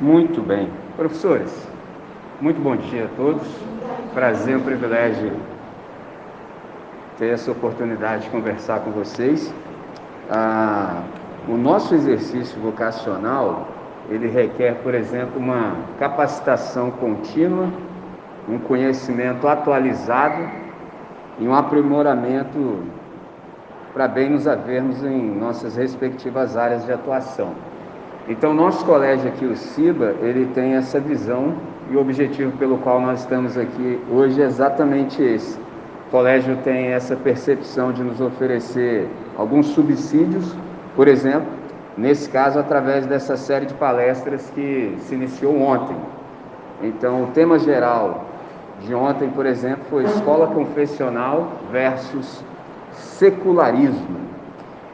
Muito 0.00 0.40
bem. 0.40 0.70
Professores, 0.96 1.52
muito 2.40 2.60
bom 2.60 2.76
dia 2.76 3.06
a 3.06 3.16
todos. 3.16 3.42
Prazer, 4.14 4.56
um 4.56 4.60
privilégio 4.60 5.32
ter 7.18 7.30
essa 7.30 7.50
oportunidade 7.50 8.22
de 8.22 8.30
conversar 8.30 8.78
com 8.78 8.92
vocês. 8.92 9.52
Ah, 10.30 11.02
o 11.48 11.56
nosso 11.56 11.96
exercício 11.96 12.60
vocacional, 12.60 13.66
ele 14.08 14.28
requer, 14.28 14.76
por 14.84 14.94
exemplo, 14.94 15.36
uma 15.36 15.74
capacitação 15.98 16.92
contínua, 16.92 17.68
um 18.48 18.56
conhecimento 18.56 19.48
atualizado 19.48 20.48
e 21.40 21.48
um 21.48 21.52
aprimoramento 21.52 22.84
para 23.92 24.06
bem 24.06 24.30
nos 24.30 24.46
havermos 24.46 25.02
em 25.02 25.34
nossas 25.34 25.74
respectivas 25.74 26.56
áreas 26.56 26.84
de 26.84 26.92
atuação. 26.92 27.52
Então, 28.28 28.52
nosso 28.52 28.84
colégio 28.84 29.26
aqui, 29.26 29.46
o 29.46 29.56
CIBA, 29.56 30.16
ele 30.20 30.44
tem 30.54 30.74
essa 30.74 31.00
visão 31.00 31.54
e 31.90 31.96
o 31.96 32.00
objetivo 32.00 32.52
pelo 32.58 32.76
qual 32.76 33.00
nós 33.00 33.20
estamos 33.20 33.56
aqui 33.56 33.98
hoje 34.12 34.42
é 34.42 34.44
exatamente 34.44 35.22
esse. 35.22 35.58
O 36.06 36.10
colégio 36.10 36.58
tem 36.58 36.88
essa 36.88 37.16
percepção 37.16 37.90
de 37.90 38.02
nos 38.02 38.20
oferecer 38.20 39.08
alguns 39.34 39.68
subsídios, 39.68 40.54
por 40.94 41.08
exemplo, 41.08 41.48
nesse 41.96 42.28
caso, 42.28 42.58
através 42.58 43.06
dessa 43.06 43.34
série 43.34 43.64
de 43.64 43.72
palestras 43.72 44.50
que 44.54 44.94
se 45.00 45.14
iniciou 45.14 45.58
ontem. 45.62 45.96
Então, 46.82 47.24
o 47.24 47.26
tema 47.28 47.58
geral 47.58 48.26
de 48.82 48.94
ontem, 48.94 49.30
por 49.30 49.46
exemplo, 49.46 49.84
foi 49.88 50.04
escola 50.04 50.48
confessional 50.48 51.52
versus 51.72 52.44
secularismo. 52.92 54.27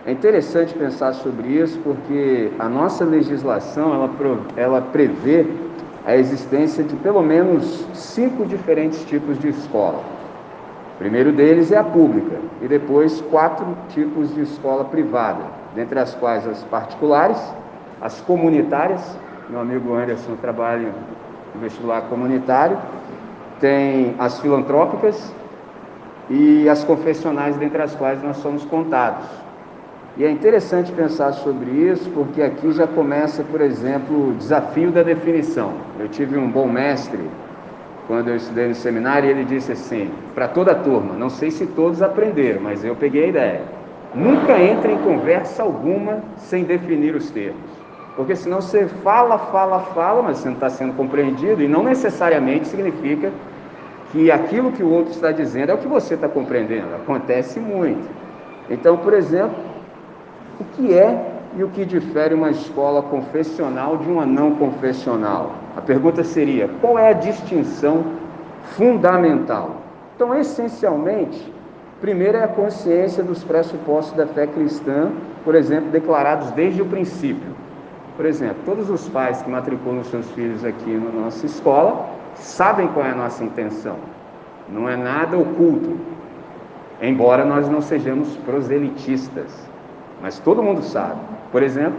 É 0.07 0.13
interessante 0.13 0.75
pensar 0.75 1.15
sobre 1.15 1.49
isso 1.49 1.81
porque 1.83 2.51
a 2.59 2.69
nossa 2.69 3.07
legislação 3.07 3.95
ela, 3.95 4.11
ela 4.55 4.83
prevê 4.83 5.47
a 6.05 6.15
existência 6.15 6.85
de 6.85 6.95
pelo 6.97 7.23
menos 7.23 7.87
cinco 7.95 8.45
diferentes 8.45 9.03
tipos 9.07 9.39
de 9.39 9.49
escola. 9.49 10.03
O 10.95 10.99
primeiro 10.99 11.33
deles 11.33 11.73
é 11.73 11.79
a 11.79 11.85
pública 11.85 12.37
e 12.61 12.69
depois 12.69 13.23
quatro 13.23 13.67
tipos 13.89 14.35
de 14.35 14.43
escola 14.43 14.85
privada, 14.85 15.41
dentre 15.75 15.99
as 15.99 16.15
quais 16.15 16.47
as 16.47 16.63
particulares, 16.65 17.41
as 17.99 18.21
comunitárias, 18.21 19.19
meu 19.49 19.61
amigo 19.61 19.95
Anderson 19.95 20.37
trabalha 20.37 20.93
no 21.55 21.61
vestibular 21.63 22.03
comunitário, 22.03 22.77
tem 23.59 24.15
as 24.19 24.39
filantrópicas 24.39 25.33
e 26.29 26.69
as 26.69 26.85
confessionais, 26.85 27.57
dentre 27.57 27.81
as 27.81 27.95
quais 27.95 28.23
nós 28.23 28.37
somos 28.37 28.67
contados. 28.67 29.44
E 30.17 30.25
é 30.25 30.31
interessante 30.31 30.93
pensar 30.93 31.33
sobre 31.33 31.71
isso, 31.71 32.09
porque 32.11 32.41
aqui 32.41 32.71
já 32.71 32.87
começa, 32.87 33.43
por 33.43 33.61
exemplo, 33.61 34.29
o 34.29 34.35
desafio 34.35 34.93
da 34.93 35.03
definição. 35.03 35.73
Eu 35.99 36.09
tive 36.09 36.39
um 36.39 36.49
bom 36.49 36.69
mestre 36.69 37.19
quando 38.07 38.29
eu 38.29 38.37
estudei 38.37 38.69
no 38.69 38.77
seminário 38.77 39.29
e 39.29 39.33
ele 39.33 39.45
disse 39.45 39.73
assim, 39.73 40.11
para 40.33 40.47
toda 40.47 40.71
a 40.71 40.75
turma, 40.77 41.15
não 41.15 41.29
sei 41.29 41.51
se 41.51 41.67
todos 41.67 42.01
aprenderam, 42.01 42.61
mas 42.61 42.85
eu 42.85 42.95
peguei 42.95 43.25
a 43.25 43.29
ideia. 43.29 43.63
Nunca 44.15 44.57
entre 44.57 44.93
em 44.93 44.99
conversa 44.99 45.65
alguma 45.65 46.23
sem 46.37 46.63
definir 46.63 47.17
os 47.17 47.31
termos. 47.31 47.85
Porque 48.15 48.37
senão 48.37 48.61
você 48.61 48.87
fala, 49.03 49.37
fala, 49.37 49.81
fala, 49.81 50.23
mas 50.23 50.39
você 50.39 50.47
não 50.47 50.55
está 50.55 50.71
sendo 50.71 50.95
compreendido 50.95 51.61
e 51.61 51.67
não 51.67 51.83
necessariamente 51.83 52.69
significa 52.69 53.33
que 54.13 54.31
aquilo 54.31 54.71
que 54.71 54.85
o 54.85 54.89
outro 54.89 55.11
está 55.11 55.33
dizendo 55.33 55.71
é 55.71 55.75
o 55.75 55.79
que 55.79 55.89
você 55.89 56.15
está 56.15 56.29
compreendendo. 56.29 56.95
Acontece 56.95 57.59
muito. 57.59 58.09
Então, 58.71 58.97
por 58.97 59.13
exemplo, 59.13 59.74
o 60.61 60.65
que 60.65 60.95
é 60.95 61.33
e 61.57 61.63
o 61.63 61.69
que 61.69 61.85
difere 61.85 62.35
uma 62.35 62.51
escola 62.51 63.03
confessional 63.03 63.97
de 63.97 64.09
uma 64.09 64.27
não 64.27 64.55
confessional? 64.57 65.53
A 65.77 65.81
pergunta 65.81 66.23
seria: 66.25 66.69
qual 66.81 66.99
é 66.99 67.11
a 67.11 67.13
distinção 67.13 68.05
fundamental? 68.77 69.77
Então, 70.15 70.35
essencialmente, 70.35 71.53
primeiro 72.01 72.39
é 72.39 72.45
a 72.45 72.49
consciência 72.49 73.23
dos 73.23 73.43
pressupostos 73.43 74.17
da 74.17 74.27
fé 74.27 74.47
cristã, 74.47 75.11
por 75.45 75.55
exemplo, 75.55 75.91
declarados 75.91 76.51
desde 76.53 76.83
o 76.83 76.87
princípio. 76.87 77.55
Por 78.17 78.27
exemplo, 78.27 78.59
todos 78.65 78.89
os 78.91 79.09
pais 79.09 79.43
que 79.43 79.51
matriculam 79.51 80.05
seus 80.05 80.31
filhos 80.31 80.65
aqui 80.65 80.91
na 80.91 81.23
nossa 81.23 81.45
escola 81.47 82.09
sabem 82.37 82.87
qual 82.89 83.05
é 83.05 83.11
a 83.11 83.15
nossa 83.15 83.43
intenção. 83.43 83.97
Não 84.69 84.89
é 84.89 84.97
nada 84.97 85.37
oculto, 85.37 85.99
embora 87.03 87.45
nós 87.45 87.69
não 87.69 87.81
sejamos 87.81 88.37
proselitistas. 88.39 89.74
Mas 90.25 90.39
todo 90.39 90.63
mundo 90.63 90.83
sabe. 90.83 91.21
Por 91.53 91.63
exemplo, 91.63 91.99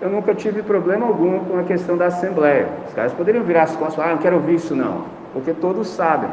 eu 0.00 0.08
nunca 0.08 0.34
tive 0.34 0.62
problema 0.62 1.04
algum 1.04 1.40
com 1.40 1.58
a 1.58 1.64
questão 1.64 1.98
da 1.98 2.06
Assembleia. 2.06 2.66
Os 2.86 2.94
caras 2.94 3.12
poderiam 3.12 3.44
virar 3.44 3.64
as 3.64 3.76
costas 3.76 3.92
e 3.92 3.96
falar, 3.96 4.08
ah, 4.08 4.14
não 4.14 4.22
quero 4.22 4.36
ouvir 4.36 4.54
isso 4.54 4.74
não. 4.74 5.04
Porque 5.34 5.52
todos 5.52 5.86
sabem. 5.88 6.30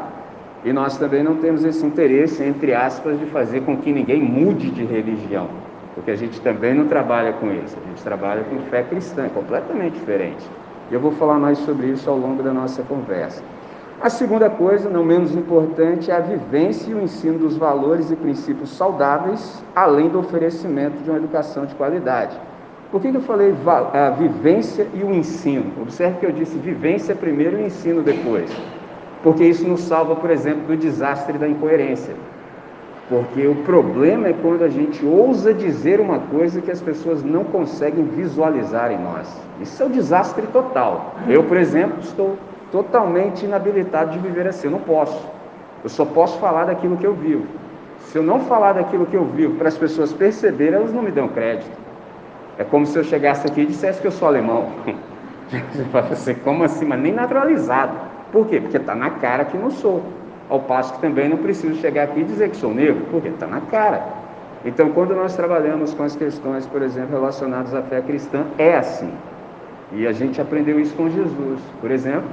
E 0.64 0.72
nós 0.72 0.96
também 0.96 1.22
não 1.22 1.36
temos 1.36 1.62
esse 1.62 1.84
interesse, 1.84 2.42
entre 2.42 2.72
aspas, 2.72 3.18
de 3.18 3.26
fazer 3.26 3.60
com 3.66 3.76
que 3.76 3.92
ninguém 3.92 4.22
mude 4.22 4.70
de 4.70 4.82
religião. 4.82 5.48
Porque 5.94 6.10
a 6.10 6.16
gente 6.16 6.40
também 6.40 6.72
não 6.72 6.86
trabalha 6.86 7.34
com 7.34 7.52
isso. 7.52 7.76
A 7.84 7.86
gente 7.86 8.02
trabalha 8.02 8.42
com 8.44 8.58
fé 8.70 8.82
cristã, 8.84 9.28
completamente 9.28 9.92
diferente. 9.92 10.42
E 10.90 10.94
eu 10.94 11.00
vou 11.00 11.12
falar 11.12 11.38
mais 11.38 11.58
sobre 11.58 11.88
isso 11.88 12.08
ao 12.08 12.16
longo 12.16 12.42
da 12.42 12.50
nossa 12.50 12.82
conversa. 12.82 13.42
A 13.98 14.10
segunda 14.10 14.50
coisa, 14.50 14.90
não 14.90 15.02
menos 15.02 15.34
importante, 15.34 16.10
é 16.10 16.14
a 16.14 16.20
vivência 16.20 16.90
e 16.90 16.94
o 16.94 17.00
ensino 17.00 17.38
dos 17.38 17.56
valores 17.56 18.10
e 18.10 18.16
princípios 18.16 18.68
saudáveis, 18.76 19.64
além 19.74 20.10
do 20.10 20.18
oferecimento 20.18 21.02
de 21.02 21.08
uma 21.08 21.18
educação 21.18 21.64
de 21.64 21.74
qualidade. 21.74 22.38
Por 22.90 23.00
que, 23.00 23.08
eu 23.08 23.22
falei 23.22 23.54
a 23.94 24.10
vivência 24.10 24.86
e 24.94 25.02
o 25.02 25.14
ensino? 25.14 25.72
Observe 25.80 26.18
que 26.18 26.26
eu 26.26 26.30
disse 26.30 26.58
vivência 26.58 27.14
primeiro 27.14 27.58
e 27.58 27.64
ensino 27.64 28.02
depois. 28.02 28.50
Porque 29.22 29.44
isso 29.44 29.66
nos 29.66 29.80
salva, 29.80 30.14
por 30.14 30.30
exemplo, 30.30 30.66
do 30.66 30.76
desastre 30.76 31.38
da 31.38 31.48
incoerência. 31.48 32.14
Porque 33.08 33.46
o 33.46 33.54
problema 33.56 34.28
é 34.28 34.34
quando 34.34 34.62
a 34.62 34.68
gente 34.68 35.04
ousa 35.06 35.54
dizer 35.54 36.00
uma 36.00 36.18
coisa 36.18 36.60
que 36.60 36.70
as 36.70 36.82
pessoas 36.82 37.24
não 37.24 37.44
conseguem 37.44 38.04
visualizar 38.04 38.92
em 38.92 38.98
nós. 38.98 39.26
Isso 39.60 39.82
é 39.82 39.86
um 39.86 39.90
desastre 39.90 40.46
total. 40.48 41.14
Eu, 41.28 41.44
por 41.44 41.56
exemplo, 41.56 42.00
estou 42.00 42.36
totalmente 42.76 43.46
inabilitado 43.46 44.10
de 44.10 44.18
viver 44.18 44.46
assim. 44.46 44.66
Eu 44.66 44.72
não 44.72 44.80
posso. 44.80 45.26
Eu 45.82 45.88
só 45.88 46.04
posso 46.04 46.38
falar 46.38 46.64
daquilo 46.64 46.96
que 46.98 47.06
eu 47.06 47.14
vivo. 47.14 47.46
Se 48.00 48.18
eu 48.18 48.22
não 48.22 48.40
falar 48.40 48.74
daquilo 48.74 49.06
que 49.06 49.16
eu 49.16 49.24
vivo 49.24 49.54
para 49.54 49.68
as 49.68 49.78
pessoas 49.78 50.12
perceberem, 50.12 50.74
elas 50.74 50.92
não 50.92 51.02
me 51.02 51.10
dão 51.10 51.28
crédito. 51.28 51.70
É 52.58 52.64
como 52.64 52.86
se 52.86 52.98
eu 52.98 53.04
chegasse 53.04 53.46
aqui 53.46 53.62
e 53.62 53.66
dissesse 53.66 54.00
que 54.00 54.06
eu 54.06 54.12
sou 54.12 54.28
alemão. 54.28 54.68
Você 56.10 56.34
como 56.34 56.64
assim? 56.64 56.84
Mas 56.84 57.00
nem 57.00 57.12
naturalizado. 57.12 57.94
Por 58.30 58.46
quê? 58.46 58.60
Porque 58.60 58.76
está 58.76 58.94
na 58.94 59.10
cara 59.10 59.44
que 59.46 59.56
não 59.56 59.70
sou. 59.70 60.02
Ao 60.50 60.60
passo 60.60 60.94
que 60.94 61.00
também 61.00 61.28
não 61.28 61.38
preciso 61.38 61.74
chegar 61.80 62.04
aqui 62.04 62.20
e 62.20 62.24
dizer 62.24 62.50
que 62.50 62.56
sou 62.56 62.72
negro, 62.72 63.06
porque 63.10 63.28
está 63.28 63.46
na 63.46 63.60
cara. 63.62 64.02
Então, 64.64 64.90
quando 64.90 65.14
nós 65.14 65.34
trabalhamos 65.34 65.94
com 65.94 66.02
as 66.02 66.14
questões, 66.14 66.66
por 66.66 66.82
exemplo, 66.82 67.16
relacionadas 67.16 67.74
à 67.74 67.82
fé 67.82 68.00
cristã, 68.00 68.44
é 68.58 68.76
assim. 68.76 69.12
E 69.92 70.06
a 70.06 70.12
gente 70.12 70.40
aprendeu 70.40 70.78
isso 70.78 70.94
com 70.94 71.08
Jesus. 71.08 71.60
Por 71.80 71.90
exemplo, 71.90 72.28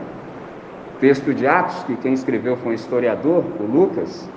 texto 1.00 1.34
de 1.34 1.48
Atos, 1.48 1.84
que 1.84 1.96
quem 1.98 2.14
escreveu 2.14 2.58
foi 2.58 2.74
um 2.74 2.76
historiador, 2.76 3.44
o 3.59 3.64
Lucas, 3.64 4.30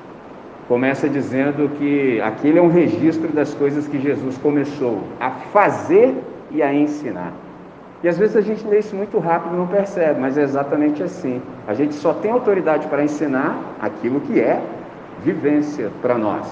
começa 0.68 1.08
dizendo 1.08 1.68
que 1.78 2.20
aquele 2.20 2.58
é 2.58 2.62
um 2.62 2.70
registro 2.70 3.28
das 3.28 3.54
coisas 3.54 3.86
que 3.86 4.00
Jesus 4.00 4.36
começou 4.38 5.02
a 5.20 5.30
fazer 5.30 6.14
e 6.50 6.62
a 6.62 6.74
ensinar. 6.74 7.32
E 8.02 8.08
às 8.08 8.18
vezes 8.18 8.36
a 8.36 8.40
gente 8.40 8.66
lê 8.66 8.80
isso 8.80 8.94
muito 8.94 9.18
rápido 9.18 9.54
e 9.54 9.58
não 9.58 9.66
percebe, 9.66 10.20
mas 10.20 10.36
é 10.36 10.42
exatamente 10.42 11.02
assim. 11.02 11.40
A 11.66 11.74
gente 11.74 11.94
só 11.94 12.12
tem 12.12 12.30
autoridade 12.30 12.86
para 12.88 13.02
ensinar 13.02 13.58
aquilo 13.80 14.20
que 14.20 14.38
é 14.38 14.60
vivência 15.24 15.90
para 16.02 16.16
nós. 16.18 16.46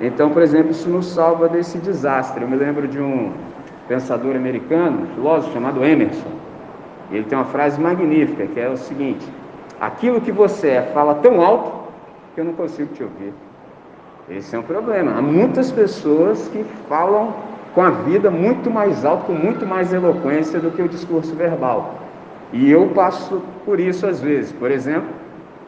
Então, 0.00 0.30
por 0.30 0.42
exemplo, 0.42 0.70
isso 0.70 0.88
nos 0.88 1.06
salva 1.06 1.48
desse 1.48 1.76
desastre. 1.78 2.42
Eu 2.42 2.48
me 2.48 2.56
lembro 2.56 2.88
de 2.88 3.00
um 3.00 3.32
pensador 3.88 4.36
americano, 4.36 5.06
filósofo 5.14 5.52
chamado 5.52 5.84
Emerson, 5.84 6.39
ele 7.10 7.24
tem 7.24 7.36
uma 7.36 7.44
frase 7.44 7.80
magnífica 7.80 8.46
que 8.46 8.60
é 8.60 8.68
o 8.68 8.76
seguinte: 8.76 9.26
aquilo 9.80 10.20
que 10.20 10.32
você 10.32 10.68
é 10.68 10.82
fala 10.94 11.14
tão 11.16 11.40
alto 11.40 11.72
que 12.34 12.40
eu 12.40 12.44
não 12.44 12.52
consigo 12.52 12.92
te 12.94 13.02
ouvir. 13.02 13.32
Esse 14.28 14.54
é 14.54 14.58
um 14.58 14.62
problema. 14.62 15.18
Há 15.18 15.22
muitas 15.22 15.72
pessoas 15.72 16.48
que 16.48 16.64
falam 16.88 17.34
com 17.74 17.82
a 17.82 17.90
vida 17.90 18.30
muito 18.30 18.70
mais 18.70 19.04
alto, 19.04 19.24
com 19.26 19.32
muito 19.32 19.66
mais 19.66 19.92
eloquência 19.92 20.60
do 20.60 20.70
que 20.70 20.82
o 20.82 20.88
discurso 20.88 21.34
verbal. 21.34 21.94
E 22.52 22.70
eu 22.70 22.88
passo 22.88 23.42
por 23.64 23.80
isso 23.80 24.06
às 24.06 24.20
vezes. 24.20 24.52
Por 24.52 24.70
exemplo, 24.70 25.08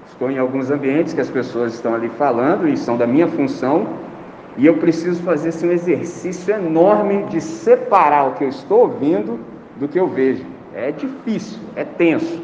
estou 0.06 0.31
em 0.31 0.38
alguns 0.38 0.71
ambientes 0.71 1.12
que 1.12 1.21
as 1.21 1.31
pessoas 1.31 1.75
estão 1.75 1.95
ali 1.95 2.09
falando 2.11 2.69
e 2.69 2.77
são 2.77 2.97
da 2.97 3.06
minha 3.06 3.27
função, 3.29 3.87
e 4.56 4.67
eu 4.67 4.77
preciso 4.77 5.23
fazer 5.23 5.49
assim, 5.49 5.69
um 5.69 5.73
exercício 5.73 6.55
enorme 6.55 7.25
de 7.25 7.41
separar 7.41 8.29
o 8.29 8.33
que 8.33 8.45
eu 8.45 8.49
estou 8.49 8.81
ouvindo 8.81 9.41
do 9.77 9.88
que 9.88 9.99
eu 9.99 10.06
vejo. 10.06 10.45
É 10.75 10.91
difícil, 10.91 11.61
é 11.77 11.85
tenso. 11.85 12.41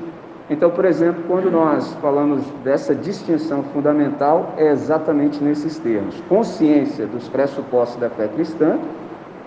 Então, 0.50 0.70
por 0.70 0.84
exemplo, 0.84 1.22
quando 1.26 1.50
nós 1.50 1.92
falamos 2.00 2.42
dessa 2.64 2.94
distinção 2.94 3.62
fundamental, 3.64 4.54
é 4.56 4.70
exatamente 4.70 5.42
nesses 5.42 5.78
termos: 5.78 6.20
consciência 6.28 7.06
dos 7.06 7.28
pressupostos 7.28 8.00
da 8.00 8.08
fé 8.08 8.28
cristã, 8.28 8.78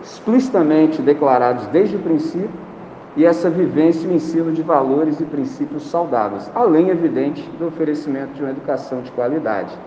explicitamente 0.03 1.01
declarados 1.01 1.65
desde 1.67 1.95
o 1.95 1.99
princípio, 1.99 2.49
e 3.15 3.25
essa 3.25 3.49
vivência 3.49 4.07
e 4.07 4.11
o 4.11 4.13
ensino 4.13 4.51
de 4.51 4.61
valores 4.61 5.19
e 5.19 5.25
princípios 5.25 5.89
saudáveis, 5.89 6.49
além, 6.55 6.89
evidente, 6.89 7.41
do 7.59 7.67
oferecimento 7.67 8.33
de 8.33 8.41
uma 8.41 8.51
educação 8.51 9.01
de 9.01 9.11
qualidade. 9.11 9.77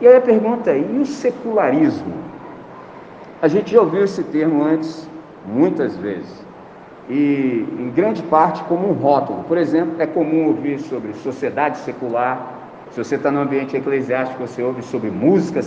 E 0.00 0.06
aí 0.06 0.16
a 0.16 0.20
pergunta 0.20 0.70
é: 0.70 0.78
e 0.78 0.98
o 1.00 1.06
secularismo? 1.06 2.14
A 3.40 3.48
gente 3.48 3.72
já 3.72 3.80
ouviu 3.80 4.04
esse 4.04 4.22
termo 4.24 4.64
antes, 4.64 5.08
muitas 5.46 5.94
vezes, 5.96 6.45
e 7.08 7.66
em 7.78 7.90
grande 7.90 8.22
parte 8.24 8.62
como 8.64 8.88
um 8.88 8.92
rótulo. 8.92 9.44
Por 9.44 9.58
exemplo, 9.58 9.94
é 9.98 10.06
comum 10.06 10.46
ouvir 10.46 10.78
sobre 10.80 11.12
sociedade 11.14 11.78
secular. 11.78 12.54
Se 12.90 13.02
você 13.02 13.16
está 13.16 13.30
no 13.30 13.40
ambiente 13.40 13.76
eclesiástico, 13.76 14.46
você 14.46 14.62
ouve 14.62 14.82
sobre 14.82 15.10
música 15.10 15.60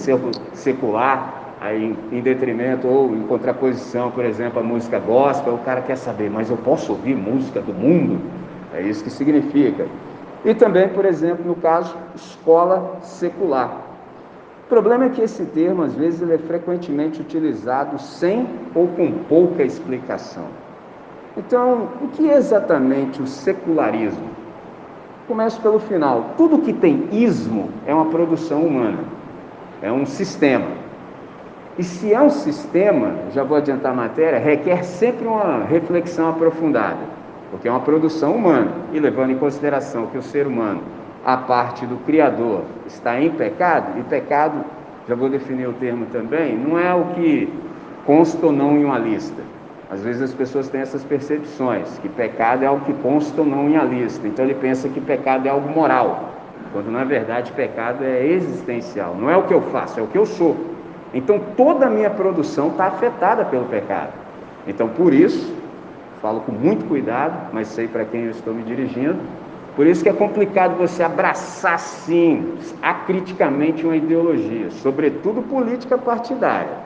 secular, 0.53 1.55
aí 1.61 1.95
em 2.11 2.21
detrimento 2.21 2.87
ou 2.87 3.15
em 3.15 3.21
contraposição, 3.23 4.11
por 4.11 4.25
exemplo, 4.25 4.59
a 4.59 4.63
música 4.63 4.99
gospel, 4.99 5.53
o 5.53 5.59
cara 5.59 5.81
quer 5.81 5.97
saber, 5.97 6.29
mas 6.29 6.49
eu 6.49 6.57
posso 6.57 6.91
ouvir 6.93 7.15
música 7.15 7.61
do 7.61 7.73
mundo? 7.73 8.19
É 8.73 8.81
isso 8.81 9.03
que 9.03 9.09
significa. 9.09 9.85
E 10.45 10.53
também, 10.53 10.87
por 10.89 11.05
exemplo, 11.05 11.45
no 11.45 11.55
caso, 11.55 11.95
escola 12.15 12.99
secular. 13.01 13.81
O 14.65 14.69
problema 14.69 15.05
é 15.05 15.09
que 15.09 15.21
esse 15.21 15.45
termo, 15.45 15.83
às 15.83 15.95
vezes, 15.95 16.21
ele 16.21 16.35
é 16.35 16.37
frequentemente 16.37 17.19
utilizado 17.19 17.99
sem 17.99 18.47
ou 18.73 18.87
com 18.87 19.11
pouca 19.27 19.63
explicação. 19.63 20.45
Então, 21.39 21.87
o 22.01 22.09
que 22.09 22.29
é 22.29 22.35
exatamente 22.35 23.21
o 23.21 23.25
secularismo? 23.25 24.27
Começo 25.25 25.61
pelo 25.61 25.79
final. 25.79 26.31
Tudo 26.35 26.57
que 26.57 26.73
tem 26.73 27.07
ismo 27.13 27.69
é 27.87 27.93
uma 27.93 28.07
produção 28.07 28.61
humana, 28.61 28.99
é 29.81 29.89
um 29.89 30.05
sistema. 30.05 30.67
E 31.77 31.83
se 31.83 32.13
é 32.13 32.21
um 32.21 32.29
sistema, 32.29 33.13
já 33.33 33.41
vou 33.41 33.55
adiantar 33.55 33.93
a 33.93 33.95
matéria, 33.95 34.37
requer 34.37 34.83
sempre 34.83 35.25
uma 35.25 35.63
reflexão 35.63 36.29
aprofundada, 36.29 36.99
porque 37.51 37.69
é 37.69 37.71
uma 37.71 37.79
produção 37.79 38.35
humana, 38.35 38.73
e 38.91 38.99
levando 38.99 39.31
em 39.31 39.37
consideração 39.37 40.07
que 40.07 40.17
o 40.17 40.21
ser 40.21 40.45
humano, 40.45 40.81
a 41.23 41.37
parte 41.37 41.85
do 41.85 41.95
Criador, 42.05 42.63
está 42.85 43.17
em 43.17 43.29
pecado, 43.29 43.97
e 43.97 44.03
pecado, 44.03 44.61
já 45.07 45.15
vou 45.15 45.29
definir 45.29 45.69
o 45.69 45.73
termo 45.73 46.05
também, 46.07 46.57
não 46.57 46.77
é 46.77 46.93
o 46.93 47.05
que 47.15 47.47
consta 48.05 48.45
ou 48.45 48.51
não 48.51 48.77
em 48.77 48.83
uma 48.83 48.99
lista. 48.99 49.41
Às 49.89 50.03
vezes 50.03 50.21
as 50.21 50.33
pessoas 50.33 50.69
têm 50.69 50.81
essas 50.81 51.03
percepções, 51.03 51.97
que 51.97 52.07
pecado 52.07 52.63
é 52.63 52.67
algo 52.67 52.85
que 52.85 52.93
consta 53.01 53.41
ou 53.41 53.47
não 53.47 53.67
em 53.67 53.73
uma 53.73 53.83
lista, 53.83 54.27
então 54.27 54.45
ele 54.45 54.53
pensa 54.53 54.87
que 54.87 55.01
pecado 55.01 55.47
é 55.47 55.49
algo 55.49 55.67
moral, 55.67 56.29
quando 56.71 56.91
na 56.91 57.03
verdade 57.03 57.51
pecado 57.53 58.03
é 58.03 58.23
existencial, 58.23 59.15
não 59.19 59.31
é 59.31 59.35
o 59.35 59.43
que 59.43 59.53
eu 59.53 59.61
faço, 59.61 59.99
é 59.99 60.03
o 60.03 60.07
que 60.07 60.17
eu 60.17 60.27
sou. 60.27 60.55
Então 61.11 61.41
toda 61.57 61.87
a 61.87 61.89
minha 61.89 62.09
produção 62.11 62.67
está 62.67 62.85
afetada 62.85 63.43
pelo 63.45 63.65
pecado. 63.65 64.13
Então 64.67 64.87
por 64.89 65.11
isso, 65.11 65.51
falo 66.21 66.41
com 66.41 66.51
muito 66.51 66.85
cuidado, 66.85 67.49
mas 67.51 67.67
sei 67.69 67.87
para 67.87 68.05
quem 68.05 68.25
eu 68.25 68.31
estou 68.31 68.53
me 68.53 68.61
dirigindo. 68.61 69.17
Por 69.75 69.87
isso 69.87 70.03
que 70.03 70.09
é 70.09 70.13
complicado 70.13 70.77
você 70.77 71.01
abraçar 71.01 71.79
sim, 71.79 72.53
acriticamente 72.79 73.83
uma 73.85 73.95
ideologia, 73.95 74.69
sobretudo 74.69 75.41
política 75.41 75.97
partidária. 75.97 76.77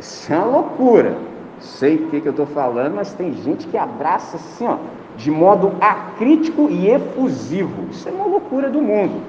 Isso 0.00 0.32
é 0.32 0.36
uma 0.36 0.46
loucura. 0.46 1.16
Sei 1.60 1.96
o 1.96 2.08
que, 2.08 2.20
que 2.20 2.26
eu 2.26 2.30
estou 2.30 2.46
falando, 2.46 2.94
mas 2.94 3.12
tem 3.12 3.34
gente 3.34 3.66
que 3.66 3.76
abraça 3.76 4.36
assim, 4.36 4.66
ó, 4.66 4.78
de 5.16 5.30
modo 5.30 5.72
acrítico 5.80 6.68
e 6.70 6.88
efusivo. 6.90 7.88
Isso 7.90 8.08
é 8.08 8.12
uma 8.12 8.24
loucura 8.26 8.70
do 8.70 8.80
mundo. 8.80 9.20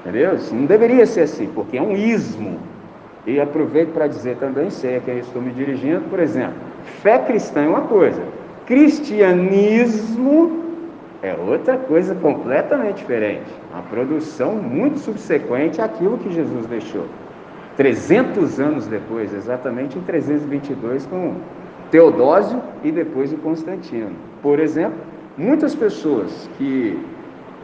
Entendeu? 0.00 0.36
Isso 0.36 0.54
não 0.54 0.66
deveria 0.66 1.06
ser 1.06 1.22
assim, 1.22 1.46
porque 1.54 1.78
é 1.78 1.82
um 1.82 1.92
ismo. 1.92 2.58
E 3.26 3.40
aproveito 3.40 3.92
para 3.92 4.06
dizer 4.06 4.36
também, 4.36 4.70
sei 4.70 4.96
a 4.96 5.00
quem 5.00 5.18
estou 5.18 5.42
me 5.42 5.52
dirigindo, 5.52 6.02
por 6.08 6.18
exemplo, 6.18 6.54
fé 7.02 7.18
cristã 7.18 7.62
é 7.62 7.68
uma 7.68 7.82
coisa, 7.82 8.22
cristianismo 8.66 10.64
é 11.22 11.34
outra 11.34 11.76
coisa 11.76 12.14
completamente 12.14 12.98
diferente, 12.98 13.50
uma 13.70 13.82
produção 13.82 14.54
muito 14.54 14.98
subsequente 14.98 15.80
àquilo 15.80 16.16
que 16.16 16.32
Jesus 16.32 16.66
deixou. 16.66 17.04
300 17.76 18.58
anos 18.58 18.86
depois, 18.86 19.34
exatamente 19.34 19.98
em 19.98 20.02
322, 20.02 21.04
com 21.06 21.34
Teodósio 21.90 22.60
e 22.84 22.92
depois 22.92 23.32
o 23.32 23.36
Constantino. 23.38 24.12
Por 24.42 24.58
exemplo, 24.60 24.98
muitas 25.36 25.74
pessoas 25.74 26.48
que 26.56 26.98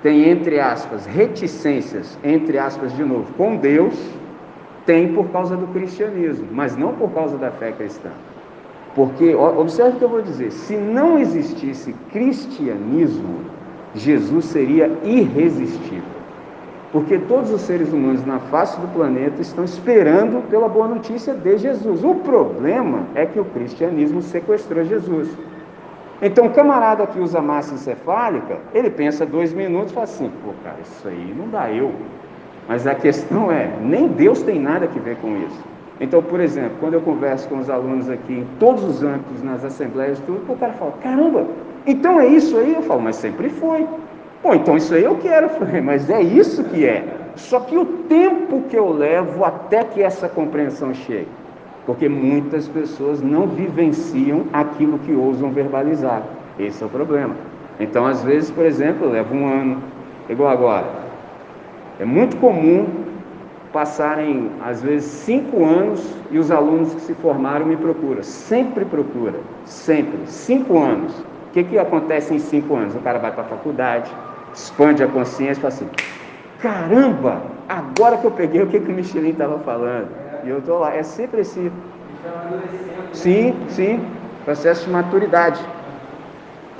têm, 0.02 0.28
entre 0.28 0.60
aspas, 0.60 1.06
reticências, 1.06 2.18
entre 2.22 2.58
aspas, 2.58 2.94
de 2.94 3.04
novo, 3.04 3.32
com 3.34 3.56
Deus, 3.56 3.94
tem 4.84 5.12
por 5.12 5.28
causa 5.28 5.56
do 5.56 5.66
cristianismo, 5.68 6.46
mas 6.52 6.76
não 6.76 6.94
por 6.94 7.10
causa 7.10 7.36
da 7.36 7.50
fé 7.50 7.72
cristã. 7.72 8.10
Porque, 8.94 9.34
observe 9.34 9.96
o 9.96 9.98
que 9.98 10.04
eu 10.04 10.08
vou 10.08 10.22
dizer: 10.22 10.50
se 10.50 10.76
não 10.76 11.18
existisse 11.18 11.94
cristianismo, 12.10 13.40
Jesus 13.94 14.46
seria 14.46 14.90
irresistível. 15.04 16.15
Porque 16.96 17.18
todos 17.18 17.50
os 17.50 17.60
seres 17.60 17.92
humanos 17.92 18.24
na 18.24 18.38
face 18.38 18.80
do 18.80 18.88
planeta 18.88 19.42
estão 19.42 19.62
esperando 19.62 20.48
pela 20.48 20.66
boa 20.66 20.88
notícia 20.88 21.34
de 21.34 21.58
Jesus. 21.58 22.02
O 22.02 22.14
problema 22.14 23.00
é 23.14 23.26
que 23.26 23.38
o 23.38 23.44
cristianismo 23.44 24.22
sequestrou 24.22 24.82
Jesus. 24.82 25.28
Então, 26.22 26.46
o 26.46 26.50
camarada 26.54 27.06
que 27.06 27.20
usa 27.20 27.42
massa 27.42 27.74
encefálica, 27.74 28.60
ele 28.72 28.88
pensa 28.88 29.26
dois 29.26 29.52
minutos 29.52 29.90
e 29.90 29.94
fala 29.94 30.04
assim: 30.04 30.32
pô, 30.42 30.52
cara, 30.64 30.78
isso 30.82 31.06
aí 31.06 31.34
não 31.36 31.50
dá 31.50 31.70
eu. 31.70 31.92
Mas 32.66 32.86
a 32.86 32.94
questão 32.94 33.52
é, 33.52 33.70
nem 33.78 34.08
Deus 34.08 34.40
tem 34.40 34.58
nada 34.58 34.86
a 34.86 34.98
ver 34.98 35.16
com 35.16 35.36
isso. 35.36 35.64
Então, 36.00 36.22
por 36.22 36.40
exemplo, 36.40 36.78
quando 36.80 36.94
eu 36.94 37.02
converso 37.02 37.46
com 37.46 37.58
os 37.58 37.68
alunos 37.68 38.08
aqui 38.08 38.32
em 38.32 38.46
todos 38.58 38.82
os 38.82 39.02
âmbitos, 39.02 39.42
nas 39.42 39.62
assembleias, 39.62 40.18
tudo, 40.20 40.50
o 40.50 40.56
cara 40.56 40.72
fala, 40.72 40.92
caramba, 41.02 41.46
então 41.86 42.18
é 42.18 42.26
isso 42.26 42.56
aí? 42.56 42.72
Eu 42.72 42.80
falo, 42.80 43.02
mas 43.02 43.16
sempre 43.16 43.50
foi. 43.50 43.86
Bom, 44.42 44.54
então 44.54 44.76
isso 44.76 44.94
aí 44.94 45.04
eu 45.04 45.16
quero, 45.16 45.50
mas 45.82 46.08
é 46.10 46.20
isso 46.20 46.62
que 46.64 46.84
é. 46.84 47.04
Só 47.36 47.60
que 47.60 47.76
o 47.76 47.84
tempo 48.08 48.62
que 48.62 48.76
eu 48.76 48.90
levo 48.90 49.44
até 49.44 49.84
que 49.84 50.02
essa 50.02 50.28
compreensão 50.28 50.94
chegue, 50.94 51.28
porque 51.84 52.08
muitas 52.08 52.66
pessoas 52.68 53.20
não 53.20 53.46
vivenciam 53.46 54.44
aquilo 54.52 54.98
que 55.00 55.12
ousam 55.12 55.50
verbalizar. 55.50 56.22
Esse 56.58 56.82
é 56.82 56.86
o 56.86 56.88
problema. 56.88 57.34
Então, 57.78 58.06
às 58.06 58.22
vezes, 58.22 58.50
por 58.50 58.64
exemplo, 58.64 59.06
eu 59.06 59.10
levo 59.10 59.34
um 59.34 59.46
ano, 59.46 59.82
igual 60.28 60.50
agora. 60.50 60.86
É 62.00 62.04
muito 62.04 62.36
comum 62.38 62.86
passarem, 63.72 64.50
às 64.64 64.82
vezes, 64.82 65.10
cinco 65.10 65.62
anos 65.62 66.14
e 66.30 66.38
os 66.38 66.50
alunos 66.50 66.94
que 66.94 67.00
se 67.02 67.14
formaram 67.14 67.66
me 67.66 67.76
procuram. 67.76 68.22
Sempre 68.22 68.86
procura, 68.86 69.38
sempre. 69.66 70.18
Cinco 70.24 70.78
anos. 70.78 71.12
O 71.48 71.50
que, 71.52 71.64
que 71.64 71.78
acontece 71.78 72.34
em 72.34 72.38
cinco 72.38 72.76
anos? 72.76 72.94
O 72.94 73.00
cara 73.00 73.18
vai 73.18 73.32
para 73.32 73.42
a 73.42 73.46
faculdade, 73.46 74.12
expande 74.52 75.02
a 75.02 75.06
consciência 75.06 75.60
e 75.60 75.62
fala 75.62 75.74
assim: 75.74 75.88
caramba, 76.58 77.42
agora 77.68 78.18
que 78.18 78.26
eu 78.26 78.30
peguei 78.30 78.62
o 78.62 78.66
que, 78.66 78.80
que 78.80 78.90
o 78.90 78.94
Michelin 78.94 79.30
estava 79.30 79.58
falando. 79.60 80.08
E 80.44 80.48
eu 80.48 80.58
estou 80.58 80.78
lá. 80.78 80.94
É 80.94 81.02
sempre 81.02 81.40
esse. 81.40 81.72
Sim, 83.12 83.54
sim. 83.68 84.00
Processo 84.44 84.84
de 84.84 84.90
maturidade. 84.90 85.60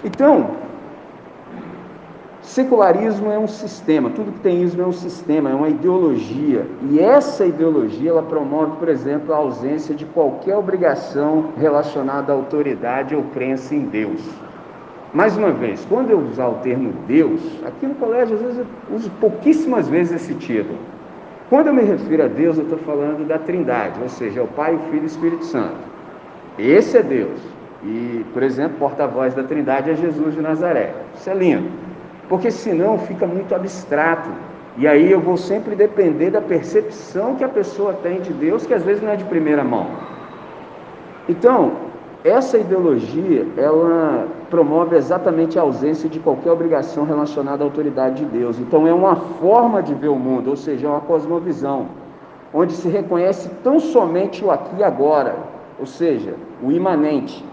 Então, 0.05 0.57
Secularismo 2.47 3.31
é 3.31 3.39
um 3.39 3.49
sistema, 3.49 4.09
tudo 4.09 4.31
que 4.31 4.39
tem 4.39 4.63
ismo 4.63 4.81
é 4.81 4.87
um 4.87 4.93
sistema, 4.93 5.51
é 5.51 5.55
uma 5.55 5.69
ideologia. 5.69 6.65
E 6.91 7.01
essa 7.01 7.45
ideologia 7.45 8.11
ela 8.11 8.23
promove, 8.23 8.77
por 8.77 8.89
exemplo, 8.89 9.35
a 9.35 9.37
ausência 9.37 9.95
de 9.95 10.05
qualquer 10.05 10.57
obrigação 10.57 11.47
relacionada 11.59 12.33
à 12.33 12.37
autoridade 12.37 13.17
ou 13.17 13.25
crença 13.25 13.75
em 13.75 13.81
Deus. 13.81 14.23
Mais 15.15 15.37
uma 15.37 15.51
vez, 15.51 15.85
quando 15.89 16.11
eu 16.11 16.19
usar 16.19 16.49
o 16.49 16.55
termo 16.57 16.93
Deus, 17.07 17.41
aqui 17.65 17.87
no 17.87 17.95
colégio 17.95 18.35
às 18.35 18.43
vezes 18.43 18.59
eu 18.59 18.67
uso 18.95 19.11
pouquíssimas 19.21 19.89
vezes 19.89 20.23
esse 20.23 20.35
título. 20.35 20.79
Quando 21.49 21.69
eu 21.69 21.75
me 21.75 21.83
refiro 21.83 22.25
a 22.25 22.29
Deus, 22.29 22.59
eu 22.59 22.65
estou 22.65 22.79
falando 22.79 23.27
da 23.27 23.39
Trindade, 23.39 24.01
ou 24.03 24.09
seja, 24.09 24.41
é 24.41 24.43
o 24.43 24.49
Pai, 24.49 24.75
o 24.75 24.79
Filho 24.91 25.03
e 25.03 25.05
o 25.05 25.07
Espírito 25.07 25.45
Santo. 25.45 25.77
Esse 26.59 26.99
é 26.99 27.03
Deus. 27.03 27.41
E, 27.85 28.25
por 28.33 28.43
exemplo, 28.43 28.77
porta-voz 28.79 29.33
da 29.33 29.45
Trindade 29.45 29.91
é 29.91 29.95
Jesus 29.95 30.35
de 30.35 30.41
Nazaré. 30.41 30.93
Isso 31.15 31.31
é 31.31 31.35
lindo 31.35 31.87
porque 32.29 32.51
senão 32.51 32.99
fica 32.99 33.27
muito 33.27 33.55
abstrato. 33.55 34.29
E 34.77 34.87
aí 34.87 35.11
eu 35.11 35.21
vou 35.21 35.37
sempre 35.37 35.75
depender 35.75 36.31
da 36.31 36.41
percepção 36.41 37.35
que 37.37 37.45
a 37.45 37.49
pessoa 37.49 37.95
tem 37.95 38.21
de 38.21 38.33
Deus, 38.33 38.67
que 38.67 38.75
às 38.75 38.83
vezes 38.83 39.03
não 39.03 39.11
é 39.11 39.17
de 39.17 39.25
primeira 39.25 39.65
mão. 39.65 39.87
Então, 41.29 41.73
essa 42.23 42.59
ideologia, 42.59 43.47
ela 43.57 44.29
promove 44.51 44.97
exatamente 44.97 45.59
a 45.59 45.63
ausência 45.63 46.09
de 46.09 46.19
qualquer 46.19 46.51
obrigação 46.51 47.05
relacionada 47.05 47.63
à 47.63 47.67
autoridade 47.67 48.25
de 48.25 48.25
Deus. 48.25 48.59
Então, 48.59 48.87
é 48.87 48.93
uma 48.93 49.17
forma 49.17 49.83
de 49.83 49.95
ver 49.95 50.09
o 50.09 50.17
mundo, 50.17 50.51
ou 50.51 50.57
seja, 50.57 50.87
é 50.87 50.91
uma 50.91 51.01
cosmovisão, 51.01 51.87
onde 52.53 52.73
se 52.73 52.89
reconhece 52.89 53.49
tão 53.63 53.79
somente 53.79 54.45
o 54.45 54.51
aqui 54.51 54.77
e 54.79 54.85
agora, 54.85 55.37
ou 55.79 55.87
seja, 55.87 56.35
o 56.63 56.73
imanente, 56.73 57.45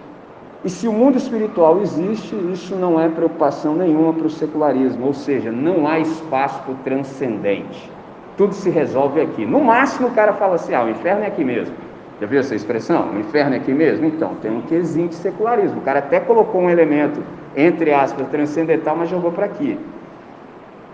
e 0.66 0.70
se 0.70 0.88
o 0.88 0.94
mundo 0.94 1.18
espiritual 1.18 1.82
existe, 1.82 2.34
isso 2.54 2.74
não 2.76 2.98
é 2.98 3.10
preocupação 3.10 3.76
nenhuma 3.76 4.14
para 4.14 4.28
o 4.28 4.30
secularismo, 4.30 5.08
ou 5.08 5.14
seja, 5.14 5.52
não 5.52 5.86
há 5.86 6.00
espaço 6.00 6.62
para 6.64 6.72
o 6.72 6.76
transcendente. 6.76 7.92
Tudo 8.38 8.54
se 8.54 8.70
resolve 8.70 9.20
aqui. 9.20 9.46
No 9.46 9.62
máximo 9.62 10.08
o 10.08 10.12
cara 10.12 10.32
fala 10.32 10.56
assim: 10.56 10.74
ah, 10.74 10.86
o 10.86 10.90
inferno 10.90 11.24
é 11.24 11.28
aqui 11.28 11.44
mesmo. 11.44 11.76
Já 12.22 12.28
viu 12.28 12.40
essa 12.40 12.56
expressão? 12.56 13.12
O 13.12 13.20
inferno 13.20 13.56
é 13.56 13.58
aqui 13.58 13.74
mesmo? 13.74 14.06
Então, 14.06 14.36
tem 14.36 14.52
um 14.52 14.62
quesinho 14.62 15.10
de 15.10 15.16
secularismo. 15.16 15.80
O 15.80 15.84
cara 15.84 16.00
até 16.00 16.20
colocou 16.20 16.62
um 16.62 16.70
elemento 16.70 17.22
entre 17.56 17.94
aspas, 17.94 18.28
transcendental, 18.30 18.96
mas 18.96 19.10
jogou 19.10 19.32
para 19.32 19.46
aqui. 19.46 19.80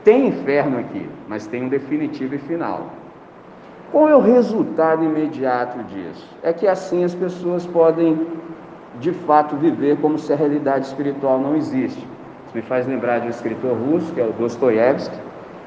Tem 0.03 0.27
inferno 0.27 0.79
aqui, 0.79 1.09
mas 1.27 1.47
tem 1.47 1.63
um 1.63 1.69
definitivo 1.69 2.35
e 2.35 2.37
final. 2.37 2.87
Qual 3.91 4.07
é 4.07 4.15
o 4.15 4.19
resultado 4.19 5.03
imediato 5.03 5.83
disso? 5.83 6.27
É 6.43 6.53
que 6.53 6.67
assim 6.67 7.03
as 7.03 7.15
pessoas 7.15 7.65
podem, 7.65 8.27
de 8.99 9.11
fato, 9.11 9.55
viver 9.55 9.97
como 9.97 10.17
se 10.17 10.31
a 10.31 10.35
realidade 10.35 10.85
espiritual 10.85 11.39
não 11.39 11.55
existe. 11.55 11.99
Isso 12.45 12.55
me 12.55 12.61
faz 12.61 12.87
lembrar 12.87 13.19
de 13.19 13.27
um 13.27 13.29
escritor 13.29 13.75
russo, 13.75 14.13
que 14.13 14.21
é 14.21 14.25
o 14.25 14.31
Dostoiévski, 14.31 15.17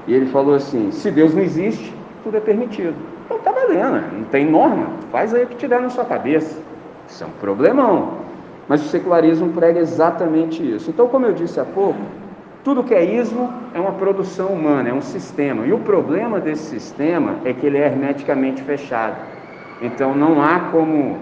e 0.06 0.14
ele 0.14 0.26
falou 0.26 0.54
assim: 0.54 0.90
se 0.92 1.10
Deus 1.10 1.34
não 1.34 1.42
existe, 1.42 1.94
tudo 2.22 2.36
é 2.36 2.40
permitido. 2.40 2.94
Então 3.24 3.38
tá 3.38 3.52
valendo, 3.52 4.12
não 4.12 4.24
tem 4.24 4.46
norma, 4.46 4.86
faz 5.10 5.34
aí 5.34 5.44
o 5.44 5.46
que 5.46 5.56
tiver 5.56 5.80
na 5.80 5.90
sua 5.90 6.04
cabeça. 6.04 6.60
Isso 7.08 7.24
é 7.24 7.26
um 7.26 7.30
problemão. 7.30 8.22
Mas 8.68 8.80
o 8.80 8.88
secularismo 8.88 9.52
prega 9.52 9.80
exatamente 9.80 10.62
isso. 10.62 10.88
Então, 10.88 11.08
como 11.08 11.26
eu 11.26 11.32
disse 11.32 11.58
há 11.58 11.64
pouco, 11.64 12.00
tudo 12.64 12.84
que 12.84 12.94
é 12.94 13.04
ismo 13.04 13.52
é 13.74 13.80
uma 13.80 13.92
produção 13.92 14.48
humana, 14.48 14.88
é 14.88 14.94
um 14.94 15.02
sistema. 15.02 15.66
E 15.66 15.72
o 15.72 15.78
problema 15.80 16.38
desse 16.38 16.62
sistema 16.62 17.36
é 17.44 17.52
que 17.52 17.66
ele 17.66 17.76
é 17.76 17.86
hermeticamente 17.86 18.62
fechado. 18.62 19.16
Então 19.80 20.14
não 20.14 20.40
há 20.40 20.60
como 20.70 21.18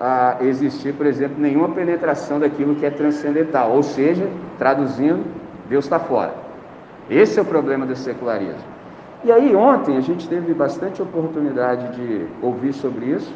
ah, 0.00 0.38
existir, 0.40 0.94
por 0.94 1.04
exemplo, 1.04 1.36
nenhuma 1.38 1.68
penetração 1.68 2.40
daquilo 2.40 2.74
que 2.76 2.86
é 2.86 2.90
transcendental. 2.90 3.72
Ou 3.72 3.82
seja, 3.82 4.26
traduzindo, 4.58 5.22
Deus 5.68 5.84
está 5.84 5.98
fora. 5.98 6.34
Esse 7.10 7.38
é 7.38 7.42
o 7.42 7.44
problema 7.44 7.84
do 7.84 7.94
secularismo. 7.94 8.73
E 9.24 9.32
aí 9.32 9.56
ontem 9.56 9.96
a 9.96 10.02
gente 10.02 10.28
teve 10.28 10.52
bastante 10.52 11.00
oportunidade 11.00 11.96
de 11.96 12.26
ouvir 12.42 12.74
sobre 12.74 13.06
isso. 13.06 13.32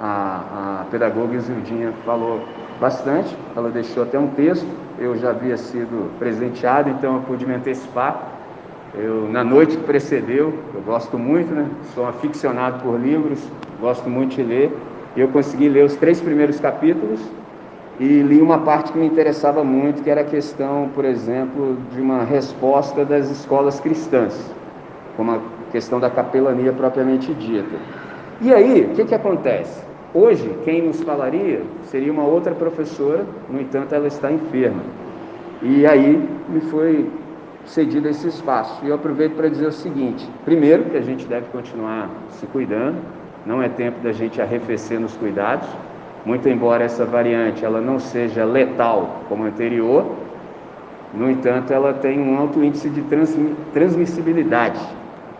A, 0.00 0.80
a 0.80 0.84
pedagoga 0.90 1.36
Isildinha 1.36 1.92
falou 2.04 2.40
bastante, 2.80 3.36
ela 3.54 3.70
deixou 3.70 4.02
até 4.02 4.18
um 4.18 4.26
texto, 4.28 4.66
eu 4.98 5.16
já 5.16 5.30
havia 5.30 5.56
sido 5.56 6.10
presenteado, 6.18 6.90
então 6.90 7.14
eu 7.14 7.22
pude 7.22 7.46
me 7.46 7.54
antecipar. 7.54 8.20
Eu, 8.92 9.28
na 9.30 9.44
noite 9.44 9.76
que 9.76 9.84
precedeu, 9.84 10.52
eu 10.74 10.80
gosto 10.80 11.16
muito, 11.16 11.54
né? 11.54 11.66
Sou 11.94 12.08
aficionado 12.08 12.82
por 12.82 12.98
livros, 12.98 13.38
gosto 13.80 14.10
muito 14.10 14.34
de 14.34 14.42
ler, 14.42 14.76
e 15.14 15.20
eu 15.20 15.28
consegui 15.28 15.68
ler 15.68 15.84
os 15.84 15.94
três 15.94 16.20
primeiros 16.20 16.58
capítulos 16.58 17.20
e 18.00 18.22
li 18.22 18.40
uma 18.42 18.58
parte 18.58 18.90
que 18.90 18.98
me 18.98 19.06
interessava 19.06 19.62
muito, 19.62 20.02
que 20.02 20.10
era 20.10 20.22
a 20.22 20.24
questão, 20.24 20.90
por 20.92 21.04
exemplo, 21.04 21.76
de 21.92 22.00
uma 22.00 22.24
resposta 22.24 23.04
das 23.04 23.30
escolas 23.30 23.78
cristãs, 23.78 24.34
como 25.20 25.32
a 25.32 25.40
questão 25.70 26.00
da 26.00 26.08
capelania 26.08 26.72
propriamente 26.72 27.34
dita. 27.34 27.76
E 28.40 28.54
aí, 28.54 28.88
o 28.90 28.94
que, 28.94 29.04
que 29.04 29.14
acontece? 29.14 29.84
Hoje, 30.14 30.50
quem 30.64 30.80
nos 30.80 31.02
falaria 31.02 31.60
seria 31.82 32.10
uma 32.10 32.24
outra 32.24 32.54
professora, 32.54 33.26
no 33.50 33.60
entanto, 33.60 33.94
ela 33.94 34.06
está 34.06 34.32
enferma. 34.32 34.80
E 35.60 35.86
aí 35.86 36.26
me 36.48 36.62
foi 36.62 37.06
cedido 37.66 38.08
esse 38.08 38.28
espaço. 38.28 38.82
E 38.82 38.88
eu 38.88 38.94
aproveito 38.94 39.36
para 39.36 39.48
dizer 39.48 39.66
o 39.66 39.72
seguinte: 39.72 40.26
primeiro, 40.46 40.84
que 40.84 40.96
a 40.96 41.02
gente 41.02 41.26
deve 41.26 41.48
continuar 41.52 42.08
se 42.30 42.46
cuidando, 42.46 42.96
não 43.44 43.62
é 43.62 43.68
tempo 43.68 44.00
da 44.02 44.12
gente 44.12 44.40
arrefecer 44.40 44.98
nos 44.98 45.14
cuidados, 45.18 45.68
muito 46.24 46.48
embora 46.48 46.82
essa 46.82 47.04
variante 47.04 47.62
ela 47.62 47.82
não 47.82 47.98
seja 47.98 48.42
letal 48.42 49.20
como 49.28 49.44
a 49.44 49.48
anterior, 49.48 50.16
no 51.12 51.30
entanto, 51.30 51.74
ela 51.74 51.92
tem 51.92 52.18
um 52.18 52.38
alto 52.38 52.64
índice 52.64 52.88
de 52.88 53.04
transmissibilidade. 53.74 54.80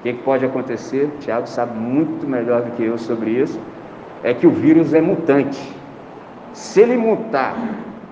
O 0.00 0.02
que, 0.02 0.14
que 0.14 0.22
pode 0.22 0.44
acontecer? 0.44 1.04
O 1.04 1.18
Tiago 1.18 1.46
sabe 1.46 1.78
muito 1.78 2.26
melhor 2.26 2.62
do 2.62 2.70
que 2.72 2.82
eu 2.82 2.98
sobre 2.98 3.30
isso 3.30 3.60
é 4.22 4.34
que 4.34 4.46
o 4.46 4.50
vírus 4.50 4.92
é 4.94 5.00
mutante. 5.00 5.60
Se 6.52 6.80
ele 6.80 6.96
mutar 6.96 7.56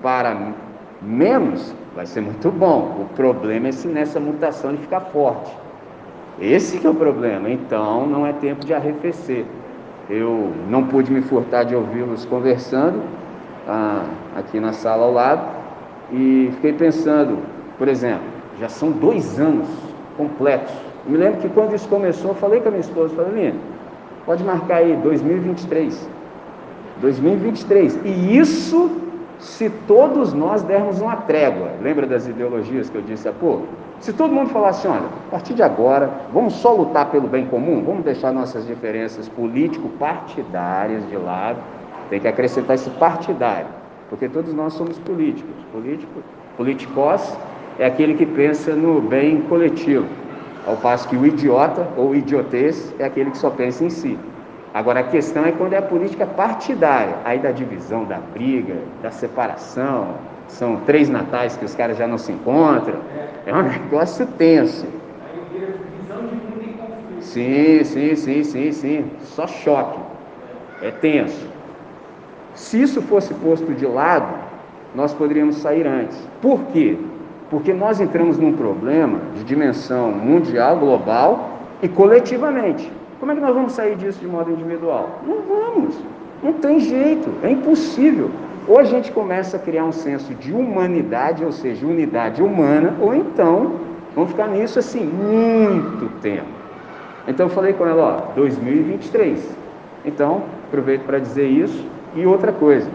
para 0.01 0.53
menos, 1.01 1.73
vai 1.95 2.05
ser 2.05 2.21
muito 2.21 2.49
bom. 2.51 3.01
O 3.01 3.15
problema 3.15 3.67
é 3.67 3.71
se 3.71 3.87
nessa 3.87 4.19
mutação 4.19 4.71
ele 4.71 4.79
ficar 4.79 5.01
forte. 5.01 5.51
Esse 6.39 6.79
que 6.79 6.87
é 6.87 6.89
o 6.89 6.95
problema. 6.95 7.49
Então, 7.49 8.07
não 8.07 8.25
é 8.25 8.33
tempo 8.33 8.65
de 8.65 8.73
arrefecer. 8.73 9.45
Eu 10.09 10.51
não 10.69 10.85
pude 10.85 11.11
me 11.11 11.21
furtar 11.21 11.63
de 11.63 11.75
ouvi-los 11.75 12.25
conversando 12.25 13.01
ah, 13.67 14.05
aqui 14.35 14.59
na 14.59 14.73
sala 14.73 15.05
ao 15.05 15.13
lado 15.13 15.47
e 16.11 16.49
fiquei 16.55 16.73
pensando, 16.73 17.37
por 17.77 17.87
exemplo, 17.87 18.25
já 18.59 18.67
são 18.67 18.89
dois 18.89 19.39
anos 19.39 19.67
completos. 20.17 20.88
Me 21.09 21.17
lembro 21.17 21.41
que 21.41 21.49
quando 21.49 21.75
isso 21.75 21.89
começou, 21.89 22.31
eu 22.31 22.35
falei 22.35 22.61
com 22.61 22.67
a 22.67 22.71
minha 22.71 22.81
esposa, 22.81 23.15
falei, 23.15 23.33
minha, 23.33 23.55
Pode 24.27 24.43
marcar 24.43 24.75
aí, 24.75 24.95
2023. 24.95 26.07
2023. 27.01 27.99
E 28.05 28.37
isso 28.37 28.91
se 29.39 29.71
todos 29.87 30.33
nós 30.33 30.61
dermos 30.61 31.01
uma 31.01 31.15
trégua. 31.15 31.71
Lembra 31.81 32.05
das 32.05 32.27
ideologias 32.27 32.91
que 32.91 32.95
eu 32.95 33.01
disse 33.01 33.27
há 33.27 33.31
pouco? 33.31 33.65
Se 33.99 34.13
todo 34.13 34.31
mundo 34.31 34.51
falasse, 34.51 34.87
olha, 34.87 35.07
a 35.27 35.31
partir 35.31 35.55
de 35.55 35.63
agora, 35.63 36.11
vamos 36.31 36.53
só 36.53 36.73
lutar 36.73 37.09
pelo 37.09 37.27
bem 37.27 37.47
comum, 37.47 37.83
vamos 37.83 38.03
deixar 38.03 38.31
nossas 38.31 38.67
diferenças 38.67 39.27
político-partidárias 39.29 41.09
de 41.09 41.17
lado, 41.17 41.57
tem 42.11 42.19
que 42.19 42.27
acrescentar 42.27 42.75
esse 42.75 42.89
partidário, 42.91 43.67
porque 44.11 44.29
todos 44.29 44.53
nós 44.53 44.73
somos 44.73 44.99
políticos. 44.99 45.55
Político, 45.71 46.21
politicós 46.55 47.35
é 47.79 47.85
aquele 47.87 48.13
que 48.13 48.27
pensa 48.27 48.75
no 48.75 49.01
bem 49.01 49.41
coletivo. 49.41 50.05
Ao 50.69 50.77
passo 50.77 51.07
que 51.07 51.17
o 51.17 51.25
idiota 51.25 51.87
ou 51.97 52.13
idiotez 52.13 52.93
é 52.99 53.05
aquele 53.05 53.31
que 53.31 53.39
só 53.39 53.49
pensa 53.49 53.83
em 53.83 53.89
si. 53.89 54.15
Agora 54.71 54.99
a 54.99 55.03
questão 55.03 55.43
é 55.43 55.51
quando 55.51 55.73
é 55.73 55.79
a 55.79 55.81
política 55.81 56.27
partidária, 56.27 57.15
aí 57.25 57.39
da 57.39 57.49
divisão, 57.49 58.05
da 58.05 58.17
briga, 58.17 58.75
da 59.01 59.09
separação, 59.09 60.09
são 60.47 60.75
três 60.85 61.09
natais 61.09 61.57
que 61.57 61.65
os 61.65 61.73
caras 61.73 61.97
já 61.97 62.07
não 62.07 62.19
se 62.19 62.31
encontram, 62.31 62.99
é 63.47 63.51
um 63.51 63.63
negócio 63.65 64.27
tenso. 64.37 64.85
Sim, 67.19 67.83
sim, 67.83 68.15
sim, 68.15 68.43
sim, 68.43 68.71
sim, 68.71 69.05
só 69.21 69.47
choque, 69.47 69.99
é 70.83 70.91
tenso. 70.91 71.47
Se 72.53 72.79
isso 72.79 73.01
fosse 73.01 73.33
posto 73.33 73.73
de 73.73 73.87
lado, 73.87 74.35
nós 74.93 75.15
poderíamos 75.15 75.55
sair 75.55 75.87
antes. 75.87 76.15
Por 76.39 76.59
quê? 76.65 76.95
Porque 77.49 77.73
nós 77.73 77.99
entramos 77.99 78.37
num 78.37 78.53
problema 78.53 79.19
de 79.35 79.43
dimensão 79.43 80.11
mundial, 80.11 80.77
global 80.77 81.57
e 81.81 81.87
coletivamente. 81.87 82.91
Como 83.19 83.31
é 83.31 83.35
que 83.35 83.41
nós 83.41 83.53
vamos 83.53 83.73
sair 83.73 83.95
disso 83.95 84.19
de 84.19 84.27
modo 84.27 84.51
individual? 84.51 85.19
Não 85.25 85.41
vamos. 85.41 85.99
Não 86.43 86.53
tem 86.53 86.79
jeito, 86.79 87.29
é 87.43 87.49
impossível. 87.49 88.29
Ou 88.67 88.77
a 88.77 88.83
gente 88.83 89.11
começa 89.11 89.57
a 89.57 89.59
criar 89.59 89.83
um 89.83 89.91
senso 89.91 90.33
de 90.35 90.53
humanidade, 90.53 91.43
ou 91.43 91.51
seja, 91.51 91.85
unidade 91.85 92.41
humana, 92.41 92.95
ou 93.01 93.15
então 93.15 93.73
vamos 94.15 94.29
ficar 94.31 94.47
nisso 94.47 94.77
assim 94.77 95.03
muito 95.03 96.07
tempo. 96.21 96.47
Então 97.27 97.47
eu 97.47 97.49
falei 97.49 97.73
com 97.73 97.85
ela, 97.85 98.29
ó, 98.29 98.33
2023. 98.35 99.57
Então, 100.05 100.43
aproveito 100.67 101.01
para 101.01 101.19
dizer 101.19 101.47
isso. 101.47 101.85
E 102.15 102.25
outra 102.25 102.51
coisa, 102.51 102.89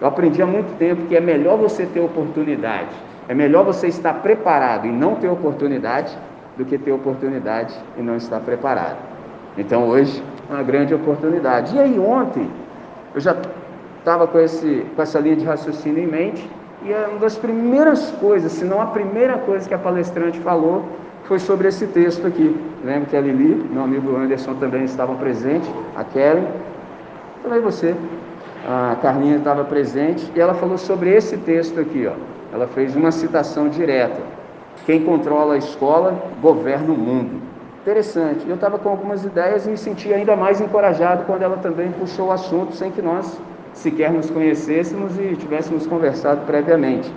eu 0.00 0.06
aprendi 0.06 0.40
há 0.40 0.46
muito 0.46 0.76
tempo 0.78 1.02
que 1.06 1.16
é 1.16 1.20
melhor 1.20 1.58
você 1.58 1.84
ter 1.84 2.00
oportunidade 2.00 2.88
é 3.28 3.34
melhor 3.34 3.64
você 3.64 3.88
estar 3.88 4.14
preparado 4.14 4.86
e 4.86 4.92
não 4.92 5.16
ter 5.16 5.28
oportunidade 5.28 6.16
do 6.56 6.64
que 6.64 6.78
ter 6.78 6.92
oportunidade 6.92 7.74
e 7.98 8.02
não 8.02 8.16
estar 8.16 8.40
preparado. 8.40 8.98
Então 9.58 9.88
hoje 9.88 10.22
é 10.48 10.54
uma 10.54 10.62
grande 10.62 10.94
oportunidade. 10.94 11.74
E 11.74 11.78
aí 11.78 11.98
ontem 11.98 12.48
eu 13.14 13.20
já 13.20 13.36
estava 13.98 14.26
com, 14.26 14.38
com 14.38 15.02
essa 15.02 15.18
linha 15.18 15.36
de 15.36 15.44
raciocínio 15.44 16.02
em 16.02 16.06
mente 16.06 16.48
e 16.84 16.92
é 16.92 17.06
uma 17.10 17.18
das 17.18 17.36
primeiras 17.36 18.10
coisas, 18.12 18.52
se 18.52 18.64
não 18.64 18.80
a 18.80 18.86
primeira 18.86 19.38
coisa 19.38 19.68
que 19.68 19.74
a 19.74 19.78
palestrante 19.78 20.38
falou 20.40 20.84
foi 21.24 21.40
sobre 21.40 21.66
esse 21.66 21.86
texto 21.88 22.26
aqui. 22.26 22.56
Lembro 22.84 23.08
que 23.08 23.16
a 23.16 23.20
Lili, 23.20 23.68
meu 23.72 23.82
amigo 23.82 24.16
Anderson 24.16 24.54
também 24.54 24.84
estavam 24.84 25.16
presentes, 25.16 25.68
a 25.96 26.04
Kellen, 26.04 26.46
também 27.42 27.60
você, 27.60 27.96
a 28.64 28.96
Carlinha 29.02 29.38
estava 29.38 29.64
presente 29.64 30.30
e 30.36 30.40
ela 30.40 30.54
falou 30.54 30.78
sobre 30.78 31.10
esse 31.10 31.36
texto 31.38 31.80
aqui, 31.80 32.06
ó 32.06 32.35
ela 32.56 32.66
fez 32.66 32.96
uma 32.96 33.12
citação 33.12 33.68
direta. 33.68 34.20
Quem 34.86 35.04
controla 35.04 35.54
a 35.54 35.58
escola 35.58 36.18
governa 36.40 36.92
o 36.92 36.96
mundo. 36.96 37.42
Interessante. 37.82 38.48
Eu 38.48 38.54
estava 38.54 38.78
com 38.78 38.88
algumas 38.88 39.24
ideias 39.24 39.66
e 39.66 39.70
me 39.70 39.76
senti 39.76 40.12
ainda 40.12 40.34
mais 40.34 40.60
encorajado 40.60 41.24
quando 41.24 41.42
ela 41.42 41.58
também 41.58 41.92
puxou 41.92 42.28
o 42.28 42.32
assunto 42.32 42.74
sem 42.74 42.90
que 42.90 43.02
nós 43.02 43.38
sequer 43.74 44.10
nos 44.10 44.30
conhecêssemos 44.30 45.18
e 45.18 45.36
tivéssemos 45.36 45.86
conversado 45.86 46.46
previamente. 46.46 47.12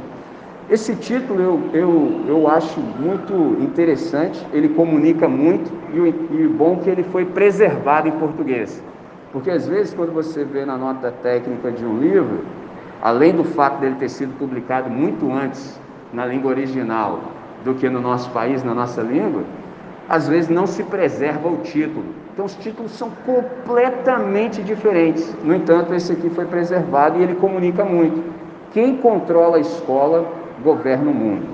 Esse 0.70 0.94
título 0.96 1.42
eu, 1.42 1.60
eu, 1.74 2.22
eu 2.28 2.48
acho 2.48 2.80
muito 2.80 3.34
interessante, 3.60 4.46
ele 4.54 4.70
comunica 4.70 5.28
muito 5.28 5.72
e 5.94 6.44
e 6.44 6.48
bom 6.48 6.78
é 6.80 6.84
que 6.84 6.90
ele 6.90 7.04
foi 7.04 7.26
preservado 7.26 8.08
em 8.08 8.12
português. 8.12 8.84
Porque 9.32 9.50
às 9.50 9.68
vezes, 9.68 9.94
quando 9.94 10.12
você 10.12 10.44
vê 10.44 10.66
na 10.66 10.78
nota 10.78 11.12
técnica 11.24 11.72
de 11.72 11.86
um 11.86 11.98
livro, 11.98 12.44
além 13.02 13.34
do 13.34 13.44
fato 13.44 13.80
dele 13.80 13.96
ter 13.96 14.10
sido 14.10 14.38
publicado 14.38 14.90
muito 14.90 15.32
antes 15.32 15.80
na 16.12 16.26
língua 16.26 16.52
original 16.52 17.20
do 17.64 17.74
que 17.74 17.90
no 17.90 18.02
nosso 18.02 18.30
país, 18.32 18.64
na 18.64 18.74
nossa 18.74 19.02
língua, 19.02 19.44
às 20.08 20.28
vezes 20.28 20.50
não 20.50 20.66
se 20.66 20.84
preserva 20.84 21.48
o 21.48 21.58
título. 21.58 22.06
Então 22.34 22.46
os 22.46 22.56
títulos 22.56 22.92
são 22.92 23.12
completamente 23.26 24.64
diferentes. 24.64 25.36
No 25.44 25.54
entanto, 25.54 25.94
esse 25.94 26.12
aqui 26.12 26.30
foi 26.30 26.46
preservado 26.46 27.20
e 27.20 27.24
ele 27.24 27.36
comunica 27.36 27.84
muito. 27.84 28.40
quem 28.72 28.98
controla 28.98 29.58
a 29.58 29.60
escola 29.60 30.32
governa 30.64 31.10
o 31.10 31.14
mundo. 31.14 31.48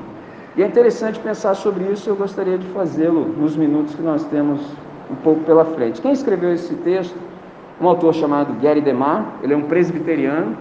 E 0.55 0.63
é 0.63 0.67
interessante 0.67 1.19
pensar 1.19 1.53
sobre 1.53 1.85
isso, 1.85 2.09
eu 2.09 2.15
gostaria 2.15 2.57
de 2.57 2.67
fazê-lo 2.67 3.25
nos 3.25 3.55
minutos 3.55 3.95
que 3.95 4.01
nós 4.01 4.23
temos 4.25 4.61
um 5.09 5.15
pouco 5.15 5.41
pela 5.43 5.65
frente. 5.65 6.01
Quem 6.01 6.11
escreveu 6.11 6.53
esse 6.53 6.73
texto? 6.75 7.15
Um 7.79 7.87
autor 7.87 8.13
chamado 8.13 8.53
Gary 8.61 8.81
DeMar, 8.81 9.25
ele 9.43 9.53
é 9.53 9.57
um 9.57 9.63
presbiteriano 9.63 10.55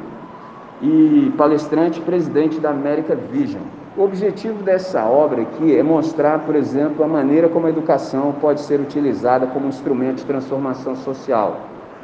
e 0.85 1.33
palestrante 1.39 1.99
presidente 2.01 2.61
da 2.61 2.71
América 2.71 3.15
Vision. 3.15 3.63
O 3.97 4.03
objetivo 4.03 4.63
dessa 4.63 5.05
obra 5.05 5.43
aqui 5.43 5.75
é 5.75 5.83
mostrar, 5.83 6.41
por 6.41 6.55
exemplo, 6.55 7.03
a 7.03 7.09
maneira 7.09 7.49
como 7.49 7.67
a 7.67 7.71
educação 7.71 8.35
pode 8.39 8.61
ser 8.61 8.81
utilizada 8.81 9.47
como 9.47 9.69
instrumento 9.69 10.17
de 10.17 10.27
transformação 10.27 10.95
social. 10.95 11.61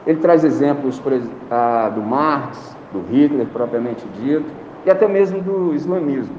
Ele 0.07 0.19
traz 0.19 0.45
exemplos 0.45 1.01
ah, 1.51 1.91
do 1.95 2.01
Marx, 2.01 2.75
do 2.91 3.01
Hitler 3.01 3.47
propriamente 3.49 4.07
dito, 4.23 4.47
e 4.87 4.91
até 4.91 5.07
mesmo 5.07 5.43
do 5.43 5.75
islamismo. 5.75 6.35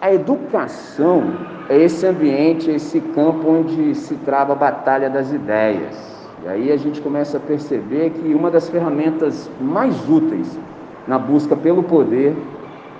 A 0.00 0.12
educação 0.12 1.22
é 1.68 1.78
esse 1.78 2.04
ambiente, 2.06 2.70
esse 2.70 3.00
campo 3.00 3.48
onde 3.48 3.94
se 3.94 4.14
trava 4.16 4.52
a 4.52 4.56
batalha 4.56 5.08
das 5.08 5.32
ideias. 5.32 6.16
E 6.44 6.48
aí 6.48 6.72
a 6.72 6.76
gente 6.76 7.00
começa 7.00 7.36
a 7.36 7.40
perceber 7.40 8.10
que 8.10 8.34
uma 8.34 8.50
das 8.50 8.68
ferramentas 8.68 9.50
mais 9.60 10.08
úteis 10.08 10.58
na 11.06 11.18
busca 11.18 11.54
pelo 11.54 11.82
poder 11.82 12.36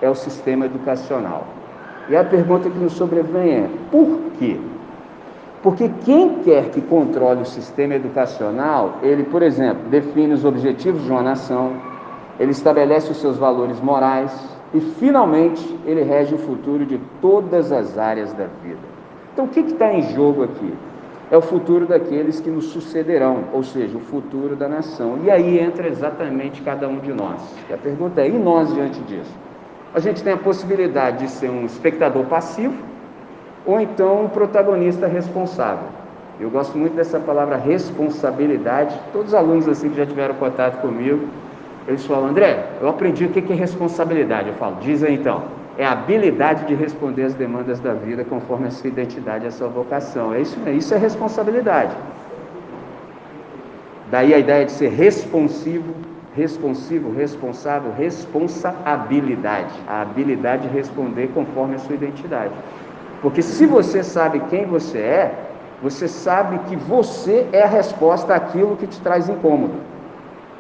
é 0.01 0.09
o 0.09 0.15
sistema 0.15 0.67
educacional. 0.67 1.47
E 2.09 2.17
a 2.17 2.25
pergunta 2.25 2.71
que 2.71 2.79
nos 2.79 2.93
sobrevém 2.93 3.53
é: 3.53 3.71
por 3.91 4.21
quê? 4.39 4.59
Porque 5.63 5.91
quem 6.05 6.43
quer 6.45 6.71
que 6.71 6.81
controle 6.81 7.43
o 7.43 7.47
sistema 7.47 7.95
educacional, 7.95 8.99
ele, 9.03 9.25
por 9.25 9.43
exemplo, 9.43 9.83
define 9.91 10.33
os 10.33 10.45
objetivos 10.45 11.03
de 11.03 11.11
uma 11.11 11.23
nação, 11.23 11.73
ele 12.39 12.53
estabelece 12.53 13.11
os 13.11 13.17
seus 13.17 13.37
valores 13.37 13.81
morais 13.81 14.33
e, 14.73 14.81
finalmente, 14.81 15.77
ele 15.85 16.03
rege 16.03 16.35
o 16.35 16.39
futuro 16.39 16.87
de 16.87 17.01
todas 17.21 17.73
as 17.73 17.99
áreas 17.99 18.33
da 18.35 18.47
vida. 18.63 18.79
Então, 19.33 19.47
o 19.47 19.49
que 19.49 19.61
está 19.61 19.93
em 19.93 20.03
jogo 20.15 20.45
aqui? 20.45 20.73
É 21.30 21.37
o 21.37 21.42
futuro 21.42 21.87
daqueles 21.87 22.40
que 22.40 22.50
nos 22.50 22.66
sucederão, 22.66 23.45
ou 23.52 23.62
seja, 23.62 23.97
o 23.97 24.00
futuro 24.00 24.54
da 24.54 24.68
nação. 24.68 25.18
E 25.25 25.30
aí 25.30 25.59
entra 25.59 25.88
exatamente 25.88 26.62
cada 26.62 26.88
um 26.88 26.99
de 26.99 27.12
nós. 27.12 27.42
E 27.68 27.73
a 27.73 27.76
pergunta 27.76 28.21
é: 28.21 28.28
e 28.28 28.33
nós 28.33 28.73
diante 28.73 29.00
disso? 29.00 29.33
a 29.97 29.99
gente 29.99 30.23
tem 30.23 30.35
a 30.35 30.37
possibilidade 30.37 31.21
de 31.25 31.30
ser 31.30 31.49
um 31.49 31.64
espectador 31.64 32.26
passivo 32.26 32.75
ou 33.64 33.80
então 33.80 34.25
um 34.25 34.28
protagonista 34.28 35.06
responsável. 35.06 35.88
Eu 36.38 36.50
gosto 36.50 36.76
muito 36.76 36.95
dessa 36.95 37.18
palavra 37.18 37.56
responsabilidade. 37.56 38.95
Todos 39.11 39.28
os 39.28 39.35
alunos 39.35 39.66
assim 39.66 39.88
que 39.88 39.97
já 39.97 40.04
tiveram 40.04 40.35
contato 40.35 40.83
comigo, 40.83 41.26
eles 41.88 42.04
falam, 42.04 42.28
André, 42.28 42.73
eu 42.78 42.90
aprendi 42.90 43.25
o 43.25 43.30
que 43.30 43.50
é 43.50 43.56
responsabilidade. 43.56 44.49
Eu 44.49 44.54
falo, 44.56 44.76
diz 44.83 45.02
aí 45.02 45.14
então, 45.14 45.45
é 45.78 45.85
a 45.85 45.92
habilidade 45.92 46.64
de 46.66 46.75
responder 46.75 47.25
às 47.25 47.35
demandas 47.35 47.80
da 47.80 47.92
vida 47.92 48.25
conforme 48.25 48.68
a 48.68 48.71
sua 48.71 48.88
identidade 48.88 49.47
a 49.47 49.50
sua 49.50 49.68
vocação. 49.68 50.33
É 50.33 50.40
isso, 50.40 50.59
isso 50.71 50.95
é 50.95 50.99
responsabilidade. 50.99 51.95
Daí 54.11 54.33
a 54.33 54.38
ideia 54.38 54.64
de 54.64 54.73
ser 54.73 54.88
responsivo 54.88 55.95
responsivo, 56.37 57.11
responsável, 57.11 57.90
responsabilidade, 57.97 59.73
a 59.88 60.02
habilidade 60.02 60.68
de 60.68 60.75
responder 60.75 61.30
conforme 61.33 61.76
a 61.76 61.78
sua 61.78 61.95
identidade. 61.95 62.52
Porque 63.23 63.40
se 63.40 63.64
você 63.64 64.04
sabe 64.04 64.40
quem 64.50 64.66
você 64.66 64.99
é, 64.99 65.35
você 65.83 66.06
sabe 66.06 66.59
que 66.68 66.76
você 66.76 67.47
é 67.52 67.62
a 67.62 67.66
resposta 67.66 68.35
àquilo 68.35 68.76
que 68.76 68.87
te 68.87 69.00
traz 69.00 69.28
incômodo. 69.28 69.75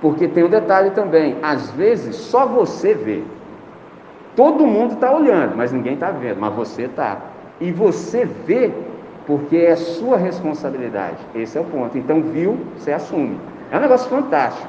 Porque 0.00 0.26
tem 0.26 0.44
um 0.44 0.48
detalhe 0.48 0.90
também, 0.90 1.36
às 1.42 1.70
vezes 1.72 2.16
só 2.16 2.46
você 2.46 2.94
vê. 2.94 3.22
Todo 4.36 4.66
mundo 4.66 4.94
está 4.94 5.10
olhando, 5.10 5.56
mas 5.56 5.72
ninguém 5.72 5.94
está 5.94 6.10
vendo, 6.10 6.38
mas 6.38 6.54
você 6.54 6.82
está. 6.82 7.18
E 7.58 7.72
você 7.72 8.26
vê 8.26 8.70
porque 9.26 9.56
é 9.56 9.74
sua 9.74 10.18
responsabilidade. 10.18 11.16
Esse 11.34 11.56
é 11.56 11.60
o 11.60 11.64
ponto. 11.64 11.96
Então, 11.96 12.22
viu, 12.22 12.58
você 12.76 12.92
assume. 12.92 13.40
É 13.72 13.78
um 13.78 13.80
negócio 13.80 14.08
fantástico. 14.10 14.68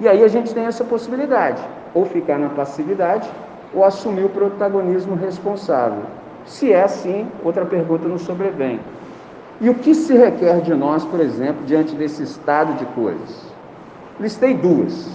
E 0.00 0.08
aí 0.08 0.24
a 0.24 0.28
gente 0.28 0.52
tem 0.52 0.64
essa 0.64 0.84
possibilidade, 0.84 1.62
ou 1.94 2.04
ficar 2.06 2.38
na 2.38 2.48
passividade, 2.48 3.30
ou 3.74 3.84
assumir 3.84 4.24
o 4.24 4.28
protagonismo 4.30 5.14
responsável. 5.14 6.02
Se 6.46 6.72
é 6.72 6.82
assim, 6.82 7.28
outra 7.44 7.64
pergunta 7.66 8.08
nos 8.08 8.22
sobrevém. 8.22 8.80
E 9.60 9.68
o 9.70 9.74
que 9.74 9.94
se 9.94 10.14
requer 10.14 10.60
de 10.60 10.74
nós, 10.74 11.04
por 11.04 11.20
exemplo, 11.20 11.64
diante 11.64 11.94
desse 11.94 12.22
estado 12.22 12.74
de 12.74 12.86
coisas? 12.86 13.46
Listei 14.18 14.54
duas. 14.54 15.10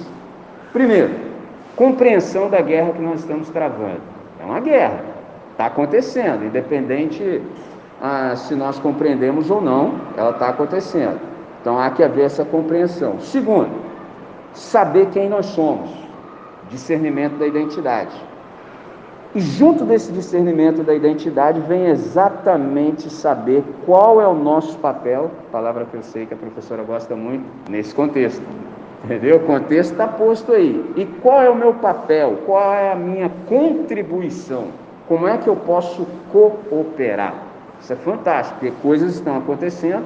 Primeiro, 0.73 1.30
compreensão 1.75 2.49
da 2.49 2.61
guerra 2.61 2.93
que 2.93 3.01
nós 3.01 3.19
estamos 3.19 3.49
travando. 3.49 4.01
É 4.39 4.45
uma 4.45 4.59
guerra, 4.59 5.01
está 5.51 5.67
acontecendo, 5.67 6.45
independente 6.45 7.41
ah, 8.01 8.35
se 8.35 8.55
nós 8.55 8.79
compreendemos 8.79 9.51
ou 9.51 9.61
não, 9.61 9.93
ela 10.17 10.31
está 10.31 10.49
acontecendo. 10.49 11.19
Então 11.61 11.77
há 11.77 11.91
que 11.91 12.03
haver 12.03 12.25
essa 12.25 12.43
compreensão. 12.43 13.19
Segundo, 13.19 13.69
saber 14.53 15.07
quem 15.11 15.29
nós 15.29 15.45
somos, 15.47 15.89
discernimento 16.69 17.37
da 17.37 17.45
identidade. 17.45 18.15
E 19.33 19.39
junto 19.39 19.85
desse 19.85 20.11
discernimento 20.11 20.83
da 20.83 20.93
identidade 20.93 21.59
vem 21.61 21.85
exatamente 21.85 23.09
saber 23.09 23.63
qual 23.85 24.19
é 24.19 24.27
o 24.27 24.33
nosso 24.33 24.77
papel, 24.79 25.31
palavra 25.51 25.85
que 25.85 25.95
eu 25.95 26.03
sei 26.03 26.25
que 26.25 26.33
a 26.33 26.37
professora 26.37 26.83
gosta 26.83 27.15
muito, 27.15 27.45
nesse 27.69 27.95
contexto. 27.95 28.43
Entendeu? 29.03 29.37
O 29.37 29.39
contexto 29.41 29.91
está 29.91 30.07
posto 30.07 30.51
aí. 30.51 30.93
E 30.95 31.05
qual 31.05 31.41
é 31.41 31.49
o 31.49 31.55
meu 31.55 31.73
papel? 31.73 32.39
Qual 32.45 32.73
é 32.73 32.91
a 32.91 32.95
minha 32.95 33.31
contribuição? 33.47 34.67
Como 35.07 35.27
é 35.27 35.37
que 35.37 35.47
eu 35.47 35.55
posso 35.55 36.07
cooperar? 36.31 37.33
Isso 37.81 37.93
é 37.93 37.95
fantástico, 37.95 38.59
porque 38.59 38.73
coisas 38.81 39.15
estão 39.15 39.37
acontecendo 39.37 40.05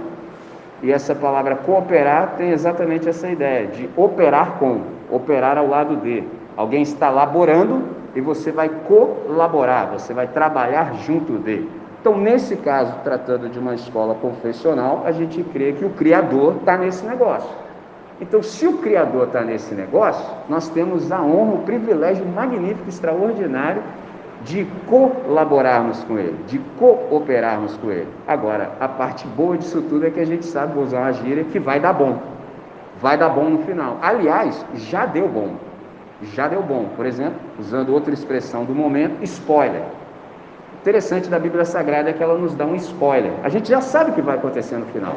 e 0.81 0.91
essa 0.91 1.13
palavra 1.13 1.55
cooperar 1.55 2.36
tem 2.38 2.51
exatamente 2.51 3.10
essa 3.10 3.29
ideia 3.29 3.67
de 3.67 3.89
operar 3.97 4.58
com, 4.60 4.81
operar 5.12 5.58
ao 5.58 5.67
lado 5.67 5.97
de. 5.97 6.23
Alguém 6.55 6.84
está 6.84 7.10
laborando 7.10 7.84
e 8.15 8.21
você 8.21 8.49
vai 8.49 8.69
colaborar, 8.88 9.88
você 9.88 10.13
vai 10.13 10.27
trabalhar 10.27 10.93
junto 11.05 11.38
de. 11.38 11.67
Então, 11.99 12.17
nesse 12.17 12.55
caso, 12.55 12.93
tratando 13.03 13.49
de 13.49 13.60
uma 13.60 13.75
escola 13.75 14.15
confessional, 14.15 15.03
a 15.05 15.12
gente 15.12 15.43
crê 15.43 15.73
que 15.73 15.84
o 15.84 15.89
Criador 15.89 16.58
está 16.58 16.77
nesse 16.77 17.05
negócio. 17.05 17.64
Então, 18.19 18.41
se 18.41 18.65
o 18.65 18.78
Criador 18.78 19.28
está 19.28 19.41
nesse 19.41 19.75
negócio, 19.75 20.25
nós 20.47 20.69
temos 20.69 21.12
a 21.12 21.21
honra, 21.21 21.56
o 21.56 21.63
privilégio 21.63 22.25
magnífico, 22.25 22.88
extraordinário 22.88 23.84
de 24.43 24.65
colaborarmos 24.88 26.04
com 26.04 26.17
ele, 26.17 26.38
de 26.47 26.60
cooperarmos 26.80 27.75
com 27.78 27.91
ele. 27.91 28.08
Agora, 28.28 28.71
a 28.80 28.88
parte 28.88 29.28
boa 29.28 29.58
disso 29.58 29.82
tudo 29.82 30.06
é 30.06 30.10
que 30.10 30.19
a 30.19 30.25
gente 30.25 30.45
sabe, 30.45 30.73
vou 30.73 30.84
usar 30.84 30.99
uma 30.99 31.12
gíria, 31.13 31.43
que 31.43 31.60
vai 31.60 31.80
dar 31.80 31.93
bom. 31.93 32.19
Vai 33.01 33.17
dar 33.17 33.30
bom 33.30 33.49
no 33.49 33.60
final. 33.60 33.97
Aliás, 34.01 34.65
já 34.75 35.06
deu 35.06 35.28
bom. 35.28 35.56
Já 36.34 36.47
deu 36.47 36.62
bom. 36.62 36.86
Por 36.95 37.06
exemplo, 37.06 37.39
usando 37.60 37.89
outra 37.89 38.13
expressão 38.13 38.63
do 38.63 38.73
momento, 38.73 39.21
spoiler. 39.23 39.84
Interessante 40.82 41.28
da 41.30 41.39
Bíblia 41.39 41.65
Sagrada 41.65 42.12
é 42.12 42.13
que 42.13 42.23
ela 42.23 42.38
nos 42.38 42.54
dá 42.54 42.65
um 42.65 42.75
spoiler. 42.75 43.34
A 43.43 43.49
gente 43.49 43.67
já 43.67 43.82
sabe 43.82 44.12
o 44.12 44.13
que 44.13 44.21
vai 44.21 44.38
acontecer 44.38 44.78
no 44.78 44.86
final. 44.88 45.15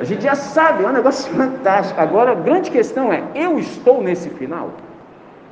A 0.00 0.04
gente 0.04 0.22
já 0.22 0.34
sabe, 0.34 0.84
é 0.84 0.88
um 0.88 0.92
negócio 0.92 1.32
fantástico. 1.34 2.00
Agora, 2.00 2.32
a 2.32 2.34
grande 2.34 2.70
questão 2.70 3.12
é: 3.12 3.22
eu 3.34 3.58
estou 3.58 4.02
nesse 4.02 4.28
final? 4.30 4.70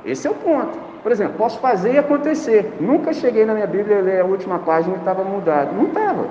Esse 0.05 0.27
é 0.27 0.31
o 0.31 0.35
ponto. 0.35 0.77
Por 1.03 1.11
exemplo, 1.11 1.35
posso 1.37 1.59
fazer 1.59 1.93
e 1.93 1.97
acontecer. 1.97 2.73
Nunca 2.79 3.13
cheguei 3.13 3.45
na 3.45 3.53
minha 3.53 3.67
Bíblia 3.67 3.99
e 3.99 4.01
ler 4.01 4.21
a 4.21 4.25
última 4.25 4.59
página 4.59 4.95
e 4.95 4.99
estava 4.99 5.23
mudado. 5.23 5.75
Não 5.75 5.85
estava. 5.85 6.27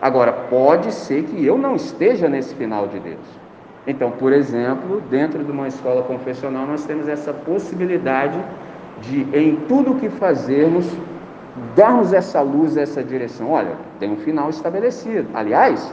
Agora, 0.00 0.32
pode 0.32 0.92
ser 0.92 1.24
que 1.24 1.44
eu 1.44 1.56
não 1.56 1.74
esteja 1.74 2.28
nesse 2.28 2.54
final 2.54 2.86
de 2.86 2.98
Deus. 2.98 3.46
Então, 3.86 4.10
por 4.10 4.32
exemplo, 4.32 5.00
dentro 5.10 5.44
de 5.44 5.50
uma 5.50 5.68
escola 5.68 6.02
confessional, 6.02 6.66
nós 6.66 6.84
temos 6.84 7.08
essa 7.08 7.32
possibilidade 7.32 8.38
de, 9.00 9.26
em 9.36 9.56
tudo 9.68 9.92
o 9.92 9.94
que 9.96 10.08
fazermos, 10.08 10.86
darmos 11.74 12.12
essa 12.12 12.40
luz, 12.40 12.76
essa 12.76 13.02
direção. 13.02 13.50
Olha, 13.50 13.72
tem 14.00 14.10
um 14.10 14.16
final 14.16 14.50
estabelecido. 14.50 15.28
Aliás, 15.32 15.92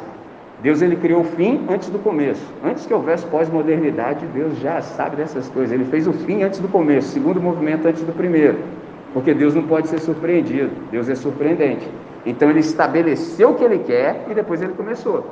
Deus 0.63 0.81
ele 0.81 0.95
criou 0.95 1.21
o 1.21 1.23
fim 1.25 1.59
antes 1.69 1.89
do 1.89 1.99
começo. 1.99 2.41
Antes 2.63 2.85
que 2.85 2.93
houvesse 2.93 3.25
pós-modernidade, 3.25 4.25
Deus 4.27 4.57
já 4.59 4.81
sabe 4.81 5.17
dessas 5.17 5.49
coisas. 5.49 5.73
Ele 5.73 5.83
fez 5.83 6.07
o 6.07 6.13
fim 6.13 6.41
antes 6.41 6.59
do 6.61 6.69
começo, 6.69 7.09
segundo 7.09 7.41
movimento 7.41 7.85
antes 7.85 8.01
do 8.01 8.13
primeiro. 8.13 8.57
Porque 9.13 9.33
Deus 9.33 9.53
não 9.53 9.63
pode 9.63 9.89
ser 9.89 9.99
surpreendido. 9.99 10.71
Deus 10.89 11.09
é 11.09 11.15
surpreendente. 11.15 11.85
Então 12.25 12.49
ele 12.49 12.61
estabeleceu 12.61 13.49
o 13.49 13.55
que 13.55 13.63
ele 13.65 13.79
quer 13.79 14.25
e 14.31 14.33
depois 14.33 14.61
ele 14.61 14.71
começou. 14.71 15.25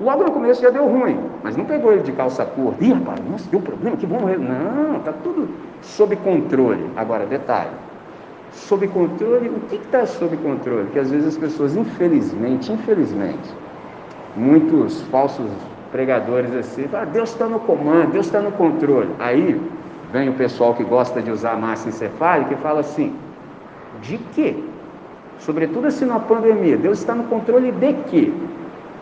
Logo 0.00 0.24
no 0.24 0.32
começo 0.32 0.60
já 0.60 0.70
deu 0.70 0.88
ruim, 0.88 1.20
mas 1.44 1.56
não 1.56 1.64
pegou 1.64 1.92
ele 1.92 2.02
de 2.02 2.10
calça 2.10 2.44
curta. 2.44 2.82
Ih, 2.82 2.94
rapaz, 2.94 3.20
nossa, 3.30 3.48
deu 3.48 3.60
problema, 3.60 3.96
que 3.96 4.06
bom. 4.06 4.18
Não, 4.18 4.96
está 4.96 5.12
tudo 5.22 5.48
sob 5.82 6.16
controle. 6.16 6.84
Agora, 6.96 7.26
detalhe. 7.26 7.70
Sob 8.50 8.88
controle, 8.88 9.50
o 9.50 9.60
que 9.68 9.76
está 9.76 10.04
sob 10.04 10.36
controle? 10.38 10.88
Que 10.92 10.98
às 10.98 11.12
vezes 11.12 11.28
as 11.28 11.36
pessoas, 11.36 11.76
infelizmente, 11.76 12.72
infelizmente, 12.72 13.54
muitos 14.36 15.02
falsos 15.02 15.50
pregadores 15.92 16.52
assim, 16.54 16.88
ah, 16.92 17.04
Deus 17.04 17.30
está 17.30 17.46
no 17.46 17.60
comando, 17.60 18.12
Deus 18.12 18.26
está 18.26 18.40
no 18.40 18.52
controle. 18.52 19.10
Aí 19.18 19.60
vem 20.12 20.28
o 20.28 20.32
pessoal 20.34 20.74
que 20.74 20.82
gosta 20.82 21.22
de 21.22 21.30
usar 21.30 21.56
massa 21.56 21.88
encefálica 21.88 22.54
e 22.54 22.56
fala 22.56 22.80
assim: 22.80 23.14
de 24.02 24.18
quê? 24.34 24.56
Sobretudo 25.38 25.86
assim 25.86 26.04
na 26.04 26.18
pandemia, 26.18 26.76
Deus 26.76 26.98
está 26.98 27.14
no 27.14 27.24
controle 27.24 27.70
de 27.72 27.92
quê? 28.10 28.32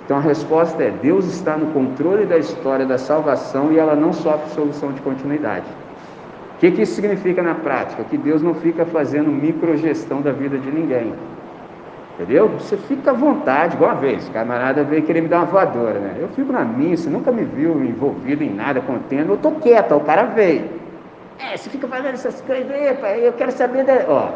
Então 0.05 0.17
a 0.17 0.21
resposta 0.21 0.83
é: 0.83 0.91
Deus 0.91 1.25
está 1.27 1.57
no 1.57 1.67
controle 1.73 2.27
da 2.27 2.39
história 2.39 2.85
da 2.85 2.99
salvação 2.99 3.73
e 3.73 3.79
ela 3.79 3.95
não 3.95 4.13
sofre 4.13 4.51
solução 4.51 4.93
de 4.93 5.01
continuidade. 5.01 5.67
O 6.57 6.59
que, 6.59 6.71
que 6.71 6.83
isso 6.83 6.95
significa 6.95 7.43
na 7.43 7.55
prática? 7.55 8.05
Que 8.05 8.17
Deus 8.17 8.41
não 8.41 8.55
fica 8.55 8.85
fazendo 8.85 9.31
microgestão 9.31 10.21
da 10.21 10.31
vida 10.31 10.59
de 10.59 10.71
ninguém. 10.71 11.13
Entendeu? 12.15 12.49
Você 12.49 12.77
fica 12.77 13.11
à 13.11 13.15
vontade, 13.15 13.75
igual 13.75 13.93
uma 13.93 14.01
vez, 14.01 14.29
o 14.29 14.33
camarada 14.33 14.85
veio 14.85 15.03
querer 15.03 15.23
me 15.23 15.29
dar 15.29 15.39
uma 15.39 15.47
voadora, 15.47 15.99
né? 15.99 16.17
Eu 16.21 16.29
fico 16.29 16.53
na 16.53 16.63
minha, 16.63 16.97
você 16.97 17.09
nunca 17.09 17.33
me 17.33 17.43
viu 17.45 17.83
envolvido 17.83 18.45
em 18.45 18.51
nada, 18.55 18.81
contendo, 18.83 19.33
eu 19.33 19.37
tô 19.39 19.53
quieto, 19.53 19.95
o 19.95 20.01
cara 20.01 20.25
veio. 20.25 20.69
É, 21.39 21.57
você 21.57 21.71
fica 21.71 21.89
fazendo 21.89 22.15
essas 22.15 22.41
coisas, 22.43 22.71
eu 23.23 23.33
quero 23.33 23.51
saber, 23.53 23.85
da... 23.85 24.05
ó, 24.09 24.29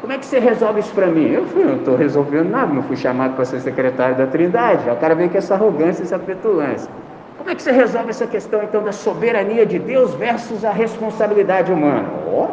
como 0.00 0.12
é 0.14 0.18
que 0.18 0.24
você 0.24 0.38
resolve 0.38 0.80
isso 0.80 0.94
para 0.94 1.08
mim? 1.08 1.30
Eu 1.30 1.44
fui, 1.46 1.64
não 1.64 1.76
estou 1.76 1.94
resolvendo 1.94 2.48
nada, 2.48 2.72
não 2.72 2.82
fui 2.84 2.96
chamado 2.96 3.34
para 3.34 3.44
ser 3.44 3.60
secretário 3.60 4.16
da 4.16 4.26
Trindade. 4.26 4.88
O 4.88 4.96
cara 4.96 5.14
veio 5.14 5.28
com 5.28 5.36
essa 5.36 5.54
arrogância, 5.54 6.02
essa 6.02 6.18
petulância. 6.18 6.90
Como 7.36 7.50
é 7.50 7.54
que 7.54 7.62
você 7.62 7.70
resolve 7.70 8.08
essa 8.08 8.26
questão 8.26 8.62
então 8.62 8.82
da 8.82 8.92
soberania 8.92 9.66
de 9.66 9.78
Deus 9.78 10.14
versus 10.14 10.64
a 10.64 10.70
responsabilidade 10.70 11.70
humana? 11.70 12.08
Ó, 12.26 12.48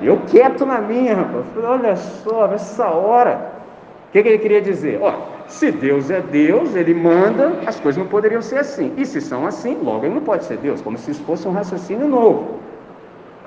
eu 0.00 0.20
quieto 0.28 0.64
na 0.64 0.80
minha, 0.80 1.16
rapaz. 1.16 1.44
Olha 1.64 1.96
só, 1.96 2.46
nessa 2.46 2.86
hora. 2.86 3.55
O 4.16 4.18
que, 4.18 4.22
que 4.22 4.28
ele 4.30 4.38
queria 4.38 4.62
dizer? 4.62 4.98
Ó, 5.02 5.12
se 5.46 5.70
Deus 5.70 6.10
é 6.10 6.22
Deus, 6.22 6.74
ele 6.74 6.94
manda, 6.94 7.52
as 7.66 7.78
coisas 7.78 8.02
não 8.02 8.08
poderiam 8.08 8.40
ser 8.40 8.56
assim. 8.56 8.90
E 8.96 9.04
se 9.04 9.20
são 9.20 9.46
assim, 9.46 9.76
logo 9.82 10.06
ele 10.06 10.14
não 10.14 10.22
pode 10.22 10.46
ser 10.46 10.56
Deus, 10.56 10.80
como 10.80 10.96
se 10.96 11.10
isso 11.10 11.22
fosse 11.24 11.46
um 11.46 11.52
raciocínio 11.52 12.08
novo. 12.08 12.54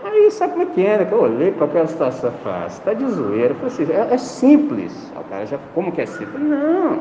Aí 0.04 0.30
sabe 0.30 0.52
como 0.54 0.62
é 0.62 0.66
que 0.68 0.86
é, 0.86 1.00
né? 1.00 1.08
Eu 1.12 1.22
olhei 1.22 1.52
para 1.52 1.66
aquela 1.66 1.88
situação 1.88 2.32
fácil, 2.44 2.78
está 2.78 2.94
de 2.94 3.04
zoeira. 3.10 3.56
Falei 3.56 3.68
assim, 3.68 3.92
é, 3.92 4.14
é 4.14 4.18
simples. 4.20 5.12
o 5.20 5.24
cara 5.24 5.48
já, 5.48 5.58
como 5.74 5.92
que 5.92 6.02
é 6.02 6.06
simples? 6.06 6.40
Não, 6.40 7.00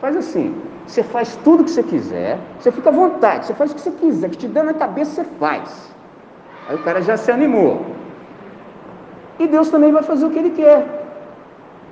faz 0.00 0.16
assim. 0.16 0.54
Você 0.86 1.02
faz 1.02 1.36
tudo 1.44 1.64
que 1.64 1.70
você 1.70 1.82
quiser, 1.82 2.38
você 2.58 2.72
fica 2.72 2.88
à 2.88 2.92
vontade, 2.92 3.44
você 3.44 3.52
faz 3.52 3.70
o 3.70 3.74
que 3.74 3.82
você 3.82 3.90
quiser, 3.90 4.30
que 4.30 4.38
te 4.38 4.48
dá 4.48 4.62
na 4.62 4.72
cabeça, 4.72 5.22
você 5.22 5.24
faz. 5.38 5.94
Aí 6.70 6.74
o 6.74 6.78
cara 6.78 7.02
já 7.02 7.18
se 7.18 7.30
animou. 7.30 7.84
E 9.38 9.46
Deus 9.46 9.68
também 9.68 9.92
vai 9.92 10.02
fazer 10.02 10.24
o 10.24 10.30
que 10.30 10.38
ele 10.38 10.50
quer. 10.52 10.99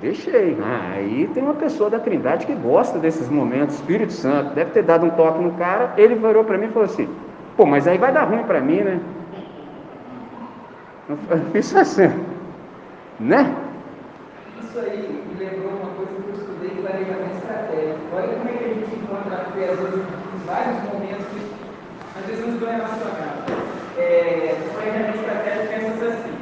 Deixei. 0.01 0.57
Ah, 0.63 0.93
aí 0.93 1.29
tem 1.33 1.43
uma 1.43 1.55
pessoa 1.55 1.89
da 1.89 1.99
Trindade 1.99 2.45
que 2.45 2.53
gosta 2.53 2.97
desses 2.97 3.27
momentos, 3.27 3.75
Espírito 3.75 4.13
Santo, 4.13 4.55
deve 4.55 4.71
ter 4.71 4.83
dado 4.83 5.05
um 5.05 5.09
toque 5.09 5.43
no 5.43 5.51
cara, 5.53 5.93
ele 5.97 6.15
virou 6.15 6.43
para 6.45 6.57
mim 6.57 6.67
e 6.67 6.69
falou 6.69 6.85
assim: 6.85 7.09
pô, 7.57 7.65
mas 7.65 7.85
aí 7.85 7.97
vai 7.97 8.13
dar 8.13 8.23
ruim 8.23 8.43
para 8.43 8.61
mim, 8.61 8.79
né? 8.79 8.99
Isso 11.53 11.77
é 11.77 11.81
assim, 11.81 12.07
né? 13.19 13.53
Isso 14.63 14.79
aí 14.79 15.21
me 15.27 15.43
lembrou 15.43 15.71
uma 15.71 15.91
coisa 15.95 16.11
que 16.13 16.29
eu 16.29 16.33
estudei 16.33 16.69
em 16.69 16.81
planejamento 16.81 17.35
estratégico. 17.35 17.99
Olha 18.15 18.27
como 18.27 18.49
é 18.49 18.53
que 18.53 18.63
a 18.63 18.67
gente 18.67 18.95
encontra 18.95 19.35
a 19.35 19.51
fé 19.51 19.73
em 19.73 20.45
vários 20.45 20.93
momentos 20.93 21.25
que 21.25 22.19
às 22.19 22.25
vezes 22.25 22.45
não 22.45 22.53
estão 22.53 22.69
relacionados. 22.69 23.43
É, 23.97 24.55
o 24.65 24.73
planejamento 24.75 25.15
estratégico 25.17 25.67
pensa 25.67 26.05
assim: 26.05 26.37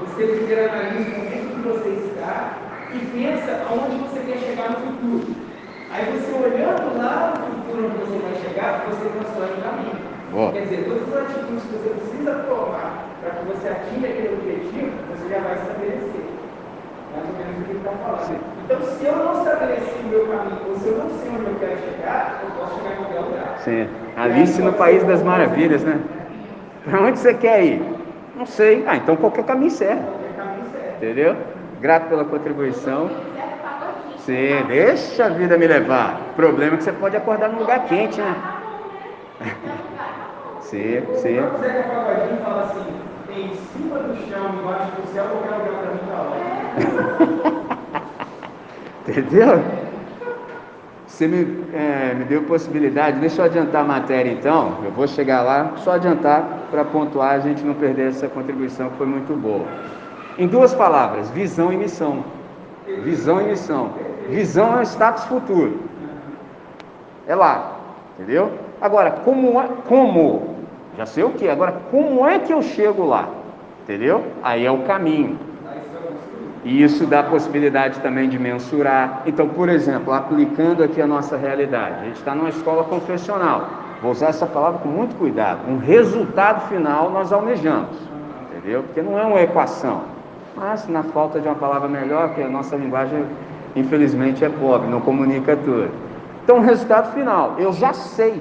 você 0.00 0.26
primeiro 0.26 0.70
analisa 0.70 0.98
o 0.98 1.18
momento 1.18 1.54
que 1.54 1.68
você 1.68 1.88
está 2.10 2.63
e 2.94 3.06
pensa 3.12 3.62
aonde 3.68 3.96
você 4.04 4.20
quer 4.20 4.38
chegar 4.38 4.70
no 4.70 4.76
futuro. 4.76 5.34
Aí 5.92 6.04
você 6.12 6.32
olhando 6.32 6.98
lá 6.98 7.34
no 7.34 7.62
futuro 7.62 7.86
onde 7.86 7.98
você 7.98 8.18
vai 8.18 8.34
chegar, 8.40 8.84
você 8.88 9.08
constrói 9.18 9.50
o 9.58 9.62
caminho. 9.62 10.14
Quer 10.52 10.62
dizer, 10.62 10.84
todas 10.88 11.14
as 11.14 11.30
atitudes 11.30 11.62
que 11.62 11.76
você 11.76 11.90
precisa 11.90 12.32
tomar 12.48 13.04
para 13.20 13.30
que 13.30 13.44
você 13.46 13.68
atinja 13.68 14.08
aquele 14.08 14.34
objetivo, 14.34 14.90
você 15.10 15.28
já 15.28 15.38
vai 15.38 15.54
estabelecer. 15.54 16.24
Mais 17.14 17.28
ou 17.28 17.34
menos 17.38 17.54
o 17.54 17.64
que 17.64 17.70
ele 17.70 17.78
está 17.78 17.92
falando. 18.02 18.40
Então, 18.64 18.80
se 18.80 19.04
eu 19.04 19.16
não 19.16 19.32
estabeleci 19.38 19.94
o 20.02 20.08
meu 20.08 20.26
caminho, 20.26 20.58
ou 20.68 20.76
se 20.76 20.88
eu 20.88 20.98
não 20.98 21.10
sei 21.10 21.30
onde 21.30 21.46
eu 21.46 21.56
quero 21.60 21.76
chegar, 21.78 22.42
eu 22.42 22.50
posso 22.58 22.74
chegar 22.80 22.92
em 22.92 22.96
qualquer 22.96 23.20
lugar. 23.20 23.58
Sim. 23.58 23.88
Alice 24.16 24.60
no 24.60 24.72
País 24.72 25.04
das 25.04 25.22
Maravilhas, 25.22 25.84
né? 25.84 26.00
Para 26.84 27.00
onde 27.02 27.18
você 27.20 27.34
quer 27.34 27.64
ir? 27.64 27.82
Não 28.36 28.46
sei. 28.46 28.84
Ah, 28.88 28.96
então 28.96 29.14
qualquer 29.14 29.44
caminho 29.44 29.70
serve. 29.70 30.02
Qualquer 30.02 30.34
caminho 30.36 30.64
serve. 30.72 30.96
Entendeu? 30.96 31.36
Grato 31.84 32.08
pela 32.08 32.24
contribuição. 32.24 33.10
Sim, 34.16 34.64
deixa 34.68 35.26
a 35.26 35.28
vida 35.28 35.58
me 35.58 35.66
levar. 35.66 36.18
O 36.30 36.34
problema 36.34 36.76
é 36.76 36.78
que 36.78 36.84
você 36.84 36.92
pode 36.92 37.14
acordar 37.14 37.50
num 37.50 37.58
lugar 37.58 37.84
quente, 37.84 38.18
né? 38.22 38.34
Seco, 40.60 41.14
seco. 41.16 41.42
O 41.44 41.60
Pagodinho 41.60 42.40
fala 42.42 42.62
assim, 42.62 43.38
em 43.38 43.54
cima 43.54 43.98
do 43.98 44.16
chão, 44.26 44.54
embaixo 44.62 44.92
do 44.92 45.12
céu, 45.12 45.26
qualquer 45.26 45.56
lugar 45.56 45.74
para 45.82 45.90
mim 45.92 46.00
tá 47.52 47.76
Entendeu? 49.06 49.62
Você 51.06 51.28
me, 51.28 51.66
é, 51.74 52.14
me 52.14 52.24
deu 52.24 52.44
possibilidade, 52.44 53.20
deixa 53.20 53.42
eu 53.42 53.44
adiantar 53.44 53.82
a 53.82 53.84
matéria 53.84 54.30
então, 54.32 54.78
eu 54.86 54.90
vou 54.90 55.06
chegar 55.06 55.42
lá, 55.42 55.72
só 55.76 55.92
adiantar 55.92 56.44
para 56.70 56.82
pontuar, 56.82 57.34
a 57.34 57.40
gente 57.40 57.62
não 57.62 57.74
perder 57.74 58.08
essa 58.08 58.26
contribuição 58.26 58.88
que 58.88 58.96
foi 58.96 59.06
muito 59.06 59.34
boa. 59.38 59.66
Em 60.36 60.46
duas 60.46 60.74
palavras, 60.74 61.30
visão 61.30 61.72
e 61.72 61.76
missão. 61.76 62.24
Visão 62.86 63.40
e 63.40 63.44
missão. 63.44 63.90
Visão 64.28 64.78
é 64.78 64.80
o 64.80 64.82
status 64.82 65.24
futuro. 65.24 65.80
É 67.26 67.34
lá, 67.34 67.76
entendeu? 68.14 68.52
Agora, 68.80 69.10
como, 69.10 69.60
é, 69.60 69.68
como 69.88 70.54
já 70.96 71.06
sei 71.06 71.24
o 71.24 71.30
que. 71.30 71.48
Agora, 71.48 71.72
como 71.90 72.26
é 72.26 72.38
que 72.38 72.52
eu 72.52 72.62
chego 72.62 73.04
lá? 73.04 73.28
Entendeu? 73.82 74.24
Aí 74.42 74.64
é 74.64 74.70
o 74.70 74.82
caminho. 74.82 75.38
E 76.64 76.82
isso 76.82 77.06
dá 77.06 77.20
a 77.20 77.24
possibilidade 77.24 78.00
também 78.00 78.28
de 78.28 78.38
mensurar. 78.38 79.22
Então, 79.26 79.48
por 79.48 79.68
exemplo, 79.68 80.12
aplicando 80.12 80.82
aqui 80.82 81.00
a 81.00 81.06
nossa 81.06 81.36
realidade, 81.36 81.96
a 82.00 82.04
gente 82.04 82.16
está 82.16 82.34
numa 82.34 82.48
escola 82.48 82.84
confessional. 82.84 83.68
Vou 84.00 84.12
usar 84.12 84.28
essa 84.28 84.46
palavra 84.46 84.80
com 84.80 84.88
muito 84.88 85.14
cuidado. 85.16 85.60
Um 85.68 85.78
resultado 85.78 86.68
final 86.68 87.10
nós 87.10 87.32
almejamos, 87.32 87.96
entendeu? 88.50 88.82
Porque 88.82 89.02
não 89.02 89.18
é 89.18 89.24
uma 89.24 89.40
equação. 89.42 90.13
Mas, 90.56 90.86
na 90.88 91.02
falta 91.02 91.40
de 91.40 91.48
uma 91.48 91.56
palavra 91.56 91.88
melhor, 91.88 92.34
que 92.34 92.42
a 92.42 92.48
nossa 92.48 92.76
linguagem, 92.76 93.26
infelizmente, 93.74 94.44
é 94.44 94.48
pobre, 94.48 94.88
não 94.88 95.00
comunica 95.00 95.56
tudo. 95.56 95.90
Então, 96.44 96.60
resultado 96.60 97.12
final, 97.12 97.56
eu 97.58 97.72
já 97.72 97.92
sei, 97.92 98.40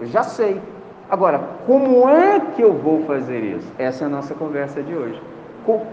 eu 0.00 0.06
já 0.06 0.22
sei. 0.22 0.60
Agora, 1.08 1.40
como 1.66 2.08
é 2.08 2.40
que 2.40 2.62
eu 2.62 2.72
vou 2.72 3.04
fazer 3.04 3.40
isso? 3.40 3.72
Essa 3.78 4.04
é 4.04 4.06
a 4.06 4.10
nossa 4.10 4.34
conversa 4.34 4.82
de 4.82 4.94
hoje. 4.94 5.20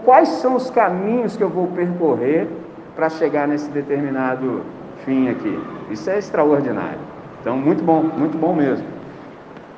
Quais 0.04 0.28
são 0.28 0.56
os 0.56 0.70
caminhos 0.70 1.36
que 1.36 1.42
eu 1.42 1.48
vou 1.48 1.68
percorrer 1.68 2.46
para 2.94 3.08
chegar 3.08 3.48
nesse 3.48 3.70
determinado 3.70 4.62
fim 5.04 5.30
aqui? 5.30 5.58
Isso 5.90 6.10
é 6.10 6.18
extraordinário. 6.18 6.98
Então, 7.40 7.56
muito 7.56 7.82
bom, 7.82 8.02
muito 8.02 8.36
bom 8.36 8.54
mesmo. 8.54 8.86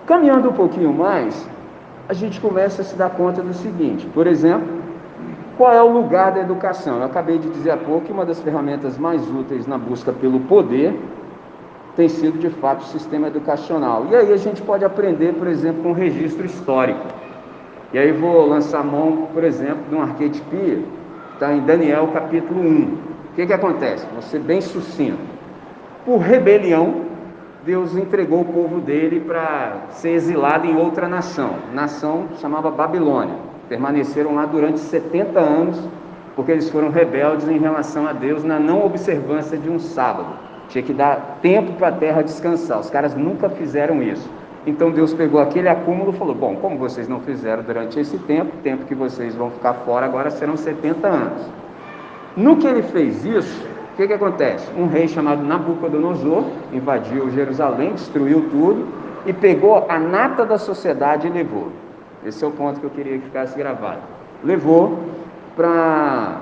Caminhando 0.07 0.51
um 0.51 0.53
pouquinho 0.53 0.93
mais, 0.93 1.49
a 2.09 2.13
gente 2.13 2.41
começa 2.41 2.83
a 2.83 2.85
se 2.85 2.97
dar 2.97 3.11
conta 3.11 3.41
do 3.43 3.55
seguinte: 3.55 4.07
por 4.13 4.27
exemplo, 4.27 4.84
qual 5.57 5.73
é 5.73 5.83
o 5.83 5.89
lugar 5.89 6.33
da 6.33 6.41
educação? 6.41 6.99
Eu 6.99 7.05
acabei 7.05 7.39
de 7.39 7.49
dizer 7.49 7.71
há 7.71 7.77
pouco 7.77 8.07
que 8.07 8.13
uma 8.13 8.25
das 8.25 8.41
ferramentas 8.41 8.99
mais 8.99 9.29
úteis 9.31 9.67
na 9.67 9.79
busca 9.79 10.13
pelo 10.13 10.41
poder 10.41 10.99
tem 11.97 12.09
sido 12.09 12.39
de 12.39 12.51
fato 12.51 12.81
o 12.81 12.87
sistema 12.87 13.29
educacional. 13.29 14.07
E 14.11 14.17
aí 14.17 14.33
a 14.33 14.37
gente 14.37 14.61
pode 14.63 14.85
aprender, 14.85 15.35
por 15.35 15.47
exemplo, 15.47 15.83
com 15.83 15.91
um 15.91 15.95
registro 15.95 16.45
histórico. 16.45 17.07
E 17.93 17.99
aí 17.99 18.11
vou 18.11 18.47
lançar 18.47 18.83
mão, 18.85 19.29
por 19.33 19.45
exemplo, 19.45 19.85
de 19.89 19.95
um 19.95 20.03
arquetipia, 20.03 20.83
está 21.33 21.53
em 21.53 21.61
Daniel 21.61 22.09
capítulo 22.13 22.61
1. 22.61 22.65
O 22.65 23.35
que, 23.37 23.47
que 23.47 23.53
acontece? 23.53 24.07
Vou 24.13 24.23
ser 24.23 24.41
bem 24.41 24.61
sucinto. 24.61 25.19
Por 26.05 26.19
rebelião, 26.19 27.03
Deus 27.65 27.97
entregou 27.97 28.41
o 28.41 28.45
povo 28.45 28.81
dele 28.81 29.21
para 29.21 29.87
ser 29.91 30.11
exilado 30.11 30.67
em 30.67 30.77
outra 30.77 31.09
nação. 31.09 31.57
Nação 31.73 32.27
chamava 32.41 32.71
Babilônia. 32.71 33.54
Permaneceram 33.69 34.35
lá 34.35 34.47
durante 34.47 34.79
70 34.79 35.39
anos, 35.39 35.81
porque 36.37 36.53
eles 36.53 36.69
foram 36.69 36.91
rebeldes 36.91 37.49
em 37.49 37.59
relação 37.59 38.07
a 38.07 38.13
Deus 38.13 38.45
na 38.45 38.59
não 38.59 38.85
observância 38.85 39.57
de 39.57 39.71
um 39.71 39.79
sábado. 39.79 40.29
Tinha 40.69 40.83
que 40.83 40.93
dar 40.93 41.39
tempo 41.41 41.73
para 41.75 41.89
a 41.89 41.93
terra 41.93 42.23
descansar. 42.23 42.81
Os 42.81 42.91
caras 42.91 43.15
nunca 43.15 43.49
fizeram 43.49 44.03
isso. 44.03 44.29
Então 44.67 44.91
Deus 44.91 45.13
pegou 45.13 45.41
aquele 45.41 45.69
acúmulo 45.69 46.13
e 46.13 46.17
falou: 46.17 46.35
Bom, 46.35 46.57
como 46.57 46.79
vocês 46.79 47.07
não 47.07 47.21
fizeram 47.21 47.63
durante 47.63 48.01
esse 48.01 48.19
tempo, 48.19 48.57
tempo 48.63 48.87
que 48.87 48.95
vocês 48.95 49.35
vão 49.35 49.51
ficar 49.51 49.75
fora 49.75 50.07
agora 50.07 50.31
serão 50.31 50.57
70 50.57 51.07
anos. 51.07 51.43
No 52.37 52.57
que 52.57 52.67
ele 52.67 52.83
fez 52.83 53.25
isso, 53.25 53.67
o 53.93 53.97
que, 53.97 54.07
que 54.07 54.13
acontece? 54.13 54.67
Um 54.77 54.87
rei 54.87 55.07
chamado 55.07 55.45
Nabucodonosor 55.45 56.45
invadiu 56.73 57.31
Jerusalém, 57.31 57.93
destruiu 57.93 58.49
tudo 58.51 58.89
e 59.27 59.33
pegou 59.33 59.87
a 59.89 59.99
nata 59.99 60.45
da 60.45 60.59
sociedade 60.59 61.29
e 61.29 61.31
levou. 61.31 61.71
Esse 62.25 62.43
é 62.45 62.47
o 62.47 62.51
ponto 62.51 62.81
que 62.81 62.87
eu 62.87 62.91
queria 62.91 63.19
que 63.19 63.25
ficasse 63.25 63.57
gravado. 63.57 64.01
Levou 64.43 64.99
para 65.57 66.41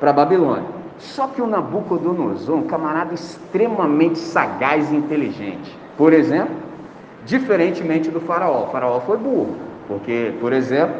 Babilônia. 0.00 0.80
Só 0.98 1.28
que 1.28 1.40
o 1.40 1.46
Nabucodonosor, 1.46 2.56
um 2.56 2.62
camarada 2.64 3.14
extremamente 3.14 4.18
sagaz 4.18 4.90
e 4.92 4.96
inteligente. 4.96 5.76
Por 5.96 6.12
exemplo, 6.12 6.54
diferentemente 7.24 8.10
do 8.10 8.20
faraó. 8.20 8.64
O 8.64 8.66
faraó 8.68 9.00
foi 9.00 9.16
burro. 9.16 9.56
Porque, 9.88 10.34
por 10.40 10.52
exemplo, 10.52 10.96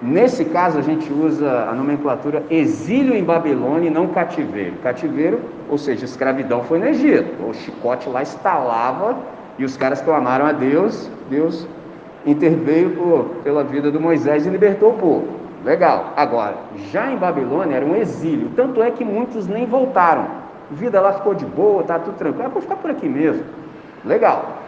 nesse 0.00 0.46
caso 0.46 0.78
a 0.78 0.82
gente 0.82 1.12
usa 1.12 1.68
a 1.68 1.74
nomenclatura 1.74 2.42
exílio 2.48 3.14
em 3.14 3.22
Babilônia 3.22 3.88
e 3.88 3.90
não 3.92 4.08
cativeiro. 4.08 4.76
Cativeiro, 4.82 5.40
ou 5.68 5.76
seja, 5.76 6.04
escravidão 6.04 6.62
foi 6.62 6.78
no 6.78 6.86
Egito. 6.86 7.46
O 7.46 7.52
chicote 7.52 8.08
lá 8.08 8.22
estalava 8.22 9.16
e 9.58 9.64
os 9.64 9.76
caras 9.76 10.00
clamaram 10.00 10.46
a 10.46 10.52
Deus, 10.52 11.10
Deus 11.28 11.66
interveio 12.26 13.30
pela 13.42 13.64
vida 13.64 13.90
do 13.90 14.00
Moisés 14.00 14.46
e 14.46 14.50
libertou 14.50 14.90
o 14.90 14.94
povo. 14.94 15.28
Legal. 15.64 16.12
Agora, 16.16 16.56
já 16.92 17.10
em 17.10 17.16
Babilônia 17.16 17.76
era 17.76 17.86
um 17.86 17.96
exílio, 17.96 18.50
tanto 18.54 18.82
é 18.82 18.90
que 18.90 19.04
muitos 19.04 19.46
nem 19.46 19.64
voltaram. 19.66 20.26
A 20.70 20.74
vida 20.74 21.00
lá 21.00 21.14
ficou 21.14 21.34
de 21.34 21.44
boa, 21.44 21.82
tá 21.82 21.98
tudo 21.98 22.16
tranquilo. 22.16 22.46
Ah, 22.46 22.48
vou 22.48 22.62
ficar 22.62 22.76
por 22.76 22.90
aqui 22.90 23.08
mesmo. 23.08 23.44
Legal. 24.04 24.58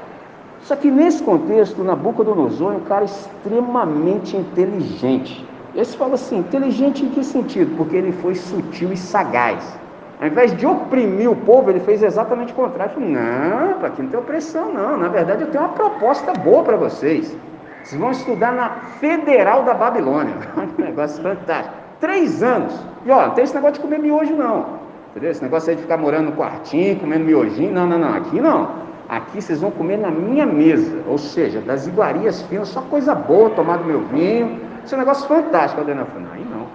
Só 0.62 0.74
que 0.74 0.90
nesse 0.90 1.22
contexto, 1.22 1.84
Nabucodonosor 1.84 2.72
é 2.72 2.76
um 2.76 2.80
cara 2.80 3.04
extremamente 3.04 4.36
inteligente. 4.36 5.46
Esse 5.74 5.96
fala 5.96 6.14
assim, 6.14 6.38
inteligente 6.38 7.04
em 7.04 7.10
que 7.10 7.22
sentido? 7.22 7.76
Porque 7.76 7.96
ele 7.96 8.12
foi 8.12 8.34
sutil 8.34 8.92
e 8.92 8.96
sagaz. 8.96 9.78
Ao 10.20 10.26
invés 10.26 10.56
de 10.56 10.66
oprimir 10.66 11.30
o 11.30 11.36
povo, 11.36 11.70
ele 11.70 11.80
fez 11.80 12.02
exatamente 12.02 12.52
o 12.52 12.56
contrário. 12.56 12.94
Falou, 12.94 13.08
não, 13.08 13.84
aqui 13.84 14.02
não 14.02 14.08
tem 14.08 14.18
opressão, 14.18 14.72
não. 14.72 14.96
Na 14.96 15.08
verdade, 15.08 15.42
eu 15.42 15.50
tenho 15.50 15.64
uma 15.64 15.72
proposta 15.72 16.32
boa 16.32 16.62
para 16.62 16.76
vocês. 16.76 17.36
Vocês 17.84 18.00
vão 18.00 18.10
estudar 18.10 18.52
na 18.52 18.70
Federal 18.98 19.62
da 19.64 19.74
Babilônia. 19.74 20.34
um 20.56 20.82
negócio 20.82 21.22
fantástico. 21.22 21.74
Três 22.00 22.42
anos. 22.42 22.74
E 23.04 23.10
ó, 23.10 23.26
não 23.26 23.34
tem 23.34 23.44
esse 23.44 23.54
negócio 23.54 23.74
de 23.74 23.80
comer 23.80 23.98
miojo, 23.98 24.34
não. 24.34 24.86
Entendeu? 25.10 25.30
Esse 25.30 25.42
negócio 25.42 25.70
aí 25.70 25.76
de 25.76 25.82
ficar 25.82 25.96
morando 25.98 26.30
no 26.30 26.32
quartinho, 26.36 26.98
comendo 26.98 27.24
miojinho. 27.24 27.72
Não, 27.72 27.86
não, 27.86 27.98
não. 27.98 28.14
Aqui 28.14 28.40
não. 28.40 28.86
Aqui 29.08 29.40
vocês 29.40 29.60
vão 29.60 29.70
comer 29.70 29.98
na 29.98 30.10
minha 30.10 30.44
mesa, 30.44 30.98
ou 31.06 31.16
seja, 31.16 31.60
das 31.60 31.86
iguarias 31.86 32.42
finas, 32.42 32.68
só 32.68 32.80
coisa 32.82 33.14
boa, 33.14 33.50
tomar 33.50 33.78
do 33.78 33.84
meu 33.84 34.00
vinho. 34.00 34.60
Isso 34.84 34.94
é 34.94 34.96
um 34.96 35.00
negócio 35.00 35.28
fantástico, 35.28 35.80
Adena 35.80 36.04
falou, 36.06 36.28
aí 36.34 36.44
não. 36.44 36.66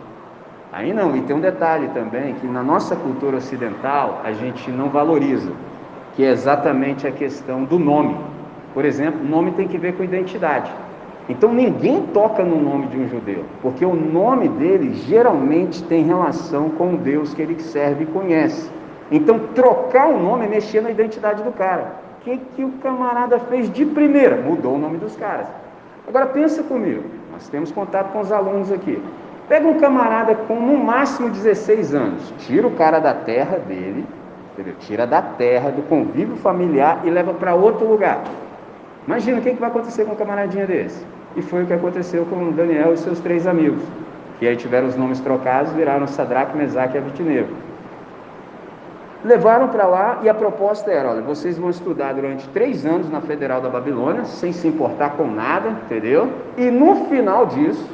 Aí 0.71 0.93
não, 0.93 1.15
e 1.15 1.21
tem 1.21 1.35
um 1.35 1.41
detalhe 1.41 1.89
também, 1.89 2.33
que 2.35 2.47
na 2.47 2.63
nossa 2.63 2.95
cultura 2.95 3.37
ocidental 3.37 4.21
a 4.23 4.31
gente 4.31 4.71
não 4.71 4.89
valoriza, 4.89 5.51
que 6.15 6.23
é 6.23 6.29
exatamente 6.29 7.05
a 7.05 7.11
questão 7.11 7.63
do 7.63 7.77
nome. 7.77 8.15
Por 8.73 8.85
exemplo, 8.85 9.23
nome 9.23 9.51
tem 9.51 9.67
que 9.67 9.77
ver 9.77 9.97
com 9.97 10.03
identidade. 10.03 10.71
Então 11.27 11.53
ninguém 11.53 12.01
toca 12.13 12.43
no 12.43 12.61
nome 12.61 12.87
de 12.87 12.97
um 12.97 13.07
judeu, 13.07 13.45
porque 13.61 13.85
o 13.85 13.93
nome 13.93 14.47
dele 14.47 14.93
geralmente 14.93 15.83
tem 15.83 16.03
relação 16.03 16.69
com 16.69 16.93
o 16.93 16.97
Deus 16.97 17.33
que 17.33 17.41
ele 17.41 17.59
serve 17.59 18.03
e 18.03 18.07
conhece. 18.07 18.71
Então 19.11 19.39
trocar 19.53 20.07
o 20.07 20.17
nome 20.17 20.45
é 20.45 20.49
mexer 20.49 20.81
na 20.81 20.89
identidade 20.89 21.43
do 21.43 21.51
cara 21.51 22.01
que, 22.23 22.37
que 22.55 22.63
o 22.63 22.71
camarada 22.73 23.39
fez 23.39 23.71
de 23.71 23.85
primeira? 23.85 24.37
Mudou 24.37 24.75
o 24.75 24.79
nome 24.79 24.97
dos 24.97 25.15
caras. 25.15 25.47
Agora 26.07 26.25
pensa 26.27 26.63
comigo, 26.63 27.03
nós 27.31 27.47
temos 27.49 27.71
contato 27.71 28.11
com 28.11 28.19
os 28.19 28.31
alunos 28.31 28.71
aqui. 28.71 29.01
Pega 29.47 29.67
um 29.67 29.79
camarada 29.79 30.35
com 30.35 30.55
no 30.55 30.77
máximo 30.77 31.29
16 31.29 31.93
anos, 31.93 32.33
tira 32.39 32.65
o 32.67 32.71
cara 32.71 32.99
da 32.99 33.13
terra 33.13 33.57
dele, 33.57 34.05
entendeu? 34.53 34.75
tira 34.79 35.05
da 35.05 35.21
terra, 35.21 35.69
do 35.69 35.81
convívio 35.83 36.35
familiar 36.37 37.01
e 37.03 37.09
leva 37.09 37.33
para 37.33 37.53
outro 37.53 37.87
lugar. 37.87 38.21
Imagina 39.05 39.39
o 39.39 39.41
que, 39.41 39.51
que 39.51 39.59
vai 39.59 39.69
acontecer 39.69 40.05
com 40.05 40.13
um 40.13 40.15
camaradinha 40.15 40.65
desse. 40.65 41.05
E 41.35 41.41
foi 41.41 41.63
o 41.63 41.65
que 41.65 41.73
aconteceu 41.73 42.25
com 42.25 42.49
o 42.49 42.51
Daniel 42.51 42.93
e 42.93 42.97
seus 42.97 43.19
três 43.19 43.47
amigos, 43.47 43.81
que 44.39 44.47
aí 44.47 44.55
tiveram 44.55 44.87
os 44.87 44.95
nomes 44.95 45.19
trocados, 45.19 45.71
viraram 45.73 46.05
Sadraque, 46.07 46.55
Mesaque 46.55 46.95
e 46.95 46.97
Abitinego. 46.97 47.49
Levaram 49.23 49.67
para 49.67 49.85
lá 49.85 50.19
e 50.23 50.29
a 50.29 50.33
proposta 50.33 50.91
era: 50.91 51.09
olha, 51.09 51.21
vocês 51.21 51.57
vão 51.57 51.69
estudar 51.69 52.13
durante 52.13 52.49
três 52.49 52.85
anos 52.85 53.09
na 53.09 53.21
Federal 53.21 53.61
da 53.61 53.69
Babilônia, 53.69 54.25
sem 54.25 54.51
se 54.51 54.67
importar 54.67 55.11
com 55.11 55.27
nada, 55.27 55.69
entendeu? 55.69 56.29
E 56.57 56.71
no 56.71 57.05
final 57.05 57.45
disso, 57.45 57.87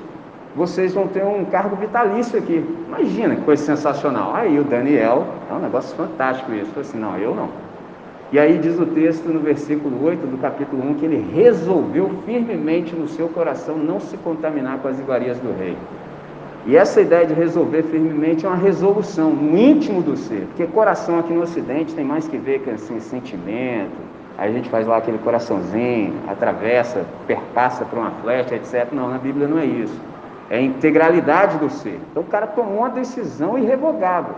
vocês 0.58 0.92
vão 0.92 1.08
ter 1.08 1.24
um 1.24 1.46
cargo 1.46 1.76
vitalício 1.76 2.40
aqui. 2.40 2.66
Imagina 2.88 3.36
que 3.36 3.44
coisa 3.44 3.64
sensacional. 3.64 4.36
Aí 4.36 4.60
o 4.60 4.64
Daniel, 4.64 5.28
é 5.50 5.54
um 5.54 5.60
negócio 5.60 5.96
fantástico 5.96 6.52
isso. 6.52 6.72
Falei 6.72 6.90
assim: 6.90 6.98
não, 6.98 7.16
eu 7.18 7.36
não. 7.36 7.50
E 8.32 8.40
aí 8.40 8.58
diz 8.58 8.78
o 8.80 8.86
texto 8.88 9.30
no 9.30 9.40
versículo 9.40 10.04
8 10.04 10.26
do 10.26 10.38
capítulo 10.40 10.84
1 10.90 10.96
que 10.96 11.06
ele 11.06 11.32
resolveu 11.32 12.10
firmemente 12.26 12.94
no 12.94 13.08
seu 13.08 13.30
coração 13.30 13.78
não 13.78 14.00
se 14.00 14.18
contaminar 14.18 14.80
com 14.80 14.88
as 14.88 15.00
iguarias 15.00 15.38
do 15.40 15.58
rei. 15.58 15.78
E 16.66 16.76
essa 16.76 17.00
ideia 17.00 17.26
de 17.26 17.34
resolver 17.34 17.84
firmemente 17.84 18.46
é 18.46 18.50
uma 18.50 18.58
resolução 18.58 19.30
no 19.30 19.58
íntimo 19.58 20.02
do 20.02 20.18
ser, 20.18 20.48
porque 20.48 20.66
coração 20.66 21.18
aqui 21.20 21.32
no 21.32 21.44
Ocidente 21.44 21.96
tem 21.96 22.04
mais 22.04 22.28
que 22.28 22.36
ver 22.36 22.64
com 22.64 22.72
assim, 22.72 23.00
sentimento. 23.00 23.96
Aí 24.38 24.50
a 24.50 24.54
gente 24.54 24.70
faz 24.70 24.86
lá 24.86 24.98
aquele 24.98 25.20
coraçãozinho, 25.20 26.14
atravessa, 26.28 27.06
perpassa 27.26 27.86
para 27.86 27.98
uma 27.98 28.12
flecha, 28.22 28.56
etc. 28.56 28.92
Não, 28.92 29.08
na 29.08 29.18
Bíblia 29.18 29.48
não 29.48 29.58
é 29.58 29.66
isso. 29.66 29.98
É 30.50 30.58
a 30.58 30.62
integralidade 30.62 31.58
do 31.58 31.70
ser. 31.70 32.00
Então 32.12 32.24
o 32.24 32.26
cara 32.26 32.48
tomou 32.48 32.80
uma 32.80 32.90
decisão 32.90 33.58
irrevogável. 33.58 34.36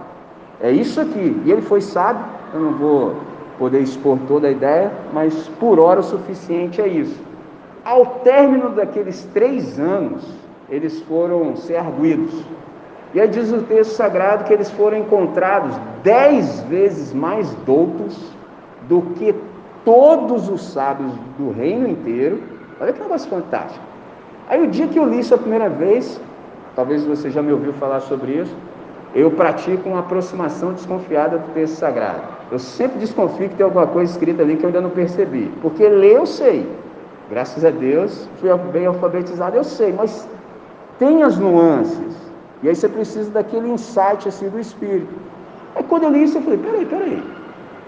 É 0.61 0.71
isso 0.71 0.99
aqui. 0.99 1.41
E 1.45 1.51
ele 1.51 1.61
foi 1.61 1.81
sábio, 1.81 2.25
eu 2.53 2.59
não 2.59 2.73
vou 2.73 3.15
poder 3.57 3.81
expor 3.81 4.17
toda 4.27 4.47
a 4.47 4.51
ideia, 4.51 4.91
mas 5.13 5.47
por 5.59 5.79
hora 5.79 5.99
o 5.99 6.03
suficiente 6.03 6.81
é 6.81 6.87
isso. 6.87 7.21
Ao 7.83 8.05
término 8.23 8.69
daqueles 8.69 9.25
três 9.33 9.79
anos, 9.79 10.25
eles 10.69 11.01
foram 11.03 11.55
ser 11.55 11.77
arguídos. 11.77 12.33
E 13.13 13.19
aí 13.19 13.27
diz 13.27 13.51
o 13.51 13.61
texto 13.63 13.91
sagrado 13.91 14.43
que 14.43 14.53
eles 14.53 14.69
foram 14.71 14.97
encontrados 14.97 15.75
dez 16.03 16.61
vezes 16.61 17.13
mais 17.13 17.51
doutos 17.65 18.33
do 18.87 19.01
que 19.15 19.33
todos 19.83 20.49
os 20.49 20.61
sábios 20.71 21.11
do 21.37 21.51
reino 21.51 21.87
inteiro. 21.87 22.41
Olha 22.79 22.93
que 22.93 23.01
negócio 23.01 23.29
fantástico. 23.29 23.88
Aí 24.49 24.63
o 24.63 24.67
dia 24.67 24.87
que 24.87 24.97
eu 24.97 25.07
li 25.07 25.19
isso 25.19 25.35
a 25.35 25.37
primeira 25.37 25.69
vez, 25.69 26.19
talvez 26.75 27.05
você 27.05 27.29
já 27.29 27.39
me 27.39 27.53
ouviu 27.53 27.71
falar 27.73 27.99
sobre 27.99 28.31
isso, 28.31 28.55
eu 29.13 29.29
pratico 29.29 29.87
uma 29.87 29.99
aproximação 29.99 30.73
desconfiada 30.73 31.37
do 31.37 31.53
texto 31.53 31.75
sagrado. 31.75 32.23
Eu 32.51 32.57
sempre 32.57 32.97
desconfio 32.97 33.47
que 33.47 33.55
tem 33.55 33.63
alguma 33.63 33.85
coisa 33.85 34.11
escrita 34.11 34.41
ali 34.41 34.57
que 34.57 34.63
eu 34.63 34.67
ainda 34.67 34.81
não 34.81 34.89
percebi. 34.89 35.51
Porque 35.61 35.87
ler 35.87 36.15
eu 36.15 36.25
sei. 36.25 36.67
Graças 37.29 37.63
a 37.63 37.69
Deus, 37.69 38.27
fui 38.39 38.49
bem 38.71 38.87
alfabetizado, 38.87 39.55
eu 39.55 39.63
sei, 39.63 39.93
mas 39.93 40.27
tem 40.97 41.21
as 41.21 41.37
nuances. 41.37 42.15
E 42.63 42.69
aí 42.69 42.75
você 42.75 42.89
precisa 42.89 43.29
daquele 43.29 43.69
insight 43.69 44.27
assim 44.27 44.49
do 44.49 44.59
espírito. 44.59 45.13
Aí 45.75 45.83
quando 45.83 46.03
eu 46.03 46.11
li 46.11 46.23
isso, 46.23 46.39
eu 46.39 46.41
falei, 46.41 46.57
peraí, 46.57 46.85
peraí. 46.85 47.23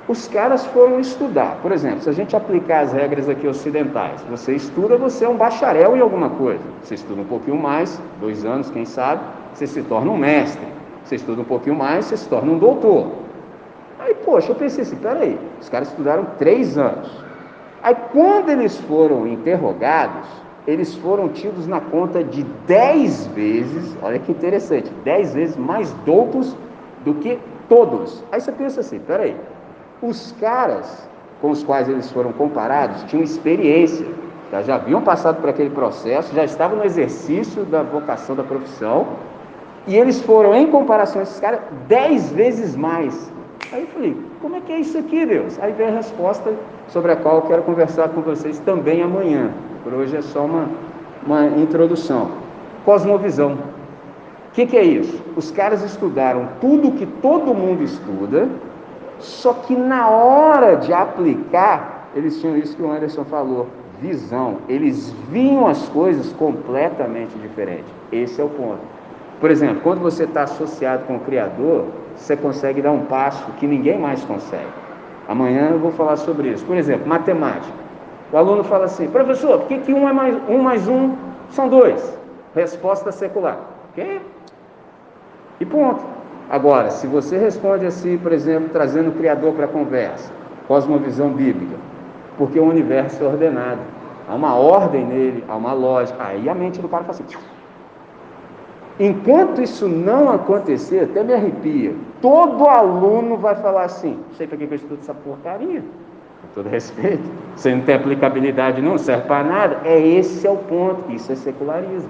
Os 0.07 0.27
caras 0.27 0.65
foram 0.65 0.99
estudar. 0.99 1.59
Por 1.61 1.71
exemplo, 1.71 2.01
se 2.01 2.09
a 2.09 2.13
gente 2.13 2.35
aplicar 2.35 2.81
as 2.81 2.91
regras 2.91 3.29
aqui 3.29 3.47
ocidentais, 3.47 4.21
você 4.29 4.55
estuda, 4.55 4.97
você 4.97 5.25
é 5.25 5.29
um 5.29 5.37
bacharel 5.37 5.95
em 5.95 5.99
alguma 5.99 6.29
coisa. 6.29 6.63
Você 6.83 6.95
estuda 6.95 7.21
um 7.21 7.25
pouquinho 7.25 7.57
mais, 7.57 8.01
dois 8.19 8.43
anos, 8.43 8.69
quem 8.69 8.83
sabe, 8.83 9.21
você 9.53 9.67
se 9.67 9.81
torna 9.83 10.11
um 10.11 10.17
mestre. 10.17 10.65
Você 11.03 11.15
estuda 11.15 11.41
um 11.41 11.45
pouquinho 11.45 11.75
mais, 11.75 12.05
você 12.05 12.17
se 12.17 12.27
torna 12.27 12.51
um 12.51 12.57
doutor. 12.57 13.11
Aí, 13.99 14.15
poxa, 14.15 14.51
eu 14.51 14.55
pensei 14.55 14.81
assim, 14.81 14.95
peraí, 14.95 15.37
os 15.59 15.69
caras 15.69 15.89
estudaram 15.89 16.25
três 16.37 16.77
anos. 16.77 17.09
Aí, 17.83 17.95
quando 18.11 18.49
eles 18.49 18.77
foram 18.77 19.27
interrogados, 19.27 20.27
eles 20.67 20.95
foram 20.95 21.29
tidos 21.29 21.67
na 21.67 21.79
conta 21.79 22.23
de 22.23 22.43
dez 22.67 23.27
vezes, 23.27 23.95
olha 24.01 24.19
que 24.19 24.31
interessante, 24.31 24.91
dez 25.03 25.33
vezes 25.33 25.57
mais 25.57 25.91
doutos 26.05 26.55
do 27.03 27.15
que 27.15 27.39
todos. 27.67 28.23
Aí 28.31 28.39
você 28.39 28.51
pensa 28.51 28.81
assim, 28.81 28.99
peraí, 28.99 29.35
os 30.01 30.33
caras 30.39 31.09
com 31.41 31.49
os 31.49 31.63
quais 31.63 31.89
eles 31.89 32.09
foram 32.11 32.31
comparados 32.31 33.03
tinham 33.05 33.23
experiência, 33.23 34.05
já, 34.51 34.61
já 34.61 34.75
haviam 34.75 35.01
passado 35.01 35.41
por 35.41 35.49
aquele 35.49 35.71
processo, 35.71 36.35
já 36.35 36.43
estavam 36.43 36.77
no 36.77 36.85
exercício 36.85 37.63
da 37.63 37.81
vocação 37.81 38.35
da 38.35 38.43
profissão, 38.43 39.07
e 39.87 39.95
eles 39.95 40.21
foram, 40.21 40.53
em 40.53 40.67
comparação 40.67 41.21
a 41.21 41.23
esses 41.23 41.39
caras, 41.39 41.61
dez 41.87 42.31
vezes 42.31 42.75
mais. 42.75 43.31
Aí 43.73 43.81
eu 43.81 43.87
falei, 43.87 44.17
como 44.41 44.55
é 44.55 44.61
que 44.61 44.71
é 44.71 44.79
isso 44.79 44.97
aqui, 44.97 45.25
Deus? 45.25 45.57
Aí 45.59 45.71
vem 45.71 45.87
a 45.87 45.91
resposta 45.91 46.53
sobre 46.87 47.11
a 47.11 47.15
qual 47.15 47.37
eu 47.37 47.41
quero 47.43 47.63
conversar 47.63 48.09
com 48.09 48.21
vocês 48.21 48.59
também 48.59 49.01
amanhã. 49.01 49.49
Por 49.83 49.93
hoje 49.93 50.15
é 50.15 50.21
só 50.21 50.45
uma, 50.45 50.69
uma 51.25 51.47
introdução. 51.47 52.29
Cosmovisão. 52.85 53.53
O 53.53 54.53
que, 54.53 54.67
que 54.67 54.77
é 54.77 54.83
isso? 54.83 55.23
Os 55.35 55.49
caras 55.49 55.81
estudaram 55.83 56.49
tudo 56.59 56.91
que 56.91 57.05
todo 57.05 57.53
mundo 57.53 57.81
estuda, 57.81 58.49
só 59.21 59.53
que 59.53 59.75
na 59.75 60.09
hora 60.09 60.75
de 60.75 60.93
aplicar, 60.93 62.09
eles 62.15 62.39
tinham 62.39 62.57
isso 62.57 62.75
que 62.75 62.81
o 62.81 62.91
Anderson 62.91 63.23
falou, 63.25 63.67
visão. 64.01 64.57
Eles 64.67 65.11
viam 65.29 65.67
as 65.67 65.87
coisas 65.89 66.33
completamente 66.33 67.37
diferentes. 67.37 67.91
Esse 68.11 68.41
é 68.41 68.43
o 68.43 68.49
ponto. 68.49 68.81
Por 69.39 69.49
exemplo, 69.49 69.81
quando 69.81 69.99
você 69.99 70.25
está 70.25 70.43
associado 70.43 71.05
com 71.05 71.15
o 71.15 71.19
Criador, 71.21 71.85
você 72.15 72.35
consegue 72.35 72.81
dar 72.81 72.91
um 72.91 73.05
passo 73.05 73.51
que 73.53 73.65
ninguém 73.65 73.97
mais 73.97 74.23
consegue. 74.23 74.69
Amanhã 75.27 75.69
eu 75.71 75.79
vou 75.79 75.91
falar 75.91 76.17
sobre 76.17 76.49
isso. 76.49 76.65
Por 76.65 76.77
exemplo, 76.77 77.07
matemática. 77.07 77.73
O 78.31 78.37
aluno 78.37 78.63
fala 78.63 78.85
assim, 78.85 79.07
professor, 79.09 79.59
por 79.59 79.67
que, 79.67 79.79
que 79.79 79.93
um, 79.93 80.07
é 80.07 80.13
mais, 80.13 80.37
um 80.49 80.61
mais 80.61 80.87
um 80.87 81.15
são 81.49 81.67
dois? 81.67 82.17
Resposta 82.55 83.11
secular. 83.11 83.57
quê? 83.95 84.19
E 85.59 85.65
ponto. 85.65 86.03
Agora, 86.51 86.89
se 86.89 87.07
você 87.07 87.37
responde 87.37 87.85
assim, 87.85 88.17
por 88.17 88.33
exemplo, 88.33 88.67
trazendo 88.73 89.07
o 89.07 89.13
Criador 89.13 89.53
para 89.53 89.63
a 89.63 89.69
conversa, 89.69 90.33
cosmovisão 90.67 91.29
bíblica, 91.29 91.77
porque 92.37 92.59
o 92.59 92.65
universo 92.65 93.23
é 93.23 93.27
ordenado. 93.27 93.79
há 94.27 94.35
uma 94.35 94.55
ordem 94.55 95.05
nele, 95.05 95.45
há 95.47 95.55
uma 95.55 95.71
lógica. 95.71 96.21
Aí 96.21 96.49
a 96.49 96.53
mente 96.53 96.81
do 96.81 96.89
cara 96.89 97.05
fala 97.05 97.17
assim. 97.17 97.37
Enquanto 98.99 99.61
isso 99.61 99.87
não 99.87 100.29
acontecer, 100.29 101.05
até 101.05 101.23
me 101.23 101.33
arrepia. 101.33 101.95
Todo 102.21 102.67
aluno 102.67 103.37
vai 103.37 103.55
falar 103.55 103.85
assim: 103.85 104.19
sei 104.37 104.45
para 104.45 104.57
que 104.57 104.65
eu 104.65 104.75
estudo 104.75 104.99
essa 105.01 105.13
porcaria. 105.13 105.79
Com 105.79 106.47
todo 106.53 106.67
respeito. 106.67 107.31
Você 107.55 107.73
não 107.73 107.81
tem 107.83 107.95
aplicabilidade, 107.95 108.81
não 108.81 108.97
serve 108.97 109.25
para 109.25 109.41
nada. 109.41 109.79
É 109.85 109.97
esse 109.97 110.45
é 110.45 110.51
o 110.51 110.57
ponto. 110.57 111.09
Isso 111.13 111.31
é 111.31 111.35
secularismo. 111.35 112.09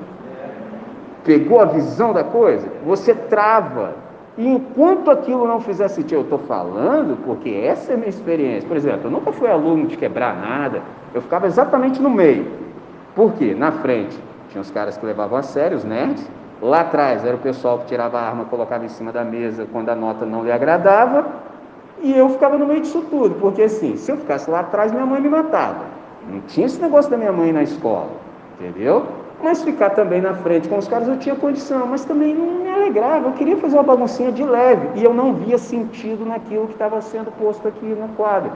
Pegou 1.23 1.61
a 1.61 1.65
visão 1.65 2.11
da 2.11 2.23
coisa? 2.23 2.67
Você 2.83 3.13
trava. 3.13 4.09
E 4.37 4.47
enquanto 4.47 5.11
aquilo 5.11 5.45
não 5.45 5.59
fizer 5.59 5.87
sentido, 5.89 6.19
eu 6.19 6.21
estou 6.21 6.39
falando 6.39 7.17
porque 7.25 7.49
essa 7.49 7.91
é 7.91 7.95
a 7.95 7.97
minha 7.97 8.09
experiência. 8.09 8.67
Por 8.67 8.77
exemplo, 8.77 9.01
eu 9.05 9.11
nunca 9.11 9.31
fui 9.31 9.49
aluno 9.49 9.87
de 9.87 9.97
quebrar 9.97 10.35
nada, 10.35 10.81
eu 11.13 11.21
ficava 11.21 11.47
exatamente 11.47 12.01
no 12.01 12.09
meio. 12.09 12.47
Por 13.13 13.33
quê? 13.33 13.53
Na 13.53 13.71
frente 13.71 14.17
tinha 14.49 14.61
os 14.61 14.71
caras 14.71 14.97
que 14.97 15.05
levavam 15.05 15.37
a 15.37 15.41
sério, 15.41 15.77
os 15.77 15.83
nerds. 15.83 16.29
Lá 16.61 16.81
atrás 16.81 17.25
era 17.25 17.35
o 17.35 17.39
pessoal 17.39 17.79
que 17.79 17.87
tirava 17.87 18.19
a 18.19 18.21
arma, 18.21 18.45
colocava 18.45 18.85
em 18.85 18.89
cima 18.89 19.11
da 19.11 19.23
mesa 19.23 19.67
quando 19.71 19.89
a 19.89 19.95
nota 19.95 20.25
não 20.25 20.43
lhe 20.43 20.51
agradava. 20.51 21.25
E 22.01 22.17
eu 22.17 22.29
ficava 22.29 22.57
no 22.57 22.65
meio 22.65 22.81
disso 22.81 23.03
tudo, 23.09 23.35
porque 23.35 23.63
assim, 23.63 23.95
se 23.97 24.11
eu 24.11 24.17
ficasse 24.17 24.49
lá 24.49 24.61
atrás, 24.61 24.91
minha 24.91 25.05
mãe 25.05 25.21
me 25.21 25.29
matava. 25.29 25.85
Não 26.27 26.39
tinha 26.41 26.65
esse 26.65 26.81
negócio 26.81 27.11
da 27.11 27.17
minha 27.17 27.31
mãe 27.31 27.51
na 27.51 27.63
escola, 27.63 28.09
entendeu? 28.59 29.05
Mas 29.43 29.63
ficar 29.63 29.91
também 29.91 30.21
na 30.21 30.35
frente 30.35 30.69
com 30.69 30.77
os 30.77 30.87
caras 30.87 31.07
eu 31.07 31.17
tinha 31.17 31.35
condição, 31.35 31.87
mas 31.87 32.05
também 32.05 32.33
não 32.33 32.63
me 32.63 32.69
alegrava. 32.69 33.27
Eu 33.27 33.33
queria 33.33 33.57
fazer 33.57 33.75
uma 33.75 33.83
baguncinha 33.83 34.31
de 34.31 34.43
leve 34.43 34.99
e 34.99 35.03
eu 35.03 35.13
não 35.13 35.33
via 35.33 35.57
sentido 35.57 36.25
naquilo 36.25 36.67
que 36.67 36.73
estava 36.73 37.01
sendo 37.01 37.31
posto 37.31 37.67
aqui 37.67 37.85
no 37.85 38.07
quadro. 38.09 38.51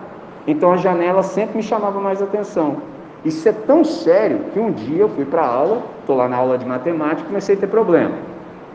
Então 0.46 0.72
a 0.72 0.78
janela 0.78 1.24
sempre 1.24 1.58
me 1.58 1.64
chamava 1.64 2.00
mais 2.00 2.22
atenção. 2.22 2.78
Isso 3.24 3.50
é 3.50 3.52
tão 3.52 3.84
sério 3.84 4.42
que 4.54 4.60
um 4.60 4.72
dia 4.72 5.02
eu 5.02 5.10
fui 5.10 5.26
para 5.26 5.42
a 5.42 5.48
aula, 5.48 5.82
estou 6.02 6.16
lá 6.16 6.30
na 6.30 6.38
aula 6.38 6.60
de 6.60 6.66
matemática 6.66 7.28
comecei 7.28 7.56
a 7.56 7.58
ter 7.58 7.68
problema. 7.68 8.14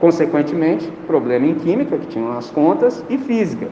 Consequentemente, 0.01 0.91
problema 1.07 1.47
em 1.47 1.55
química, 1.55 1.97
que 1.97 2.07
tinham 2.07 2.37
as 2.37 2.51
contas, 2.51 3.05
e 3.09 3.17
física. 3.19 3.69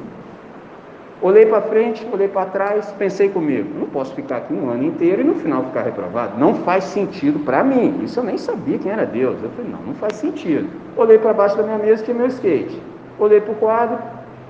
Olhei 1.20 1.46
para 1.46 1.60
frente, 1.62 2.06
olhei 2.12 2.28
para 2.28 2.48
trás, 2.48 2.94
pensei 2.96 3.28
comigo, 3.28 3.68
não 3.76 3.88
posso 3.88 4.14
ficar 4.14 4.36
aqui 4.36 4.54
um 4.54 4.70
ano 4.70 4.84
inteiro 4.84 5.20
e 5.20 5.24
no 5.24 5.34
final 5.34 5.64
ficar 5.64 5.82
reprovado. 5.82 6.38
Não 6.38 6.54
faz 6.54 6.84
sentido 6.84 7.40
para 7.40 7.64
mim. 7.64 8.00
Isso 8.04 8.20
eu 8.20 8.24
nem 8.24 8.38
sabia 8.38 8.78
quem 8.78 8.92
era 8.92 9.04
Deus. 9.04 9.36
Eu 9.42 9.50
falei, 9.50 9.68
não, 9.68 9.80
não 9.82 9.94
faz 9.94 10.14
sentido. 10.14 10.68
Olhei 10.96 11.18
para 11.18 11.32
baixo 11.32 11.56
da 11.56 11.64
minha 11.64 11.78
mesa, 11.78 12.04
tinha 12.04 12.16
meu 12.16 12.28
skate. 12.28 12.80
Olhei 13.18 13.40
para 13.40 13.52
o 13.52 13.56
quadro, 13.56 13.98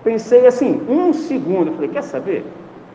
pensei 0.05 0.47
assim, 0.47 0.83
um 0.87 1.15
segundo. 1.15 1.69
Eu 1.69 1.73
falei, 1.73 1.89
quer 1.89 2.03
saber? 2.03 2.45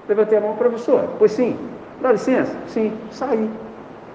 Levantei 0.08 0.38
a 0.38 0.42
mão, 0.42 0.56
professor. 0.56 1.06
Pois 1.18 1.32
sim. 1.32 1.58
Dá 2.00 2.12
licença? 2.12 2.56
Sim, 2.68 2.94
saí. 3.10 3.50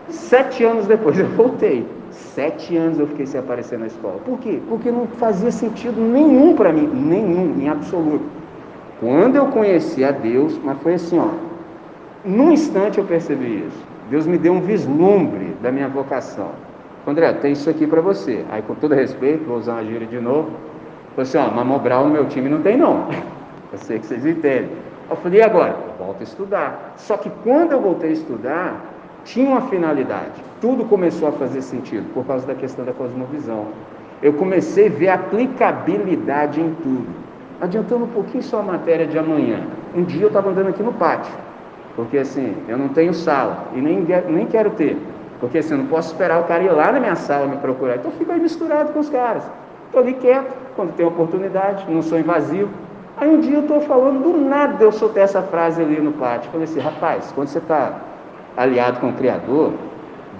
Sete 0.08 0.62
anos 0.62 0.86
depois 0.86 1.18
eu 1.18 1.26
voltei. 1.30 1.84
Sete 2.12 2.76
anos 2.76 3.00
eu 3.00 3.08
fiquei 3.08 3.26
sem 3.26 3.40
aparecer 3.40 3.76
na 3.76 3.88
escola. 3.88 4.20
Por 4.24 4.38
quê? 4.38 4.60
Porque 4.68 4.88
não 4.88 5.08
fazia 5.18 5.50
sentido 5.50 6.00
nenhum 6.00 6.54
para 6.54 6.72
mim, 6.72 6.86
nenhum, 6.86 7.60
em 7.60 7.68
absoluto. 7.68 8.37
Quando 9.00 9.36
eu 9.36 9.46
conheci 9.46 10.04
a 10.04 10.10
Deus, 10.10 10.58
mas 10.62 10.78
foi 10.82 10.94
assim, 10.94 11.18
ó, 11.18 11.28
num 12.24 12.50
instante 12.52 12.98
eu 12.98 13.04
percebi 13.04 13.64
isso. 13.66 13.86
Deus 14.10 14.26
me 14.26 14.38
deu 14.38 14.52
um 14.52 14.60
vislumbre 14.60 15.56
da 15.62 15.70
minha 15.70 15.88
vocação. 15.88 16.50
André, 17.06 17.32
tem 17.34 17.52
isso 17.52 17.70
aqui 17.70 17.86
para 17.86 18.00
você. 18.00 18.44
Aí, 18.50 18.60
com 18.62 18.74
todo 18.74 18.94
respeito, 18.94 19.44
vou 19.44 19.56
usar 19.56 19.74
uma 19.74 19.84
gíria 19.84 20.06
de 20.06 20.20
novo. 20.20 20.50
Falei 21.14 21.22
assim, 21.22 21.38
ó, 21.38 21.50
Mamobral 21.50 22.04
no 22.04 22.10
meu 22.10 22.26
time 22.26 22.48
não 22.48 22.60
tem 22.60 22.76
não. 22.76 23.08
Eu 23.72 23.78
sei 23.78 23.98
que 23.98 24.06
vocês 24.06 24.24
entendem. 24.24 24.70
Eu 25.10 25.16
falei, 25.16 25.40
e 25.40 25.42
agora? 25.42 25.76
Volto 25.98 26.20
a 26.20 26.22
estudar. 26.22 26.94
Só 26.96 27.16
que 27.16 27.30
quando 27.42 27.72
eu 27.72 27.80
voltei 27.80 28.10
a 28.10 28.12
estudar, 28.12 28.80
tinha 29.24 29.48
uma 29.48 29.62
finalidade. 29.62 30.42
Tudo 30.60 30.84
começou 30.84 31.28
a 31.28 31.32
fazer 31.32 31.62
sentido 31.62 32.06
por 32.14 32.26
causa 32.26 32.46
da 32.46 32.54
questão 32.54 32.84
da 32.84 32.92
cosmovisão. 32.92 33.66
Eu 34.22 34.32
comecei 34.34 34.86
a 34.86 34.90
ver 34.90 35.08
aplicabilidade 35.08 36.60
em 36.60 36.74
tudo. 36.82 37.27
Adiantando 37.60 38.04
um 38.04 38.08
pouquinho 38.08 38.42
só 38.42 38.60
a 38.60 38.62
matéria 38.62 39.06
de 39.06 39.18
amanhã. 39.18 39.60
Um 39.94 40.04
dia 40.04 40.22
eu 40.22 40.28
estava 40.28 40.50
andando 40.50 40.68
aqui 40.68 40.82
no 40.82 40.92
pátio, 40.92 41.32
porque 41.96 42.18
assim, 42.18 42.54
eu 42.68 42.78
não 42.78 42.88
tenho 42.88 43.12
sala 43.12 43.64
e 43.74 43.80
nem, 43.80 44.06
nem 44.28 44.46
quero 44.46 44.70
ter. 44.70 44.96
Porque 45.40 45.58
assim, 45.58 45.72
eu 45.72 45.78
não 45.78 45.86
posso 45.86 46.12
esperar 46.12 46.40
o 46.40 46.44
cara 46.44 46.62
ir 46.62 46.70
lá 46.70 46.92
na 46.92 47.00
minha 47.00 47.16
sala 47.16 47.46
me 47.46 47.56
procurar. 47.56 47.96
Então 47.96 48.10
eu 48.12 48.16
fico 48.16 48.30
aí 48.30 48.40
misturado 48.40 48.92
com 48.92 49.00
os 49.00 49.08
caras. 49.08 49.42
Estou 49.86 50.02
ali 50.02 50.14
quieto, 50.14 50.54
quando 50.76 50.94
tem 50.94 51.04
oportunidade, 51.04 51.84
não 51.88 52.02
sou 52.02 52.18
invasivo. 52.18 52.70
Aí 53.16 53.28
um 53.28 53.40
dia 53.40 53.56
eu 53.56 53.62
estou 53.62 53.80
falando, 53.80 54.22
do 54.22 54.38
nada 54.38 54.82
eu 54.82 54.92
soltei 54.92 55.24
essa 55.24 55.42
frase 55.42 55.82
ali 55.82 56.00
no 56.00 56.12
pátio. 56.12 56.50
Falei 56.52 56.64
assim, 56.64 56.78
rapaz, 56.78 57.32
quando 57.34 57.48
você 57.48 57.58
está 57.58 57.94
aliado 58.56 59.00
com 59.00 59.08
o 59.08 59.12
Criador, 59.14 59.72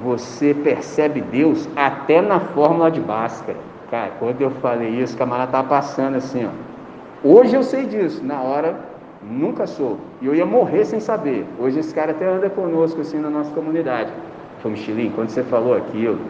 você 0.03 0.55
percebe 0.55 1.21
Deus 1.21 1.69
até 1.75 2.21
na 2.21 2.39
fórmula 2.39 2.91
de 2.91 3.01
Bhaskara. 3.01 3.59
Cara, 3.91 4.13
quando 4.21 4.41
eu 4.41 4.51
falei 4.51 4.91
isso, 4.91 5.17
o 5.17 5.19
camarada 5.19 5.49
estava 5.49 5.69
passando 5.69 6.17
assim, 6.17 6.47
ó. 6.47 6.68
Hoje 7.23 7.57
eu 7.57 7.65
sei 7.65 7.87
disso, 7.87 8.25
na 8.25 8.41
hora 8.41 8.77
nunca 9.23 9.67
soube. 9.67 10.01
E 10.23 10.27
eu 10.27 10.35
ia 10.35 10.47
morrer 10.47 10.85
sem 10.85 11.01
saber. 11.01 11.45
Hoje 11.59 11.81
esse 11.81 11.93
cara 11.93 12.13
até 12.13 12.25
anda 12.25 12.49
conosco 12.49 13.01
assim 13.01 13.19
na 13.19 13.29
nossa 13.29 13.51
comunidade. 13.51 14.13
Falei, 14.63 14.79
Michelinho, 14.79 15.13
quando 15.13 15.31
você 15.31 15.43
falou 15.43 15.75
aquilo, 15.77 16.21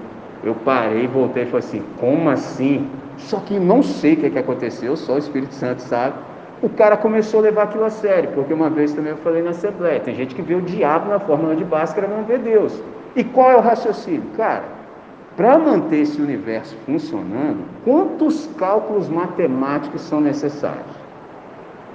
eu 0.42 0.54
parei, 0.54 1.06
voltei 1.06 1.42
e 1.42 1.46
falei 1.46 1.66
assim, 1.66 1.82
como 1.98 2.30
assim? 2.30 2.88
Só 3.18 3.38
que 3.40 3.58
não 3.58 3.82
sei 3.82 4.14
o 4.14 4.16
que, 4.16 4.26
é 4.26 4.30
que 4.30 4.38
aconteceu, 4.38 4.96
só 4.96 5.14
o 5.14 5.18
Espírito 5.18 5.54
Santo 5.54 5.82
sabe. 5.82 6.14
O 6.62 6.68
cara 6.68 6.96
começou 6.96 7.40
a 7.40 7.42
levar 7.44 7.64
aquilo 7.64 7.84
a 7.84 7.90
sério, 7.90 8.30
porque 8.34 8.52
uma 8.52 8.70
vez 8.70 8.92
também 8.92 9.12
eu 9.12 9.18
falei 9.18 9.42
na 9.42 9.50
Assembleia, 9.50 10.00
tem 10.00 10.14
gente 10.14 10.34
que 10.34 10.42
vê 10.42 10.54
o 10.54 10.62
diabo 10.62 11.10
na 11.10 11.20
fórmula 11.20 11.54
de 11.54 11.64
Bhaskara, 11.64 12.08
não 12.08 12.24
vê 12.24 12.38
Deus. 12.38 12.82
E 13.14 13.22
qual 13.22 13.50
é 13.50 13.56
o 13.56 13.60
raciocínio? 13.60 14.22
Cara, 14.36 14.64
para 15.38 15.56
manter 15.56 16.00
esse 16.00 16.20
universo 16.20 16.76
funcionando, 16.84 17.60
quantos 17.84 18.48
cálculos 18.58 19.08
matemáticos 19.08 20.00
são 20.00 20.20
necessários? 20.20 20.98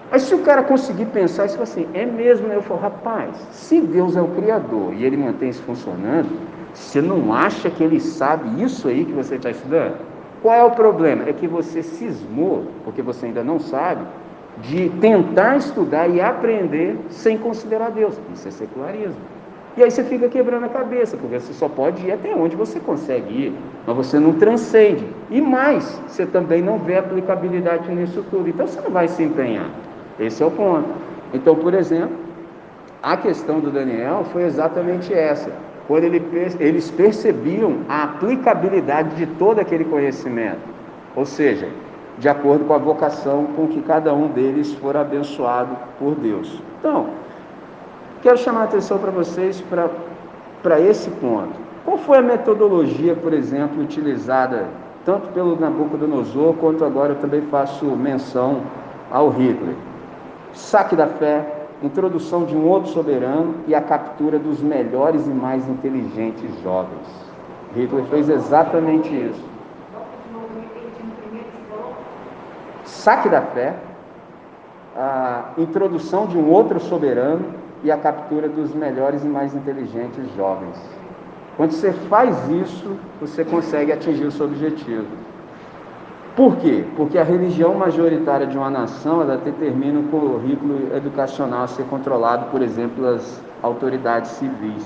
Aí 0.10 0.20
se 0.22 0.34
o 0.34 0.40
cara 0.40 0.64
conseguir 0.64 1.08
pensar 1.08 1.48
isso 1.48 1.62
assim, 1.62 1.86
é 1.94 2.06
mesmo, 2.06 2.48
eu 2.48 2.62
falo, 2.62 2.80
rapaz, 2.80 3.36
se 3.52 3.82
Deus 3.82 4.16
é 4.16 4.22
o 4.22 4.30
Criador 4.30 4.94
e 4.94 5.04
ele 5.04 5.18
mantém 5.18 5.50
isso 5.50 5.62
funcionando, 5.64 6.30
você 6.74 7.02
não 7.02 7.34
acha 7.34 7.70
que 7.70 7.84
ele 7.84 8.00
sabe 8.00 8.64
isso 8.64 8.88
aí 8.88 9.04
que 9.04 9.12
você 9.12 9.36
está 9.36 9.50
estudando? 9.50 9.98
Qual 10.42 10.56
é 10.56 10.64
o 10.64 10.72
problema? 10.72 11.28
É 11.28 11.34
que 11.34 11.46
você 11.46 11.84
cismou, 11.84 12.68
porque 12.86 13.02
você 13.02 13.26
ainda 13.26 13.44
não 13.44 13.60
sabe, 13.60 14.06
de 14.60 14.90
tentar 15.02 15.58
estudar 15.58 16.08
e 16.08 16.22
aprender 16.22 16.98
sem 17.10 17.38
considerar 17.38 17.92
Deus. 17.92 18.18
Isso 18.34 18.48
é 18.48 18.52
secularismo. 18.52 19.33
E 19.76 19.84
aí 19.84 19.90
você 19.90 20.04
fica 20.04 20.30
quebrando 20.30 20.66
a 20.66 20.70
cabeça, 20.70 21.18
porque 21.18 21.40
você 21.40 21.52
só 21.52 21.68
pode 21.68 22.06
ir 22.06 22.12
até 22.12 22.34
onde 22.36 22.56
você 22.56 22.80
consegue 22.80 23.34
ir, 23.34 23.54
mas 23.88 23.96
você 23.96 24.20
não 24.20 24.34
transcende. 24.34 25.06
E 25.32 25.42
mais, 25.42 26.00
você 26.08 26.26
também 26.28 26.62
não 26.62 26.78
vê 26.78 26.98
aplicabilidade 26.98 27.90
nisso 27.92 28.24
tudo. 28.30 28.48
Então 28.48 28.68
você 28.68 28.80
não 28.82 28.92
vai 28.92 29.08
se 29.08 29.24
empenhar. 29.24 29.70
Esse 30.20 30.44
é 30.44 30.46
o 30.46 30.52
ponto. 30.52 30.90
Então, 31.34 31.56
por 31.56 31.74
exemplo, 31.74 32.16
a 33.02 33.18
questão 33.18 33.60
do 33.60 33.72
Daniel 33.72 34.24
foi 34.32 34.44
exatamente 34.44 35.12
essa. 35.12 35.52
Quando 35.88 36.04
ele, 36.04 36.24
eles 36.60 36.92
percebiam 36.92 37.80
a 37.90 38.04
aplicabilidade 38.04 39.16
de 39.16 39.26
todo 39.26 39.60
aquele 39.60 39.86
conhecimento. 39.86 40.62
Ou 41.16 41.26
seja, 41.26 41.68
de 42.20 42.30
acordo 42.30 42.66
com 42.66 42.74
a 42.74 42.78
vocação 42.78 43.48
com 43.56 43.68
que 43.68 43.82
cada 43.82 44.14
um 44.14 44.28
deles 44.28 44.74
for 44.76 44.96
abençoado 44.96 45.76
por 45.98 46.16
Deus. 46.16 46.62
Então, 46.80 47.08
Quero 48.24 48.38
chamar 48.38 48.62
a 48.62 48.64
atenção 48.64 48.98
para 49.00 49.12
vocês 49.12 49.62
para 50.64 50.80
esse 50.80 51.10
ponto. 51.10 51.52
Qual 51.84 51.98
foi 51.98 52.20
a 52.20 52.22
metodologia, 52.22 53.14
por 53.14 53.34
exemplo, 53.34 53.84
utilizada 53.84 54.68
tanto 55.04 55.28
pelo 55.34 55.60
Nabucodonosor 55.60 56.54
quanto 56.54 56.86
agora 56.86 57.12
eu 57.12 57.20
também 57.20 57.42
faço 57.42 57.86
menção 57.86 58.62
ao 59.12 59.28
Hitler? 59.28 59.76
Saque 60.54 60.96
da 60.96 61.06
fé, 61.06 61.66
introdução 61.84 62.46
de 62.46 62.56
um 62.56 62.66
outro 62.66 62.92
soberano 62.92 63.56
e 63.68 63.76
a 63.76 63.82
captura 63.82 64.40
dos 64.40 64.62
melhores 64.62 65.28
e 65.28 65.32
mais 65.32 65.68
inteligentes 65.68 66.50
jovens. 66.64 67.06
Hitler 67.76 68.06
fez 68.06 68.30
exatamente 68.30 69.10
isso. 69.10 69.44
Saque 72.86 73.28
da 73.28 73.42
fé, 73.42 73.76
a 74.96 75.50
introdução 75.58 76.26
de 76.26 76.38
um 76.38 76.50
outro 76.50 76.80
soberano 76.80 77.62
e 77.84 77.92
a 77.92 77.98
captura 77.98 78.48
dos 78.48 78.74
melhores 78.74 79.24
e 79.24 79.28
mais 79.28 79.54
inteligentes 79.54 80.24
jovens. 80.36 80.78
Quando 81.58 81.72
você 81.72 81.92
faz 81.92 82.50
isso, 82.50 82.98
você 83.20 83.44
consegue 83.44 83.92
atingir 83.92 84.26
o 84.26 84.32
seu 84.32 84.46
objetivo. 84.46 85.06
Por 86.36 86.56
quê? 86.58 86.84
Porque 86.96 87.20
a 87.20 87.24
religião 87.24 87.76
majoritária 87.76 88.48
de 88.48 88.58
uma 88.58 88.70
nação, 88.70 89.22
ela 89.22 89.38
determina 89.38 90.00
o 90.00 90.04
currículo 90.04 90.96
educacional 90.96 91.64
a 91.64 91.68
ser 91.68 91.84
controlado, 91.84 92.48
por 92.50 92.64
exemplo, 92.64 92.96
pelas 92.96 93.44
autoridades 93.62 94.32
civis. 94.32 94.84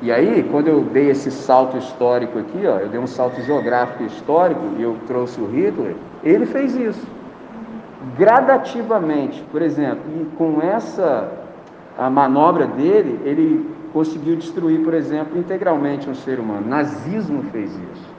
E 0.00 0.10
aí, 0.10 0.42
quando 0.50 0.66
eu 0.66 0.80
dei 0.80 1.10
esse 1.10 1.30
salto 1.30 1.76
histórico 1.76 2.36
aqui, 2.40 2.66
ó, 2.66 2.78
eu 2.78 2.88
dei 2.88 2.98
um 2.98 3.06
salto 3.06 3.40
geográfico 3.42 4.02
histórico 4.02 4.60
e 4.76 4.82
eu 4.82 4.96
trouxe 5.06 5.40
o 5.40 5.46
Hitler, 5.46 5.94
ele 6.24 6.46
fez 6.46 6.74
isso. 6.74 7.06
Gradativamente, 8.18 9.44
por 9.52 9.62
exemplo, 9.62 10.02
e 10.16 10.24
com 10.36 10.60
essa 10.60 11.30
a 11.98 12.08
manobra 12.08 12.66
dele, 12.66 13.20
ele 13.24 13.70
conseguiu 13.92 14.36
destruir, 14.36 14.80
por 14.82 14.94
exemplo, 14.94 15.38
integralmente 15.38 16.08
um 16.08 16.14
ser 16.14 16.38
humano. 16.40 16.62
O 16.64 16.68
nazismo 16.68 17.42
fez 17.52 17.70
isso. 17.70 18.12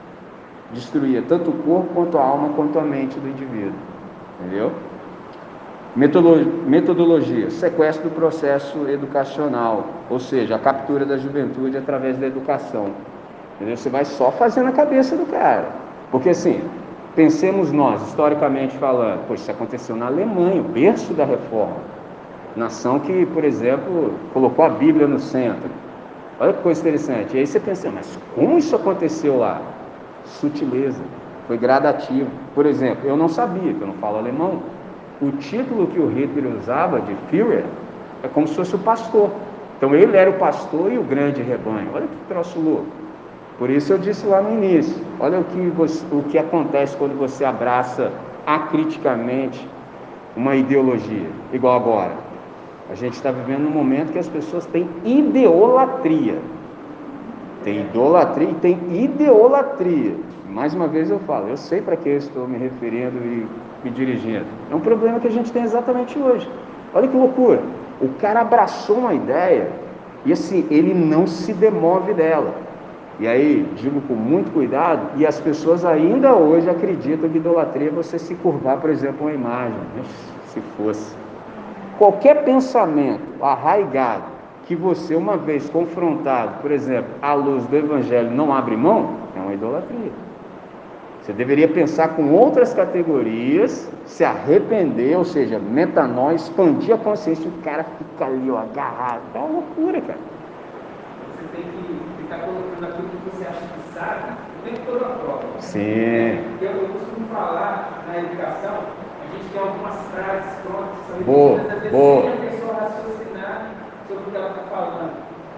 Destruía 0.72 1.22
tanto 1.28 1.50
o 1.50 1.54
corpo 1.54 1.88
quanto 1.94 2.18
a 2.18 2.22
alma, 2.22 2.50
quanto 2.50 2.78
a 2.78 2.82
mente 2.82 3.18
do 3.18 3.28
indivíduo. 3.28 3.74
Entendeu? 4.40 4.72
Metodologia, 6.66 7.50
sequestro 7.50 8.08
do 8.08 8.14
processo 8.14 8.88
educacional, 8.88 9.86
ou 10.10 10.18
seja, 10.18 10.56
a 10.56 10.58
captura 10.58 11.04
da 11.06 11.16
juventude 11.16 11.76
através 11.76 12.18
da 12.18 12.26
educação. 12.26 12.90
Entendeu? 13.54 13.76
Você 13.76 13.88
vai 13.88 14.04
só 14.04 14.32
fazendo 14.32 14.68
a 14.68 14.72
cabeça 14.72 15.16
do 15.16 15.24
cara. 15.26 15.68
Porque 16.10 16.30
assim, 16.30 16.60
pensemos 17.14 17.70
nós, 17.70 18.02
historicamente 18.08 18.76
falando, 18.76 19.20
pois 19.28 19.40
isso 19.40 19.50
aconteceu 19.52 19.94
na 19.94 20.06
Alemanha, 20.06 20.60
o 20.60 20.64
berço 20.64 21.14
da 21.14 21.24
reforma. 21.24 21.93
Nação 22.56 23.00
que, 23.00 23.26
por 23.26 23.44
exemplo, 23.44 24.14
colocou 24.32 24.64
a 24.64 24.68
Bíblia 24.68 25.06
no 25.06 25.18
centro. 25.18 25.70
Olha 26.38 26.52
que 26.52 26.62
coisa 26.62 26.80
interessante. 26.80 27.36
E 27.36 27.40
aí 27.40 27.46
você 27.46 27.58
pensa, 27.58 27.90
mas 27.92 28.18
como 28.34 28.58
isso 28.58 28.74
aconteceu 28.76 29.38
lá? 29.38 29.60
Sutileza, 30.24 31.02
foi 31.46 31.58
gradativo. 31.58 32.30
Por 32.54 32.66
exemplo, 32.66 33.08
eu 33.08 33.16
não 33.16 33.28
sabia, 33.28 33.72
que 33.72 33.80
eu 33.80 33.86
não 33.86 33.94
falo 33.94 34.18
alemão, 34.18 34.62
o 35.20 35.30
título 35.32 35.86
que 35.88 35.98
o 35.98 36.08
Hitler 36.08 36.56
usava 36.56 37.00
de 37.00 37.14
Führer 37.28 37.64
é 38.22 38.28
como 38.28 38.46
se 38.46 38.54
fosse 38.54 38.74
o 38.74 38.78
pastor. 38.78 39.30
Então 39.76 39.94
ele 39.94 40.16
era 40.16 40.30
o 40.30 40.34
pastor 40.34 40.92
e 40.92 40.98
o 40.98 41.02
grande 41.02 41.42
rebanho. 41.42 41.90
Olha 41.92 42.06
que 42.06 42.16
troço 42.28 42.58
louco. 42.58 42.86
Por 43.58 43.70
isso 43.70 43.92
eu 43.92 43.98
disse 43.98 44.26
lá 44.26 44.40
no 44.40 44.52
início: 44.52 44.96
olha 45.20 45.38
o 45.40 45.44
que, 45.44 45.60
você, 45.70 46.04
o 46.10 46.22
que 46.22 46.38
acontece 46.38 46.96
quando 46.96 47.18
você 47.18 47.44
abraça 47.44 48.10
acriticamente 48.46 49.68
uma 50.36 50.56
ideologia, 50.56 51.30
igual 51.52 51.76
agora. 51.76 52.23
A 52.94 52.96
gente 52.96 53.14
está 53.14 53.32
vivendo 53.32 53.66
um 53.66 53.72
momento 53.72 54.12
que 54.12 54.20
as 54.20 54.28
pessoas 54.28 54.66
têm 54.66 54.88
ideolatria. 55.04 56.36
Tem 57.64 57.80
idolatria 57.80 58.50
e 58.50 58.54
tem 58.54 58.78
ideolatria. 58.88 60.14
Mais 60.48 60.72
uma 60.72 60.86
vez 60.86 61.10
eu 61.10 61.18
falo, 61.18 61.48
eu 61.48 61.56
sei 61.56 61.82
para 61.82 61.96
que 61.96 62.08
eu 62.08 62.18
estou 62.18 62.46
me 62.46 62.56
referindo 62.56 63.18
e 63.18 63.48
me 63.82 63.90
dirigindo. 63.90 64.44
É 64.70 64.74
um 64.76 64.78
problema 64.78 65.18
que 65.18 65.26
a 65.26 65.30
gente 65.32 65.50
tem 65.50 65.64
exatamente 65.64 66.16
hoje. 66.16 66.48
Olha 66.94 67.08
que 67.08 67.16
loucura. 67.16 67.60
O 68.00 68.10
cara 68.20 68.42
abraçou 68.42 68.98
uma 68.98 69.12
ideia 69.12 69.72
e 70.24 70.32
assim, 70.32 70.64
ele 70.70 70.94
não 70.94 71.26
se 71.26 71.52
demove 71.52 72.14
dela. 72.14 72.54
E 73.18 73.26
aí, 73.26 73.68
digo 73.74 74.00
com 74.02 74.14
muito 74.14 74.52
cuidado, 74.52 75.18
e 75.18 75.26
as 75.26 75.40
pessoas 75.40 75.84
ainda 75.84 76.32
hoje 76.36 76.70
acreditam 76.70 77.28
que 77.28 77.38
idolatria 77.38 77.88
é 77.88 77.90
você 77.90 78.20
se 78.20 78.36
curvar, 78.36 78.80
por 78.80 78.88
exemplo, 78.88 79.26
uma 79.26 79.32
imagem. 79.32 79.80
Se 80.46 80.60
fosse. 80.76 81.23
Qualquer 81.98 82.44
pensamento 82.44 83.42
arraigado 83.42 84.24
que 84.66 84.74
você, 84.74 85.14
uma 85.14 85.36
vez 85.36 85.68
confrontado, 85.70 86.60
por 86.60 86.70
exemplo, 86.70 87.10
à 87.20 87.34
luz 87.34 87.66
do 87.66 87.76
Evangelho, 87.76 88.30
não 88.30 88.52
abre 88.52 88.76
mão, 88.76 89.16
é 89.36 89.40
uma 89.40 89.52
idolatria. 89.52 90.10
Você 91.24 91.32
deveria 91.32 91.68
pensar 91.68 92.08
com 92.08 92.32
outras 92.32 92.74
categorias, 92.74 93.90
se 94.04 94.24
arrepender, 94.24 95.16
ou 95.16 95.24
seja, 95.24 95.58
metanóia, 95.58 96.36
expandir 96.36 96.94
a 96.94 96.98
consciência, 96.98 97.48
o 97.48 97.62
cara 97.62 97.84
fica 97.84 98.26
ali, 98.26 98.50
ó, 98.50 98.58
agarrado. 98.58 99.22
É 99.34 99.38
uma 99.38 99.48
loucura, 99.48 100.00
cara. 100.02 100.18
Você 101.38 101.56
tem 101.56 101.62
que 101.62 102.22
ficar 102.22 102.40
colocando 102.40 102.84
aquilo 102.84 103.08
que 103.08 103.36
você 103.36 103.46
acha 103.46 103.60
que 103.60 103.94
sabe 103.94 104.32
o 104.60 104.68
tempo 104.68 104.80
todo 104.86 105.04
a 105.04 105.08
prova. 105.08 105.42
Sim. 105.60 106.40
Eu, 106.60 106.70
eu 106.70 106.88
costumo 106.88 107.26
falar 107.32 108.04
na 108.06 108.18
educação, 108.18 108.74
a 109.34 109.36
gente 109.36 109.50
tem 109.50 109.60
algumas 109.60 109.98
frases 110.14 110.54
prontas, 110.62 110.98
são 111.10 111.18
boa, 111.26 111.60
às 111.60 111.82
vezes 111.82 111.90
boa. 111.90 112.22
sem 112.22 112.32
a 112.32 112.50
pessoa 112.50 112.74
raciocinar 112.74 113.70
sobre 114.06 114.22
o 114.22 114.30
que 114.30 114.36
ela 114.36 114.50
está 114.50 114.62
falando. 114.70 115.12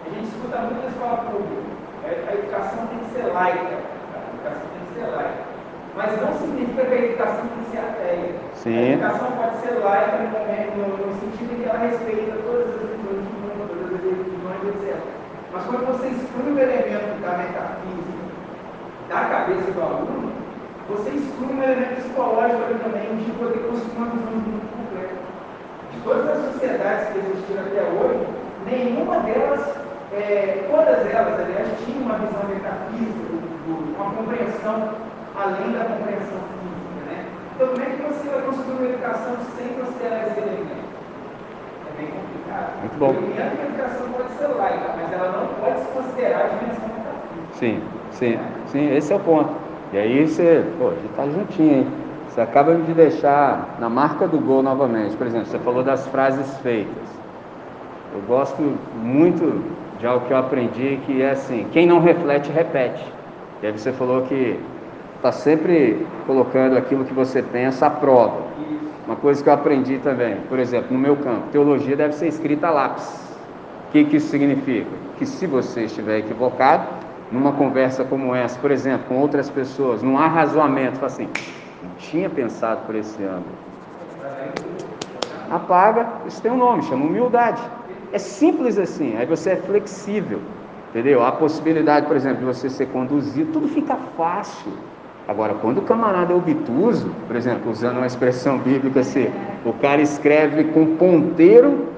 A 0.07 0.09
gente 0.09 0.29
escuta 0.29 0.59
muito 0.59 0.81
na 0.81 0.89
escola 0.89 1.16
pública. 1.29 1.77
A 2.07 2.33
educação 2.33 2.87
tem 2.87 2.99
que 2.99 3.11
ser 3.12 3.27
laica. 3.33 3.77
A 3.77 4.18
educação 4.33 4.66
tem 4.72 4.83
que 4.87 4.95
ser 4.95 5.07
laica. 5.12 5.45
Mas 5.97 6.20
não 6.20 6.33
significa 6.39 6.85
que 6.85 6.95
a 6.95 7.05
educação 7.05 7.45
tem 7.47 7.64
que 7.64 7.70
ser 7.70 7.79
ateia. 7.85 8.35
Sim. 8.55 8.79
A 8.79 8.93
educação 8.93 9.33
pode 9.33 9.57
ser 9.61 9.72
laica 9.85 10.16
no, 10.16 10.89
no, 10.89 11.07
no 11.07 11.20
sentido 11.20 11.53
em 11.53 11.57
que 11.61 11.68
ela 11.68 11.79
respeita 11.79 12.33
todas 12.47 12.68
as 12.72 12.81
religiões 12.81 13.20
do 13.20 13.33
mundo, 13.45 13.68
todas 13.68 13.93
as 13.93 14.01
religiões, 14.01 14.62
etc. 14.72 14.97
Mas 15.53 15.64
quando 15.66 15.85
você 15.85 16.07
exclui 16.09 16.53
o 16.53 16.59
elemento 16.59 17.20
da 17.20 17.33
metafísica 17.37 18.16
da 19.09 19.20
cabeça 19.20 19.70
do 19.70 19.83
aluno, 19.83 20.33
você 20.89 21.11
exclui 21.11 21.53
um 21.53 21.62
elemento 21.62 21.97
psicológico 21.97 22.62
ali 22.62 22.78
também 22.78 23.16
de 23.16 23.30
poder 23.32 23.59
construir 23.66 23.97
uma 23.97 24.11
visão 24.11 24.39
de 24.39 24.49
mundo 24.51 24.70
completo. 24.70 25.18
De 25.91 26.01
todas 26.03 26.28
as 26.28 26.53
sociedades 26.53 27.09
que 27.09 27.18
existiram 27.18 27.62
até 27.66 27.82
hoje, 27.82 28.26
nenhuma 28.70 29.18
delas, 29.20 29.66
é, 30.14 30.66
todas 30.70 31.03
elas, 31.11 31.41
aliás, 31.41 31.68
tinham 31.84 32.03
uma 32.03 32.18
visão 32.18 32.45
metafísica, 32.47 33.34
uma 33.99 34.14
compreensão 34.14 34.95
além 35.34 35.72
da 35.74 35.84
compreensão 35.91 36.39
física. 36.55 37.03
Né? 37.11 37.26
Então, 37.55 37.68
como 37.68 37.82
é 37.82 37.87
que 37.87 38.03
você 38.03 38.28
vai 38.30 38.43
construir 38.43 38.76
uma 38.78 38.87
educação 38.87 39.34
sem 39.59 39.68
considerar 39.74 40.28
esse 40.28 40.39
elemento? 40.39 40.87
É 41.82 41.99
bem 41.99 42.09
complicado. 42.14 42.78
Muito 42.78 42.99
bom. 42.99 43.12
Que 43.12 43.43
a 43.43 43.47
educação 43.51 44.07
pode 44.14 44.30
ser 44.39 44.47
laica, 44.55 44.95
mas 44.95 45.12
ela 45.12 45.32
não 45.34 45.47
pode 45.59 45.80
se 45.80 45.89
considerar 45.89 46.45
a 46.45 46.49
dimensão 46.49 46.89
metafísica. 46.95 47.55
Sim, 47.55 47.82
sim, 48.12 48.39
sim, 48.68 48.95
esse 48.95 49.12
é 49.12 49.16
o 49.16 49.20
ponto. 49.20 49.66
E 49.97 49.99
aí 49.99 50.29
você, 50.29 50.63
pô, 50.79 50.89
a 50.89 50.91
gente 50.91 51.15
tá 51.17 51.27
juntinho, 51.27 51.75
hein? 51.79 51.87
Você 52.29 52.39
acaba 52.39 52.75
de 52.75 52.93
deixar 52.93 53.79
na 53.81 53.89
marca 53.89 54.29
do 54.29 54.39
gol 54.39 54.63
novamente. 54.63 55.17
Por 55.17 55.27
exemplo, 55.27 55.47
você 55.47 55.59
falou 55.61 55.83
das 55.83 56.07
frases 56.09 56.55
feitas. 56.59 57.09
Eu 58.13 58.21
gosto 58.29 58.61
muito 59.03 59.65
de 59.99 60.07
algo 60.07 60.27
que 60.27 60.35
eu 60.35 60.37
aprendi 60.37 61.01
que 61.07 61.23
é 61.23 61.31
assim, 61.31 61.67
quem 61.73 61.87
não 61.87 61.99
reflete, 61.99 62.53
repete. 62.53 63.11
E 63.63 63.69
aí 63.69 63.73
você 63.73 63.91
falou 63.91 64.21
que 64.25 64.61
está 65.17 65.33
sempre 65.33 66.07
colocando 66.27 66.77
aquilo 66.77 67.07
que 67.07 67.15
você 67.15 67.41
pensa 67.41 67.87
à 67.87 67.91
prova. 67.91 68.43
Uma 69.07 69.17
coisa 69.17 69.43
que 69.43 69.49
eu 69.49 69.55
aprendi 69.55 69.97
também, 69.97 70.37
por 70.47 70.59
exemplo, 70.59 70.93
no 70.93 70.99
meu 70.99 71.17
campo, 71.17 71.49
teologia 71.53 71.97
deve 71.97 72.13
ser 72.13 72.27
escrita 72.27 72.67
a 72.67 72.71
lápis. 72.71 73.09
O 73.89 73.93
que, 73.93 74.05
que 74.05 74.19
isso 74.19 74.29
significa? 74.29 74.91
Que 75.17 75.25
se 75.25 75.47
você 75.47 75.85
estiver 75.85 76.19
equivocado, 76.19 77.06
numa 77.31 77.53
conversa 77.53 78.05
como 78.05 78.35
essa, 78.35 78.59
por 78.59 78.70
exemplo, 78.70 79.07
com 79.09 79.16
outras 79.16 79.51
pessoas, 79.51 80.03
num 80.03 80.18
arrazoamento, 80.18 80.97
fala 80.97 81.07
assim, 81.07 81.29
não 81.83 81.91
tinha 81.99 82.31
pensado 82.31 82.83
por 82.87 82.95
esse 82.95 83.22
ângulo. 83.22 83.66
Apaga, 85.51 86.07
isso 86.27 86.41
tem 86.43 86.51
um 86.51 86.57
nome, 86.57 86.83
chama 86.83 87.05
humildade. 87.05 87.62
É 88.12 88.18
simples 88.18 88.79
assim, 88.79 89.16
aí 89.16 89.27
você 89.27 89.51
é 89.51 89.57
flexível, 89.57 90.41
entendeu? 90.91 91.24
A 91.24 91.33
possibilidade, 91.33 92.07
por 92.07 92.16
exemplo, 92.16 92.39
de 92.39 92.45
você 92.45 92.70
ser 92.70 92.87
conduzido, 92.87 93.53
tudo 93.53 93.68
fica 93.68 93.97
fácil. 94.16 94.72
Agora, 95.29 95.55
quando 95.55 95.79
o 95.79 95.83
camarada 95.83 96.33
é 96.33 96.37
obtuso, 96.37 97.11
por 97.27 97.35
exemplo, 97.35 97.70
usando 97.70 97.97
uma 97.97 98.07
expressão 98.07 98.59
bíblica 98.59 99.01
assim, 99.01 99.29
o 99.64 99.72
cara 99.72 100.01
escreve 100.01 100.64
com 100.64 100.97
ponteiro 100.97 101.89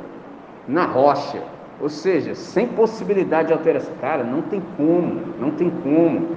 na 0.66 0.87
rocha, 0.87 1.43
ou 1.81 1.89
seja, 1.89 2.35
sem 2.35 2.66
possibilidade 2.66 3.49
de 3.49 3.55
alteração. 3.55 3.93
Cara, 4.01 4.24
não 4.24 4.43
tem 4.43 4.62
como, 4.76 5.20
não 5.39 5.51
tem 5.51 5.70
como. 5.83 6.29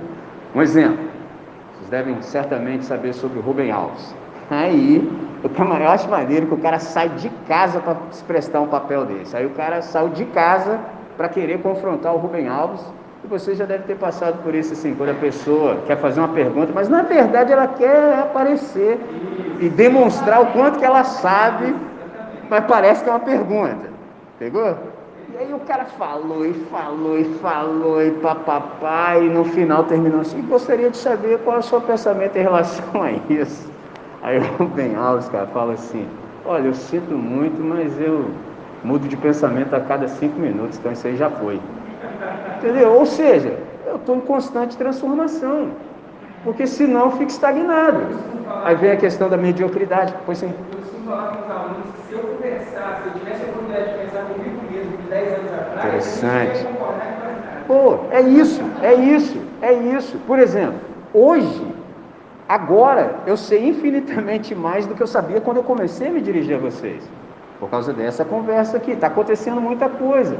Um 0.53 0.61
exemplo, 0.61 0.99
vocês 1.75 1.89
devem 1.89 2.21
certamente 2.21 2.85
saber 2.85 3.13
sobre 3.13 3.39
o 3.39 3.41
Rubem 3.41 3.71
Alves. 3.71 4.13
Aí, 4.49 5.09
o 5.43 5.49
camarada, 5.49 5.91
acho 5.93 6.09
maneiro 6.09 6.47
que 6.47 6.53
o 6.53 6.57
cara 6.57 6.79
sai 6.79 7.09
de 7.09 7.29
casa 7.47 7.79
para 7.79 7.95
se 8.11 8.23
prestar 8.23 8.61
um 8.61 8.67
papel 8.67 9.05
desse. 9.05 9.35
Aí 9.35 9.45
o 9.45 9.51
cara 9.51 9.81
saiu 9.81 10.09
de 10.09 10.25
casa 10.25 10.79
para 11.17 11.29
querer 11.29 11.61
confrontar 11.61 12.13
o 12.13 12.17
Rubem 12.17 12.47
Alves 12.47 12.81
e 13.23 13.27
você 13.27 13.55
já 13.55 13.65
deve 13.65 13.83
ter 13.83 13.95
passado 13.95 14.41
por 14.43 14.55
isso 14.55 14.73
assim, 14.73 14.95
quando 14.95 15.11
a 15.11 15.15
pessoa 15.15 15.77
quer 15.85 15.97
fazer 15.97 16.19
uma 16.19 16.29
pergunta, 16.29 16.71
mas 16.73 16.89
na 16.89 17.03
verdade 17.03 17.53
ela 17.53 17.67
quer 17.67 18.15
aparecer 18.19 18.99
e 19.59 19.69
demonstrar 19.69 20.41
o 20.41 20.47
quanto 20.47 20.79
que 20.79 20.85
ela 20.85 21.03
sabe, 21.03 21.75
mas 22.49 22.65
parece 22.65 23.03
que 23.03 23.09
é 23.09 23.13
uma 23.13 23.19
pergunta. 23.19 23.91
Pegou? 24.39 24.75
E 25.34 25.38
aí 25.38 25.53
o 25.53 25.59
cara 25.59 25.86
falou 25.86 26.45
e 26.45 26.53
falou 26.53 27.17
e 27.17 27.23
falou 27.39 28.01
e 28.03 28.11
papapá, 28.11 29.17
e 29.17 29.29
no 29.29 29.45
final 29.45 29.86
terminou 29.86 30.21
assim, 30.21 30.41
gostaria 30.41 30.89
de 30.89 30.97
saber 30.97 31.39
qual 31.39 31.57
é 31.57 31.59
o 31.59 31.63
seu 31.63 31.79
pensamento 31.79 32.36
em 32.36 32.41
relação 32.41 33.01
a 33.01 33.11
isso. 33.32 33.71
Aí 34.21 34.39
o 34.59 34.65
Ben 34.65 34.95
Alves, 34.95 35.29
cara, 35.29 35.47
fala 35.47 35.73
assim, 35.73 36.05
olha, 36.45 36.67
eu 36.67 36.73
sinto 36.73 37.13
muito, 37.13 37.61
mas 37.63 37.99
eu 37.99 38.25
mudo 38.84 39.07
de 39.07 39.15
pensamento 39.15 39.73
a 39.73 39.79
cada 39.79 40.07
cinco 40.07 40.39
minutos, 40.39 40.77
então 40.77 40.91
isso 40.91 41.07
aí 41.07 41.15
já 41.15 41.29
foi. 41.29 41.59
Entendeu? 42.57 42.91
Ou 42.91 43.05
seja, 43.05 43.57
eu 43.86 43.95
estou 43.95 44.17
em 44.17 44.21
constante 44.21 44.75
transformação. 44.75 45.69
Porque 46.43 46.65
senão 46.65 47.05
eu 47.05 47.11
fico 47.11 47.29
estagnado. 47.29 48.01
Aí 48.63 48.75
vem 48.75 48.91
a 48.91 48.97
questão 48.97 49.29
da 49.29 49.38
mediocridade. 49.38 50.13
Pois 50.25 50.39
sim. 50.39 50.47
Eu 50.71 50.77
costumo 50.79 51.09
falar 51.09 51.27
com 51.27 51.45
os 51.45 51.51
alunos 51.51 51.86
que 51.95 52.07
se 52.07 52.13
eu 52.13 52.19
conversar, 52.19 53.01
se 53.01 53.09
eu 53.09 53.13
tivesse 53.13 53.43
a 53.43 53.47
oportunidade 53.47 53.91
de 53.91 54.05
pensar 54.05 54.25
comigo 54.25 54.50
Interessante. 55.78 56.67
Pô, 57.67 57.99
é 58.11 58.22
isso, 58.22 58.61
é 58.82 58.93
isso, 58.93 59.38
é 59.61 59.74
isso. 59.74 60.17
Por 60.28 60.39
exemplo, 60.39 60.80
hoje, 61.13 61.65
agora, 62.47 63.15
eu 63.26 63.38
sei 63.38 63.67
infinitamente 63.67 64.53
mais 64.53 64.86
do 64.86 64.95
que 64.95 65.01
eu 65.01 65.07
sabia 65.07 65.39
quando 65.41 65.57
eu 65.57 65.63
comecei 65.63 66.07
a 66.07 66.11
me 66.11 66.22
dirigir 66.22 66.55
a 66.55 66.59
vocês. 66.59 67.03
Por 67.59 67.69
causa 67.69 67.93
dessa 67.93 68.26
conversa 68.26 68.78
aqui. 68.78 68.91
Está 68.91 69.07
acontecendo 69.07 69.61
muita 69.61 69.88
coisa. 69.88 70.38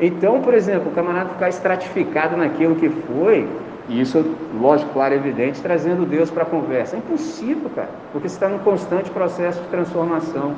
Então, 0.00 0.40
por 0.40 0.54
exemplo, 0.54 0.90
o 0.90 0.94
camarada 0.94 1.30
ficar 1.30 1.48
estratificado 1.48 2.36
naquilo 2.36 2.74
que 2.76 2.88
foi, 2.88 3.48
e 3.88 4.00
isso, 4.00 4.24
lógico, 4.58 4.92
claro, 4.92 5.14
evidente, 5.14 5.60
trazendo 5.60 6.06
Deus 6.06 6.30
para 6.30 6.42
a 6.42 6.46
conversa. 6.46 6.96
É 6.96 6.98
impossível, 6.98 7.70
cara, 7.74 7.90
porque 8.12 8.28
você 8.28 8.36
está 8.36 8.48
num 8.48 8.58
constante 8.58 9.10
processo 9.10 9.60
de 9.60 9.68
transformação. 9.68 10.54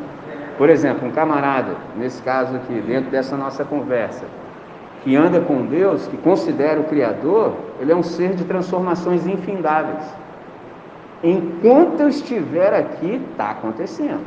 Por 0.57 0.71
exemplo, 0.71 1.07
um 1.07 1.11
camarada, 1.11 1.77
nesse 1.97 2.23
caso 2.23 2.57
aqui, 2.57 2.81
dentro 2.81 3.11
dessa 3.11 3.37
nossa 3.37 3.65
conversa, 3.65 4.25
que 5.05 5.15
anda 5.15 5.41
com 5.41 5.67
Deus, 5.67 6.07
que 6.09 6.17
considera 6.17 6.81
o 6.81 6.85
Criador, 6.85 7.53
ele 7.79 7.93
é 7.93 7.97
um 7.97 8.03
ser 8.03 8.35
de 8.35 8.45
transformações 8.45 9.27
infindáveis. 9.27 10.05
Enquanto 11.23 12.01
eu 12.01 12.09
estiver 12.09 12.73
aqui, 12.73 13.21
está 13.31 13.51
acontecendo. 13.51 14.25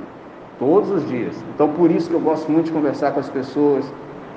Todos 0.60 0.92
os 0.92 1.08
dias. 1.08 1.36
Então, 1.54 1.70
por 1.70 1.90
isso 1.90 2.10
que 2.10 2.16
eu 2.16 2.20
gosto 2.20 2.52
muito 2.52 2.66
de 2.66 2.72
conversar 2.72 3.12
com 3.12 3.20
as 3.20 3.30
pessoas, 3.30 3.92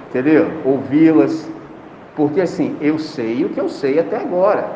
entendeu? 0.09 0.51
Ouvi-las. 0.65 1.51
Porque 2.17 2.41
assim, 2.41 2.77
eu 2.81 2.99
sei 2.99 3.45
o 3.45 3.51
que 3.51 3.61
eu 3.61 3.69
sei 3.69 3.99
até 3.99 4.17
agora. 4.17 4.71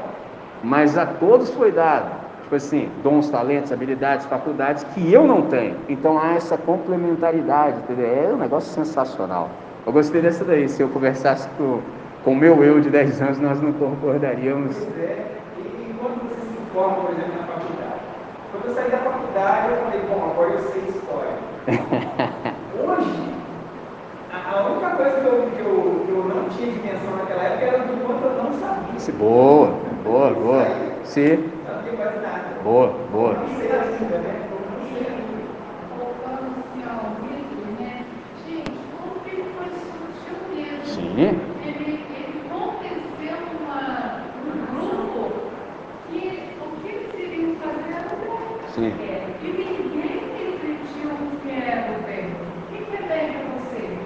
Mas 0.62 0.98
a 0.98 1.06
todos 1.06 1.50
foi 1.50 1.70
dado 1.70 2.15
tipo 2.46 2.54
assim, 2.54 2.88
dons, 3.02 3.28
talentos, 3.28 3.72
habilidades, 3.72 4.24
faculdades 4.26 4.84
que 4.94 5.12
eu 5.12 5.26
não 5.26 5.42
tenho. 5.42 5.76
Então 5.88 6.16
há 6.16 6.34
essa 6.34 6.56
complementaridade, 6.56 7.78
entendeu? 7.78 8.06
É 8.06 8.34
um 8.34 8.36
negócio 8.36 8.72
sensacional. 8.72 9.50
Eu 9.84 9.92
gostei 9.92 10.22
dessa 10.22 10.44
daí. 10.44 10.68
Se 10.68 10.80
eu 10.80 10.88
conversasse 10.88 11.48
com 11.58 11.82
o 12.24 12.36
meu 12.36 12.62
eu 12.62 12.80
de 12.80 12.88
10 12.88 13.20
anos, 13.20 13.40
nós 13.40 13.60
não 13.60 13.72
concordaríamos. 13.72 14.76
Pois 14.76 14.98
é. 14.98 15.26
E 15.58 15.94
quando 15.98 16.22
você 16.22 16.40
se 16.40 16.62
informa, 16.62 16.94
por 16.94 17.10
exemplo, 17.10 17.32
na 17.32 17.46
faculdade? 17.46 18.00
Quando 18.52 18.64
eu 18.66 18.74
saí 18.74 18.90
da 18.92 18.98
faculdade, 18.98 19.68
eu 19.68 19.76
falei, 19.78 20.00
bom, 20.08 20.30
agora 20.30 20.50
eu 20.50 20.58
sei 20.70 20.82
história. 20.82 21.32
Hoje, 22.78 23.32
a, 24.32 24.56
a 24.56 24.66
única 24.66 24.90
coisa 24.90 25.20
que 25.20 25.26
eu, 25.26 25.50
que, 25.50 25.60
eu, 25.60 26.02
que 26.06 26.12
eu 26.12 26.24
não 26.32 26.48
tinha 26.50 26.70
dimensão 26.70 27.16
naquela 27.16 27.42
época 27.42 27.64
era 27.64 27.78
do 27.78 28.06
quanto 28.06 28.24
eu 28.24 28.42
não 28.44 28.52
sabia. 28.52 29.14
Boa, 29.18 29.74
boa, 30.04 30.30
boa. 30.30 30.66
Sim. 31.02 31.55
Boa, 32.66 32.88
boa. 33.12 33.36
Sim. 40.84 41.14
Ele, 41.18 41.36
ele 41.64 42.42
aconteceu 42.50 43.36
uma, 43.60 44.22
um 44.44 44.48
grupo 44.74 45.30
que 46.10 46.18
o 46.60 46.66
que 46.82 46.88
eles 46.88 47.14
iriam 47.14 47.56
fazer 47.56 47.92
era 47.94 48.14
o 48.14 48.18
bem. 48.20 48.58
Sim. 48.74 48.92
E 49.42 49.46
ninguém 49.46 50.16
refletiu 50.36 51.10
o 51.10 51.40
que 51.42 51.50
era 51.50 51.90
o 51.92 52.02
bem. 52.06 52.24
O 52.26 52.66
que 52.68 52.96
é 52.96 53.08
bem 53.08 53.32
para 53.32 53.46
você? 53.58 53.98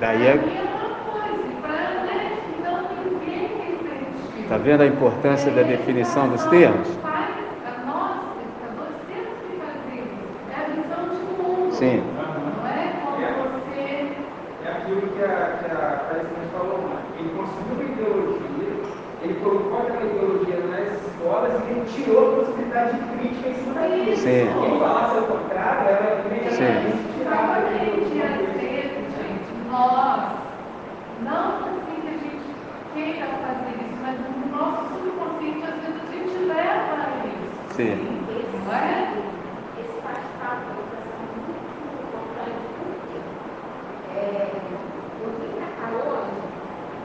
Daí 0.00 0.26
é. 0.26 0.30
É 0.30 0.32
uma 0.34 0.94
coisa, 1.10 1.42
e 1.46 1.60
para 1.62 1.78
eles, 2.14 2.44
então 2.58 2.76
ninguém 3.04 3.42
refletiu. 3.48 4.48
Tá 4.48 4.56
vendo 4.58 4.82
a 4.82 4.86
importância 4.86 5.50
da 5.52 5.62
definição 5.62 6.28
dos 6.28 6.44
termos? 6.46 6.88
Pais, 7.02 7.34
a 7.66 7.86
nós, 7.86 8.18
educadores, 8.40 8.96
temos 9.08 9.34
que 9.42 9.52
fazer 9.58 9.96
isso. 10.02 10.28
É 10.50 10.54
a 10.56 10.68
visão 10.74 11.02
de 11.10 11.42
mundo. 11.42 11.72
Sim. 11.74 12.02
Não 12.16 12.66
é 12.66 13.32
como 13.34 13.48
você. 13.58 14.12
É 14.64 14.70
aquilo 14.70 15.02
que 15.02 15.22
a, 15.22 15.58
que 15.58 15.66
a 15.70 16.04
Thaís 16.08 16.50
falou, 16.52 16.78
né? 16.88 16.96
ele 17.18 17.30
construiu 17.36 17.74
uma 17.74 17.84
ideologia, 17.84 18.72
ele 19.22 19.34
colocou 19.42 19.78
aquela 19.78 20.04
ideologia 20.04 20.56
nas 20.66 20.88
escolas 21.06 21.52
e 21.66 21.70
ele 21.70 21.84
tirou 21.86 22.18
a 22.32 22.36
possibilidade 22.36 22.92
de 22.96 23.02
crítica 23.18 23.48
em 23.48 23.54
cima 23.54 23.74
daquilo. 23.74 24.16
Sim. 24.16 24.48
Quem 24.60 24.78
falasse 24.80 25.16
ao 25.18 25.24
contrário, 25.24 25.88
era 25.88 26.22
imediatamente 26.26 26.98
tirado 27.16 27.58
Exatamente, 27.68 28.16
e 28.16 28.22
às 28.22 28.30
daquilo. 28.30 28.52
vezes, 28.58 29.14
gente, 29.16 29.50
nós, 29.70 30.20
não 31.22 31.46
assim 31.58 32.00
que 32.02 32.08
a 32.08 32.10
gente 32.12 32.48
queira 32.94 33.26
fazer 33.26 33.74
isso, 33.78 33.98
mas 34.02 34.16
no 34.18 34.56
nosso 34.56 34.82
subconsciente, 34.94 35.62
às 35.64 35.76
vezes 35.78 36.02
a 36.02 36.12
gente 36.12 36.44
leva 36.44 36.92
a 36.98 37.26
isso. 37.26 37.74
Sim. 37.76 37.94
Não 38.66 38.74
é? 38.74 39.08
Esse 39.78 39.96
bate-papo 40.02 40.66
é 40.68 40.74
muito 40.74 41.50
importante 42.04 42.60
porque 42.78 43.18
é, 44.18 44.50
eu 45.22 45.28
vim 45.38 45.50
para 45.56 45.68
cá 45.78 45.86
hoje, 45.94 46.36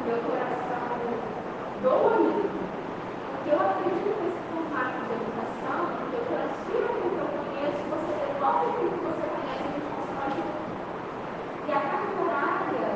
meu 0.05 0.17
coração 0.17 0.83
dolorido, 1.81 2.49
porque 3.29 3.49
eu 3.51 3.59
acredito 3.59 4.17
nesse 4.23 4.41
formato 4.49 4.99
de 5.07 5.13
educação, 5.13 5.79
porque 5.99 6.15
eu 6.15 6.25
transfiro 6.31 6.85
aquilo 6.89 7.11
que 7.13 7.21
eu 7.23 7.29
conheço, 7.37 7.81
você 7.93 8.13
devolve 8.23 8.65
aquilo 8.73 8.91
que 8.91 9.03
você 9.03 9.23
conhece, 9.33 9.63
a 9.63 9.71
gente 9.71 9.87
constrói 9.93 10.29
junto. 10.33 10.63
E 11.63 11.71
a 11.71 11.79
carga 11.79 12.17
horária 12.23 12.87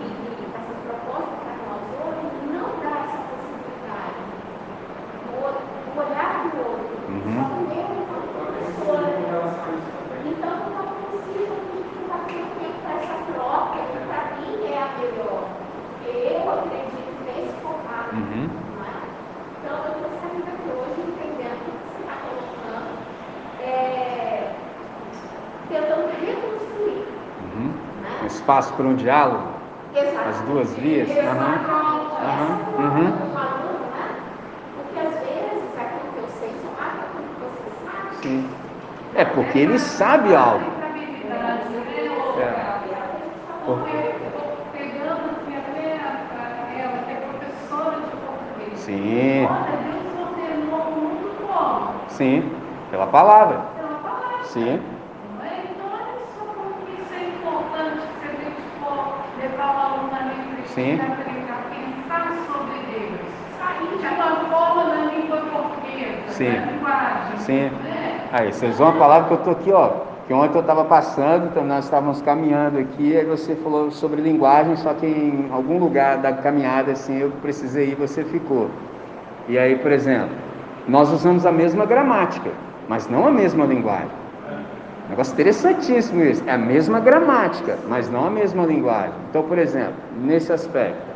e, 0.00 0.06
e 0.06 0.44
essas 0.54 0.78
propostas 0.86 1.36
para 1.44 1.54
nós 1.66 1.82
hoje 2.00 2.24
não 2.52 2.66
dá 2.80 2.92
essa 3.04 3.20
possibilidade. 3.28 4.20
O, 5.28 5.34
outro- 5.40 5.66
o 5.66 5.98
olhar 6.00 6.32
do 6.52 6.58
outro, 6.60 6.94
Uhum. 7.10 7.34
só 7.34 7.42
o 7.42 7.66
meu 7.66 7.84
enquanto 8.00 8.28
professora. 8.38 9.06
Com 9.10 9.26
relação 9.30 9.64
a 9.66 9.74
isso 9.74 9.90
também. 9.98 10.22
Então, 10.30 10.54
não 10.70 10.80
é 10.80 10.94
possível 11.10 11.50
a 11.50 11.62
gente 11.74 11.90
ficar 11.90 12.20
tendo 12.28 12.48
tempo 12.60 12.78
para 12.84 12.94
essa 13.00 13.16
troca, 13.32 13.78
que 13.90 13.98
para 14.06 14.22
mim 14.38 14.54
é 14.70 14.78
a 14.78 14.88
melhor. 15.00 15.42
Porque 15.90 16.10
eu 16.30 16.44
acredito 16.50 17.12
nesse 17.26 17.54
formato. 17.60 18.14
Uhum. 18.14 18.46
não 18.46 18.84
é? 18.86 18.94
Então, 19.58 19.74
eu 19.74 19.90
estou 19.90 20.10
saindo 20.22 20.48
aqui 20.54 20.68
hoje 20.70 20.98
entendendo 21.10 21.60
o 21.60 21.74
que 21.74 21.82
você 21.90 22.00
está 22.00 22.14
colocando, 22.24 22.90
é, 23.60 24.54
tentando 25.68 26.06
reconstruir. 26.24 27.04
Uhum. 27.42 27.68
Né? 27.70 28.10
Um 28.22 28.26
espaço 28.60 28.74
para 28.74 28.86
um 28.86 28.94
diálogo? 28.94 29.48
As 30.28 30.40
duas 30.42 30.74
vias? 30.76 31.08
Uhum. 31.08 31.16
né? 31.16 31.24
Porque 34.76 34.98
às 35.00 35.14
vezes 35.14 35.64
aquilo 35.76 36.12
que 36.12 36.18
eu 36.18 36.28
sei 36.38 36.50
só 36.62 36.70
mais 36.78 36.94
do 37.00 37.06
que 37.18 37.32
você 37.40 37.70
sabe. 37.84 38.14
Sim. 38.22 38.50
É 39.14 39.24
porque 39.24 39.58
ele 39.58 39.78
sabe 39.78 40.34
algo. 40.34 40.64
É. 42.38 42.70
É 47.08 47.14
professora 47.16 47.96
de 47.96 48.10
português. 48.16 48.78
Sim. 48.78 49.48
Sim. 52.08 52.52
Pela 52.90 53.06
palavra. 53.06 53.60
Sim. 54.42 54.80
Não 55.38 55.44
é? 55.44 55.64
Então, 55.64 55.86
olha 55.86 56.20
só 56.34 56.44
como 56.54 56.74
que 56.86 56.92
isso 57.02 57.14
é 57.14 57.16
importante 57.28 58.00
se 58.20 58.26
a 58.26 58.30
gente 58.30 58.62
for 58.80 58.98
levar 59.40 59.68
o 59.74 59.78
aluno 59.80 60.10
na 60.10 60.20
Sim. 60.74 60.98
pensar 60.98 62.32
sobre 62.46 62.74
Deus. 62.92 63.20
Sair 63.58 63.98
de 63.98 64.14
uma 64.14 64.36
forma 64.50 64.84
na 64.84 65.12
língua 65.12 65.38
portuguesa, 65.38 66.28
Sim. 66.28 66.58
na 66.58 66.66
linguagem. 66.66 67.38
Sim. 67.38 67.62
Né? 67.62 68.28
Aí, 68.32 68.52
vocês 68.52 68.78
uma 68.78 68.92
palavra 68.92 69.26
que 69.26 69.34
eu 69.34 69.38
estou 69.38 69.52
aqui, 69.52 69.72
ó. 69.72 69.90
Que 70.28 70.34
ontem 70.34 70.56
eu 70.56 70.60
estava 70.60 70.84
passando, 70.84 71.46
então 71.46 71.64
nós 71.64 71.86
estávamos 71.86 72.22
caminhando 72.22 72.78
aqui, 72.78 73.16
aí 73.16 73.24
você 73.24 73.56
falou 73.56 73.90
sobre 73.90 74.22
linguagem, 74.22 74.76
só 74.76 74.94
que 74.94 75.04
em 75.04 75.48
algum 75.50 75.76
lugar 75.76 76.18
da 76.18 76.32
caminhada, 76.32 76.92
assim, 76.92 77.18
eu 77.18 77.32
precisei 77.42 77.88
ir, 77.88 77.94
você 77.96 78.22
ficou. 78.22 78.70
E 79.48 79.58
aí, 79.58 79.74
por 79.74 79.90
exemplo, 79.90 80.30
nós 80.86 81.10
usamos 81.10 81.44
a 81.44 81.50
mesma 81.50 81.84
gramática, 81.84 82.50
mas 82.88 83.08
não 83.08 83.26
a 83.26 83.30
mesma 83.32 83.64
linguagem. 83.64 84.20
Negócio 85.10 85.32
interessantíssimo 85.32 86.22
isso. 86.22 86.42
É 86.46 86.52
a 86.52 86.58
mesma 86.58 87.00
gramática, 87.00 87.76
mas 87.88 88.08
não 88.08 88.26
a 88.26 88.30
mesma 88.30 88.64
linguagem. 88.64 89.12
Então, 89.28 89.42
por 89.42 89.58
exemplo, 89.58 89.94
nesse 90.22 90.52
aspecto, 90.52 91.10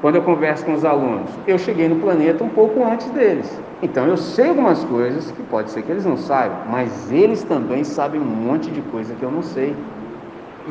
quando 0.00 0.16
eu 0.16 0.22
converso 0.22 0.64
com 0.64 0.74
os 0.74 0.84
alunos, 0.84 1.30
eu 1.46 1.58
cheguei 1.58 1.88
no 1.88 1.96
planeta 1.96 2.44
um 2.44 2.48
pouco 2.48 2.84
antes 2.84 3.10
deles. 3.10 3.60
Então 3.82 4.06
eu 4.06 4.16
sei 4.16 4.48
algumas 4.48 4.84
coisas 4.84 5.30
que 5.30 5.42
pode 5.44 5.70
ser 5.70 5.82
que 5.82 5.90
eles 5.90 6.04
não 6.04 6.16
saibam, 6.16 6.58
mas 6.70 7.10
eles 7.10 7.42
também 7.42 7.84
sabem 7.84 8.20
um 8.20 8.24
monte 8.24 8.70
de 8.70 8.82
coisa 8.82 9.14
que 9.14 9.22
eu 9.22 9.30
não 9.30 9.42
sei. 9.42 9.74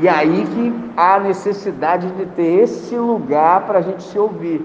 E 0.02 0.08
aí 0.08 0.46
que 0.54 0.74
há 0.96 1.16
a 1.16 1.20
necessidade 1.20 2.08
de 2.12 2.26
ter 2.28 2.64
esse 2.64 2.96
lugar 2.96 3.66
para 3.66 3.80
a 3.80 3.82
gente 3.82 4.04
se 4.04 4.18
ouvir, 4.18 4.62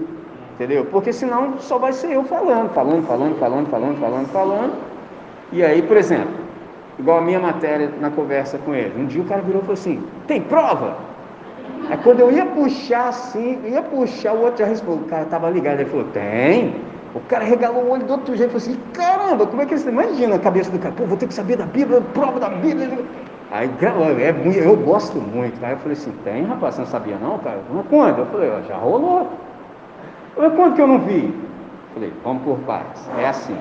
entendeu? 0.53 0.85
Porque 0.85 1.11
senão 1.11 1.55
só 1.59 1.79
vai 1.79 1.93
ser 1.93 2.13
eu 2.13 2.23
falando, 2.23 2.69
falando, 2.69 3.05
falando, 3.05 3.39
falando, 3.39 3.69
falando, 3.69 3.99
falando, 3.99 4.27
falando. 4.27 4.73
E 5.51 5.63
aí, 5.63 5.81
por 5.81 5.97
exemplo, 5.97 6.44
igual 6.97 7.19
a 7.19 7.21
minha 7.21 7.39
matéria 7.39 7.91
na 7.99 8.09
conversa 8.09 8.57
com 8.57 8.73
ele, 8.73 8.93
um 9.01 9.05
dia 9.05 9.21
o 9.21 9.25
cara 9.25 9.41
virou 9.41 9.59
e 9.59 9.65
falou 9.65 9.73
assim: 9.73 10.03
tem 10.27 10.41
prova? 10.41 10.97
Aí 11.89 11.97
quando 11.97 12.19
eu 12.19 12.31
ia 12.31 12.45
puxar 12.45 13.09
assim, 13.09 13.61
ia 13.65 13.81
puxar, 13.81 14.33
o 14.33 14.41
outro 14.41 14.59
já 14.59 14.65
respondeu, 14.65 15.05
o 15.05 15.09
cara 15.09 15.25
tava 15.25 15.49
ligado, 15.49 15.79
ele 15.81 15.89
falou, 15.89 16.05
tem. 16.05 16.75
O 17.13 17.19
cara 17.21 17.45
regalou 17.45 17.83
o 17.83 17.91
olho 17.91 18.03
do 18.03 18.11
outro 18.11 18.35
jeito, 18.35 18.51
falou 18.51 18.65
assim, 18.65 18.77
caramba, 18.91 19.45
como 19.47 19.61
é 19.61 19.65
que 19.65 19.77
você 19.77 19.87
imagina 19.87 20.35
a 20.35 20.39
cabeça 20.39 20.69
do 20.69 20.79
cara? 20.79 20.93
Pô, 20.95 21.05
vou 21.05 21.15
ter 21.15 21.27
que 21.27 21.33
saber 21.33 21.55
da 21.55 21.65
Bíblia, 21.65 22.01
prova 22.13 22.39
da 22.39 22.49
Bíblia. 22.49 22.89
Aí, 23.51 23.69
é 23.79 24.65
eu 24.65 24.75
gosto 24.75 25.17
muito. 25.17 25.63
Aí 25.63 25.71
eu 25.71 25.77
falei 25.77 25.93
assim, 25.93 26.11
tem, 26.23 26.43
rapaz, 26.43 26.75
você 26.75 26.81
não 26.81 26.87
sabia 26.87 27.17
não, 27.17 27.37
cara? 27.39 27.59
Mas 27.71 27.85
quando? 27.87 28.19
Eu 28.19 28.25
falei, 28.25 28.49
ó, 28.49 28.61
já 28.67 28.75
rolou. 28.75 29.29
Mas 30.35 30.53
quando 30.55 30.75
que 30.75 30.81
eu 30.81 30.87
não 30.87 30.99
vi? 30.99 31.25
Eu 31.25 31.93
falei, 31.93 32.13
vamos 32.23 32.43
por 32.43 32.57
partes. 32.65 33.09
É 33.17 33.27
assim. 33.27 33.57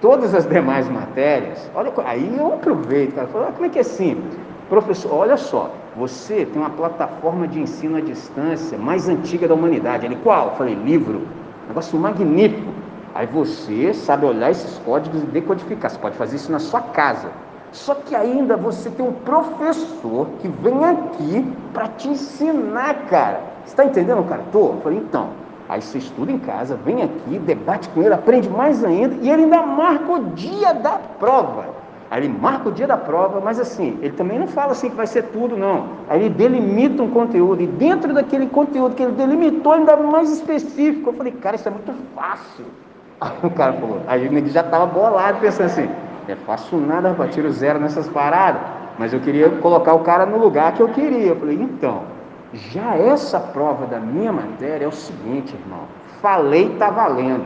Todas 0.00 0.32
as 0.32 0.46
demais 0.46 0.88
matérias, 0.88 1.68
olha, 1.74 1.92
aí 2.04 2.36
eu 2.38 2.54
aproveito, 2.54 3.16
cara, 3.16 3.26
falo, 3.26 3.46
ah, 3.48 3.52
como 3.52 3.66
é 3.66 3.68
que 3.68 3.80
é 3.80 3.82
simples? 3.82 4.38
Professor, 4.68 5.12
olha 5.12 5.36
só, 5.36 5.72
você 5.96 6.46
tem 6.46 6.62
uma 6.62 6.70
plataforma 6.70 7.48
de 7.48 7.58
ensino 7.60 7.96
à 7.96 8.00
distância 8.00 8.78
mais 8.78 9.08
antiga 9.08 9.48
da 9.48 9.54
humanidade. 9.54 10.06
Ele, 10.06 10.16
qual? 10.22 10.50
Eu 10.50 10.52
falei, 10.52 10.74
livro. 10.74 11.22
Negócio 11.66 11.98
magnífico. 11.98 12.70
Aí 13.12 13.26
você 13.26 13.92
sabe 13.92 14.24
olhar 14.24 14.52
esses 14.52 14.78
códigos 14.78 15.22
e 15.22 15.26
decodificar. 15.26 15.90
Você 15.90 15.98
pode 15.98 16.16
fazer 16.16 16.36
isso 16.36 16.52
na 16.52 16.60
sua 16.60 16.80
casa. 16.80 17.30
Só 17.72 17.94
que 17.94 18.14
ainda 18.14 18.56
você 18.56 18.90
tem 18.90 19.04
um 19.04 19.12
professor 19.12 20.28
que 20.38 20.46
vem 20.46 20.84
aqui 20.84 21.52
para 21.72 21.88
te 21.88 22.08
ensinar, 22.08 23.06
cara. 23.06 23.40
Você 23.64 23.72
está 23.72 23.84
entendendo, 23.84 24.22
cara? 24.28 24.42
Tô. 24.52 24.74
Eu 24.74 24.80
falei, 24.82 24.98
então. 24.98 25.30
Aí 25.68 25.82
você 25.82 25.98
estuda 25.98 26.32
em 26.32 26.38
casa, 26.38 26.78
vem 26.82 27.02
aqui, 27.02 27.38
debate 27.38 27.88
com 27.90 28.02
ele, 28.02 28.14
aprende 28.14 28.48
mais 28.48 28.82
ainda, 28.82 29.16
e 29.20 29.30
ele 29.30 29.42
ainda 29.42 29.62
marca 29.62 30.12
o 30.12 30.24
dia 30.30 30.72
da 30.72 30.92
prova. 31.18 31.66
Aí 32.10 32.24
ele 32.24 32.34
marca 32.40 32.70
o 32.70 32.72
dia 32.72 32.86
da 32.86 32.96
prova, 32.96 33.38
mas 33.38 33.60
assim, 33.60 33.98
ele 34.00 34.12
também 34.12 34.38
não 34.38 34.46
fala 34.46 34.72
assim 34.72 34.88
que 34.88 34.96
vai 34.96 35.06
ser 35.06 35.24
tudo, 35.24 35.58
não. 35.58 35.88
Aí 36.08 36.20
ele 36.20 36.30
delimita 36.30 37.02
um 37.02 37.10
conteúdo, 37.10 37.60
e 37.60 37.66
dentro 37.66 38.14
daquele 38.14 38.46
conteúdo 38.46 38.94
que 38.94 39.02
ele 39.02 39.12
delimitou, 39.12 39.84
dá 39.84 39.94
mais 39.94 40.32
específico. 40.32 41.10
Eu 41.10 41.14
falei, 41.14 41.32
cara, 41.32 41.56
isso 41.56 41.68
é 41.68 41.70
muito 41.70 41.92
fácil. 42.14 42.64
Aí 43.20 43.32
o 43.42 43.50
cara 43.50 43.72
falou, 43.72 44.00
aí 44.06 44.24
ele 44.24 44.48
já 44.48 44.60
estava 44.60 44.86
bolado, 44.86 45.40
pensando 45.40 45.66
assim, 45.66 45.90
é 46.28 46.36
fácil 46.36 46.78
nada, 46.78 47.08
rapaz, 47.08 47.34
tiro 47.34 47.50
zero 47.50 47.80
nessas 47.80 48.08
paradas. 48.08 48.62
Mas 48.96 49.12
eu 49.12 49.18
queria 49.18 49.50
colocar 49.50 49.92
o 49.92 50.00
cara 50.00 50.24
no 50.24 50.38
lugar 50.38 50.72
que 50.72 50.80
eu 50.80 50.88
queria. 50.88 51.28
Eu 51.28 51.36
falei, 51.36 51.56
então, 51.60 52.02
já 52.54 52.96
essa 52.96 53.38
prova 53.38 53.86
da 53.86 54.00
minha 54.00 54.32
matéria 54.32 54.84
é 54.84 54.88
o 54.88 54.92
seguinte, 54.92 55.54
irmão, 55.54 55.82
falei, 56.22 56.70
tá 56.78 56.90
valendo. 56.90 57.44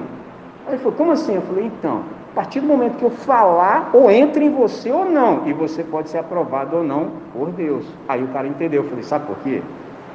Aí 0.67 0.75
ele 0.75 0.79
falou, 0.79 0.93
como 0.93 1.13
assim? 1.13 1.35
Eu 1.35 1.43
falei, 1.43 1.67
então, 1.67 2.03
a 2.33 2.35
partir 2.35 2.61
do 2.61 2.67
momento 2.67 2.97
que 2.97 3.05
eu 3.05 3.11
falar, 3.11 3.91
ou 3.93 4.11
entra 4.11 4.43
em 4.43 4.51
você 4.51 4.91
ou 4.91 5.05
não, 5.05 5.47
e 5.47 5.53
você 5.53 5.83
pode 5.83 6.09
ser 6.09 6.19
aprovado 6.19 6.77
ou 6.77 6.85
não 6.85 7.11
por 7.33 7.51
Deus. 7.51 7.85
Aí 8.09 8.23
o 8.23 8.29
cara 8.29 8.47
entendeu. 8.47 8.83
Eu 8.83 8.89
falei, 8.89 9.05
sabe 9.05 9.27
por 9.27 9.37
quê? 9.39 9.61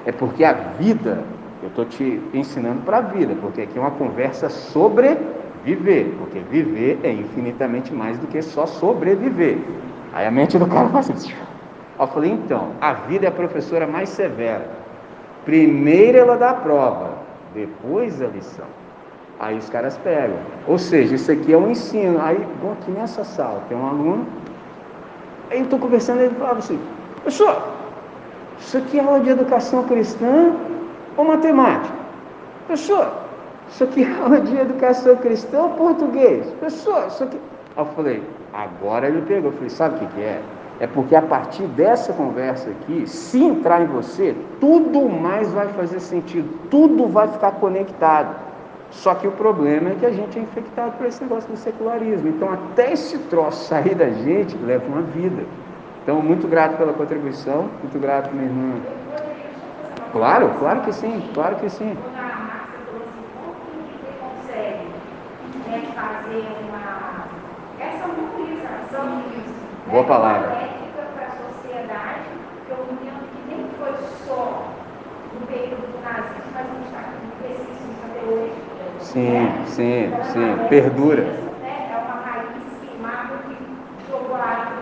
É 0.06 0.12
porque 0.12 0.44
a 0.44 0.54
vida, 0.54 1.24
eu 1.62 1.68
estou 1.68 1.86
te 1.86 2.22
ensinando 2.34 2.82
para 2.82 2.98
a 2.98 3.02
vida, 3.02 3.36
porque 3.42 3.62
aqui 3.62 3.78
é 3.78 3.82
uma 3.82 3.92
conversa 3.92 4.50
sobre 4.50 5.18
viver, 5.64 6.16
porque 6.18 6.40
viver 6.40 7.00
é 7.04 7.12
infinitamente 7.12 7.94
mais 7.94 8.18
do 8.18 8.28
que 8.28 8.42
só 8.42 8.66
sobreviver. 8.66 9.58
Aí 10.14 10.26
a 10.26 10.32
mente 10.32 10.58
do 10.58 10.66
cara 10.66 10.88
faz 10.90 11.10
assim. 11.10 11.34
Eu 12.00 12.08
falei, 12.08 12.32
então, 12.32 12.72
a 12.80 12.94
vida 12.94 13.26
é 13.26 13.30
a 13.30 13.32
professora 13.32 13.88
mais 13.88 14.10
severa. 14.10 14.70
Primeiro 15.46 16.18
ela 16.18 16.38
dá 16.38 16.52
a 16.52 16.56
prova, 16.56 17.10
depois 17.54 18.22
a 18.22 18.28
lição. 18.28 18.66
Aí 19.40 19.58
os 19.58 19.70
caras 19.70 19.98
pegam. 19.98 20.38
Ou 20.68 20.78
seja, 20.78 21.16
isso 21.16 21.32
aqui 21.32 21.54
é 21.54 21.58
um 21.58 21.72
ensino. 21.72 22.20
Aí, 22.22 22.38
bom, 22.62 22.74
aqui 22.74 22.92
nessa 22.92 23.24
sala 23.24 23.62
tem 23.70 23.78
um 23.78 23.88
aluno. 23.88 24.28
Aí 25.50 25.60
eu 25.60 25.64
estou 25.64 25.80
conversando, 25.80 26.22
ele 26.22 26.36
falava 26.36 26.60
assim, 26.60 26.80
professor, 27.22 27.64
isso 28.60 28.78
aqui 28.78 29.00
é 29.00 29.04
aula 29.04 29.20
de 29.20 29.30
educação 29.30 29.84
cristã 29.84 30.54
ou 31.16 31.26
matemática? 31.26 31.96
Professor, 32.66 33.12
isso 33.70 33.84
aqui 33.84 34.04
é 34.04 34.22
aula 34.22 34.42
de 34.42 34.58
educação 34.58 35.16
cristã 35.16 35.62
ou 35.62 35.70
português? 35.70 36.46
Professor, 36.60 37.08
isso 37.08 37.24
aqui. 37.24 37.40
Eu 37.78 37.86
falei, 37.86 38.24
agora 38.54 39.08
ele 39.08 39.22
pegou. 39.22 39.52
Eu 39.52 39.56
falei, 39.56 39.70
sabe 39.70 39.96
o 39.96 40.00
que, 40.00 40.16
que 40.16 40.22
é? 40.22 40.42
É 40.80 40.86
porque 40.86 41.16
a 41.16 41.22
partir 41.22 41.64
dessa 41.64 42.14
conversa 42.14 42.70
aqui, 42.70 43.08
se 43.08 43.44
entrar 43.44 43.82
em 43.82 43.88
você, 43.88 44.36
tudo 44.60 45.10
mais 45.10 45.52
vai 45.52 45.68
fazer 45.70 46.00
sentido, 46.00 46.48
tudo 46.70 47.08
vai 47.08 47.28
ficar 47.28 47.54
conectado. 47.54 48.36
Só 48.92 49.16
que 49.16 49.28
o 49.28 49.32
problema 49.32 49.90
é 49.90 49.96
que 49.96 50.06
a 50.06 50.12
gente 50.12 50.38
é 50.38 50.42
infectado 50.42 50.94
por 50.94 51.08
esse 51.08 51.22
negócio 51.22 51.50
do 51.50 51.58
secularismo. 51.58 52.30
Então, 52.30 52.52
até 52.52 52.94
esse 52.94 53.18
troço 53.18 53.66
sair 53.66 53.96
da 53.96 54.10
gente, 54.10 54.56
leva 54.58 54.86
uma 54.88 55.02
vida. 55.02 55.44
Então, 56.04 56.22
muito 56.22 56.48
grato 56.48 56.78
pela 56.78 56.94
contribuição, 56.94 57.70
muito 57.82 58.00
grato, 58.00 58.34
minha 58.34 58.46
irmã. 58.46 58.80
Claro, 60.12 60.52
claro 60.60 60.82
que 60.82 60.94
sim, 60.94 61.22
claro 61.34 61.58
que 61.58 61.70
sim. 61.70 61.98
Boa 69.90 70.04
palavra. 70.04 70.50
para 71.16 71.28
a 71.28 71.32
sociedade, 71.32 72.30
que 72.66 72.72
eu 72.72 72.88
entendo 72.92 73.24
que 73.32 73.56
nem 73.56 73.64
foi 73.88 74.08
só 74.28 74.68
no 75.40 75.48
período 75.48 75.88
do 75.92 76.04
nazismo, 76.04 76.52
mas 76.54 76.66
gente 76.74 76.86
está 76.86 77.02
no 77.02 77.32
até 78.04 78.22
hoje 78.26 78.68
Sim, 79.00 79.48
sim, 79.68 80.10
sim, 80.34 80.68
perdura. 80.70 81.24
É 81.24 81.98
uma 81.98 82.22
raiz 82.22 82.48
queimada 82.82 83.38
que 83.48 84.12
jogou 84.12 84.36
a 84.36 84.77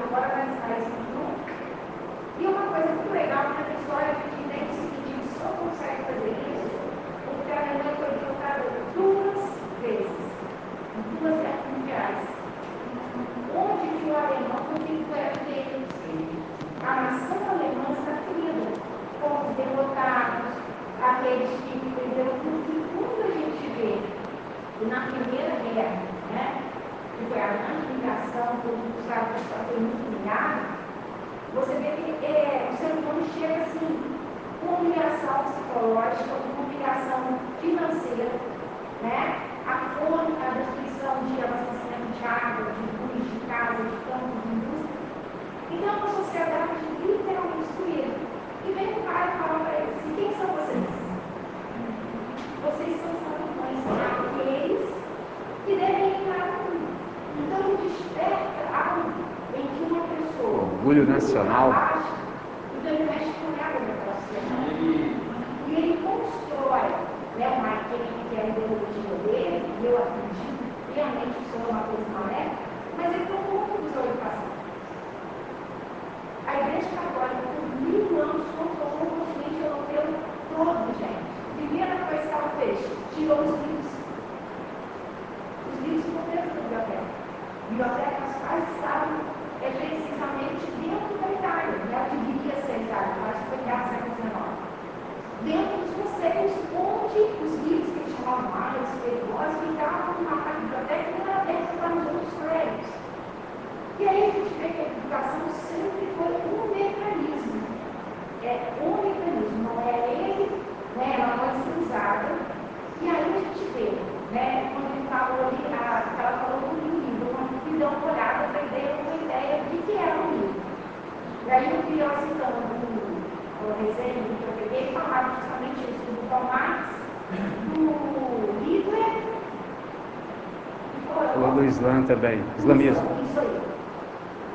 Falou 131.35 131.51
do 131.51 131.65
Islã 131.65 132.01
também, 132.03 132.39
islamismo. 132.57 133.03
Isso 133.27 133.39
aí. 133.41 133.59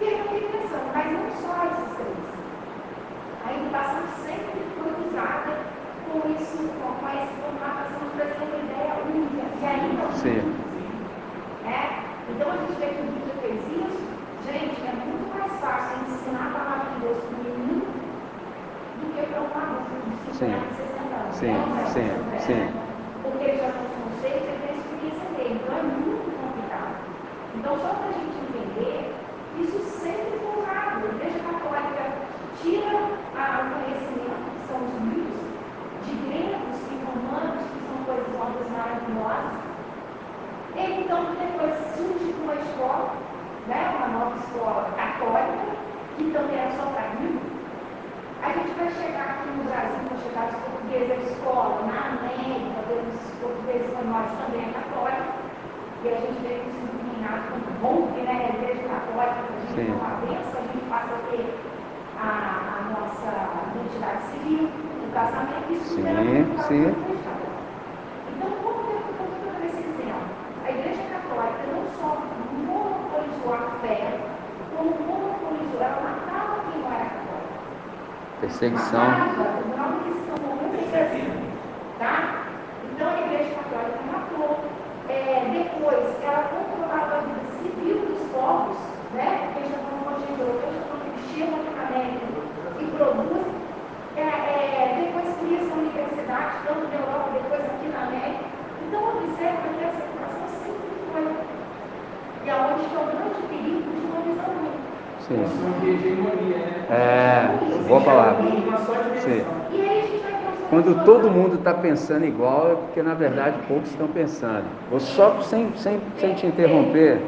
E 0.01 0.05
aí 0.09 0.18
eu 0.18 0.24
fiquei 0.33 0.49
pensando, 0.49 0.89
mas 0.95 1.12
não 1.12 1.28
só 1.45 1.53
esses 1.68 1.93
três. 1.93 2.16
A 3.45 3.53
educação 3.53 4.01
sempre 4.24 4.64
foi 4.81 4.89
usada 5.05 5.53
com 6.09 6.24
isso, 6.41 6.57
com 6.81 7.05
essa 7.05 7.37
formatação 7.37 8.01
de 8.01 8.16
trazer 8.16 8.49
uma 8.49 8.64
ideia 8.64 8.97
única, 9.12 9.45
e 9.61 9.66
ainda 9.66 9.93
não 9.93 10.12
Sim. 10.16 10.41
É? 11.68 12.01
Então 12.33 12.49
a 12.49 12.57
gente 12.57 12.81
vê 12.81 12.87
que 12.97 13.03
o 13.03 13.12
Bíblia 13.12 13.35
fez 13.45 13.61
isso, 13.76 14.01
gente, 14.49 14.81
é 14.81 14.93
muito 15.05 15.28
mais 15.37 15.53
fácil 15.61 15.99
ensinar 16.09 16.47
a 16.49 16.59
palavra 16.59 16.95
de 16.95 17.01
Deus 17.01 17.18
para 17.18 17.28
o 17.28 17.45
menino 17.45 17.85
Sim, 20.33 20.47
né? 20.49 21.85
sim, 21.93 22.01
Né? 22.01 22.39
sim. 22.39 22.70
Porque 23.22 23.45
eles 23.45 23.61
já 23.61 23.68
são 23.68 23.85
conceitos 24.01 24.49
e 24.49 24.66
tem 24.66 24.78
experiência 24.78 25.28
dele, 25.37 25.61
então 25.62 25.76
é 25.78 25.83
muito. 25.83 26.30
Então, 27.55 27.78
só 27.78 27.88
para 27.88 28.09
a 28.09 28.12
gente 28.12 28.36
entender, 28.38 29.14
isso 29.59 29.78
sempre 30.01 30.38
foi 30.38 30.62
usado. 30.62 31.05
A 31.05 31.14
Igreja 31.14 31.38
Católica 31.40 32.03
tira 32.62 32.90
o 32.90 33.70
conhecimento, 33.74 34.51
que 34.51 34.62
são 34.68 34.78
os 34.78 34.92
livros, 35.03 35.40
de 36.07 36.12
gregos 36.26 36.78
e 36.90 36.94
romanos, 37.05 37.64
que 37.72 37.80
são 37.88 38.05
coisas 38.05 38.28
novas 38.38 38.70
maravilhosas. 38.70 39.70
E 40.76 41.03
então, 41.03 41.34
depois 41.34 41.74
surge 41.96 42.34
uma 42.42 42.55
escola, 42.55 43.14
né, 43.66 43.94
uma 43.98 44.09
nova 44.09 44.36
escola 44.36 44.90
católica, 44.96 45.76
que 46.16 46.30
também 46.30 46.57
era 46.57 46.72
só 46.76 46.86
para 46.90 47.09
mim. 47.20 47.40
A 48.42 48.53
gente 48.53 48.70
vai 48.78 48.90
chegar 48.90 49.26
aqui 49.30 49.51
no 49.51 49.64
Brasil, 49.64 50.01
vai 50.09 50.18
chegar 50.22 50.48
os 50.48 50.57
portugueses 50.64 51.11
à 51.11 51.16
escola, 51.30 51.82
na 51.86 51.98
América, 52.09 52.80
os 52.88 53.30
portugueses 53.40 53.86
espanhóis 53.88 54.30
também 54.38 54.64
é 54.64 54.72
católico, 54.72 55.32
e 56.03 56.09
a 56.09 56.16
gente 56.16 56.40
vê 56.40 56.55
que 56.61 56.70
os 56.70 57.09
iluminados 57.31 57.47
quando 57.51 57.83
rompe, 57.83 58.20
né, 58.22 58.33
a 58.33 58.59
igreja 58.59 58.83
católica, 58.89 59.41
a 59.41 59.61
gente 59.61 59.74
Sim. 59.74 59.93
uma 59.93 60.11
benção, 60.20 60.59
a 60.59 60.66
gente 60.66 60.85
passa 60.89 61.14
a 61.14 61.18
ter 61.31 61.47
a, 62.18 62.26
a 62.76 62.83
nossa 62.91 63.31
identidade 63.74 64.22
civil, 64.33 64.68
o 64.68 65.12
casamento, 65.12 65.72
isso 65.72 65.95
Sim, 65.95 66.07
era 66.07 66.20
muito 66.22 66.62
sim. 66.62 66.95
Então, 68.37 68.51
como 68.62 68.85
que 68.85 68.91
eu 68.91 68.99
estou 68.99 69.26
dando 69.45 69.64
esse 69.66 69.78
exemplo? 69.78 70.26
A 70.64 70.70
igreja 70.70 71.03
católica 71.03 71.62
não 71.72 71.85
só 71.99 72.11
monopolizou 72.66 73.55
a 73.55 73.70
fé, 73.81 74.18
como 74.76 74.91
monopolizou, 74.91 75.81
ela 75.81 76.01
matava 76.03 76.55
quem 76.70 76.83
não 76.83 76.93
era 76.93 77.05
católico. 77.05 77.61
Perseguição. 78.41 79.07
Tá? 81.99 82.45
Então 82.85 83.09
a 83.09 83.20
Igreja 83.20 83.55
Católica 83.55 83.99
matou. 84.11 84.80
É, 85.11 85.42
depois, 85.50 86.06
ela 86.22 86.42
controlava 86.54 87.16
a 87.16 87.20
vida 87.26 87.50
civil 87.58 87.98
dos 88.06 88.22
povos, 88.30 88.76
né? 89.12 89.50
Porque 89.52 89.68
já 89.68 89.74
estão 89.74 89.98
falando 90.04 90.22
de 90.22 90.40
europeus, 90.40 90.76
quando 90.86 91.02
eles 91.11 91.24
chegam 91.34 91.58
aqui 91.58 91.72
na 91.74 91.82
América 91.90 92.30
e 92.78 92.84
produzem. 92.94 93.42
É, 94.16 94.22
é, 94.22 95.02
depois 95.02 95.34
cria 95.40 95.58
essa 95.66 95.74
universidade, 95.74 96.62
tanto 96.62 96.86
na 96.86 96.94
Europa, 96.94 97.30
depois 97.34 97.61
aqui 97.61 97.88
na 97.90 98.06
América. 98.06 98.44
Então, 98.86 99.02
observa 99.18 99.66
que 99.66 99.82
essa 99.82 99.98
situação 99.98 100.44
sempre 100.62 100.94
foi. 101.11 101.26
E 102.46 102.50
aonde 102.50 102.86
está 102.86 102.98
o 103.00 103.06
grande 103.11 103.42
perigo 103.50 103.90
de 103.90 104.06
uma 104.06 104.20
visão 104.22 104.46
única. 104.62 104.90
Sim. 105.26 105.42
Uma 105.42 105.90
hegemonia, 105.90 106.58
né? 106.58 106.86
É, 106.90 107.84
boa 107.88 108.00
palavra. 108.00 108.42
Uma 108.42 108.78
só 108.78 108.94
dimensão. 108.94 109.26
Sim. 109.26 109.44
E 109.72 109.80
aí 109.80 109.98
a 109.98 110.06
gente 110.06 110.22
vai 110.22 110.39
Quando 110.71 111.05
todo 111.05 111.29
mundo 111.29 111.57
está 111.57 111.75
pensando 111.75 112.25
igual, 112.25 112.71
é 112.71 112.75
porque 112.77 113.03
na 113.03 113.12
verdade 113.12 113.57
poucos 113.66 113.91
estão 113.91 114.07
pensando. 114.07 114.64
Vou 114.89 115.01
só, 115.01 115.41
sem, 115.43 115.68
sem, 115.75 116.01
sem 116.16 116.35
te 116.35 116.47
interromper, 116.47 117.21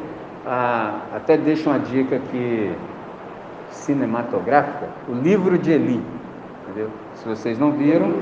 até 1.13 1.35
deixo 1.35 1.69
uma 1.69 1.77
dica 1.77 2.15
aqui 2.15 2.73
cinematográfica, 3.69 4.87
o 5.09 5.13
livro 5.13 5.57
de 5.57 5.73
Eli. 5.73 6.01
Entendeu? 6.63 6.89
Se 7.15 7.27
vocês 7.27 7.59
não 7.59 7.73
viram, 7.73 8.13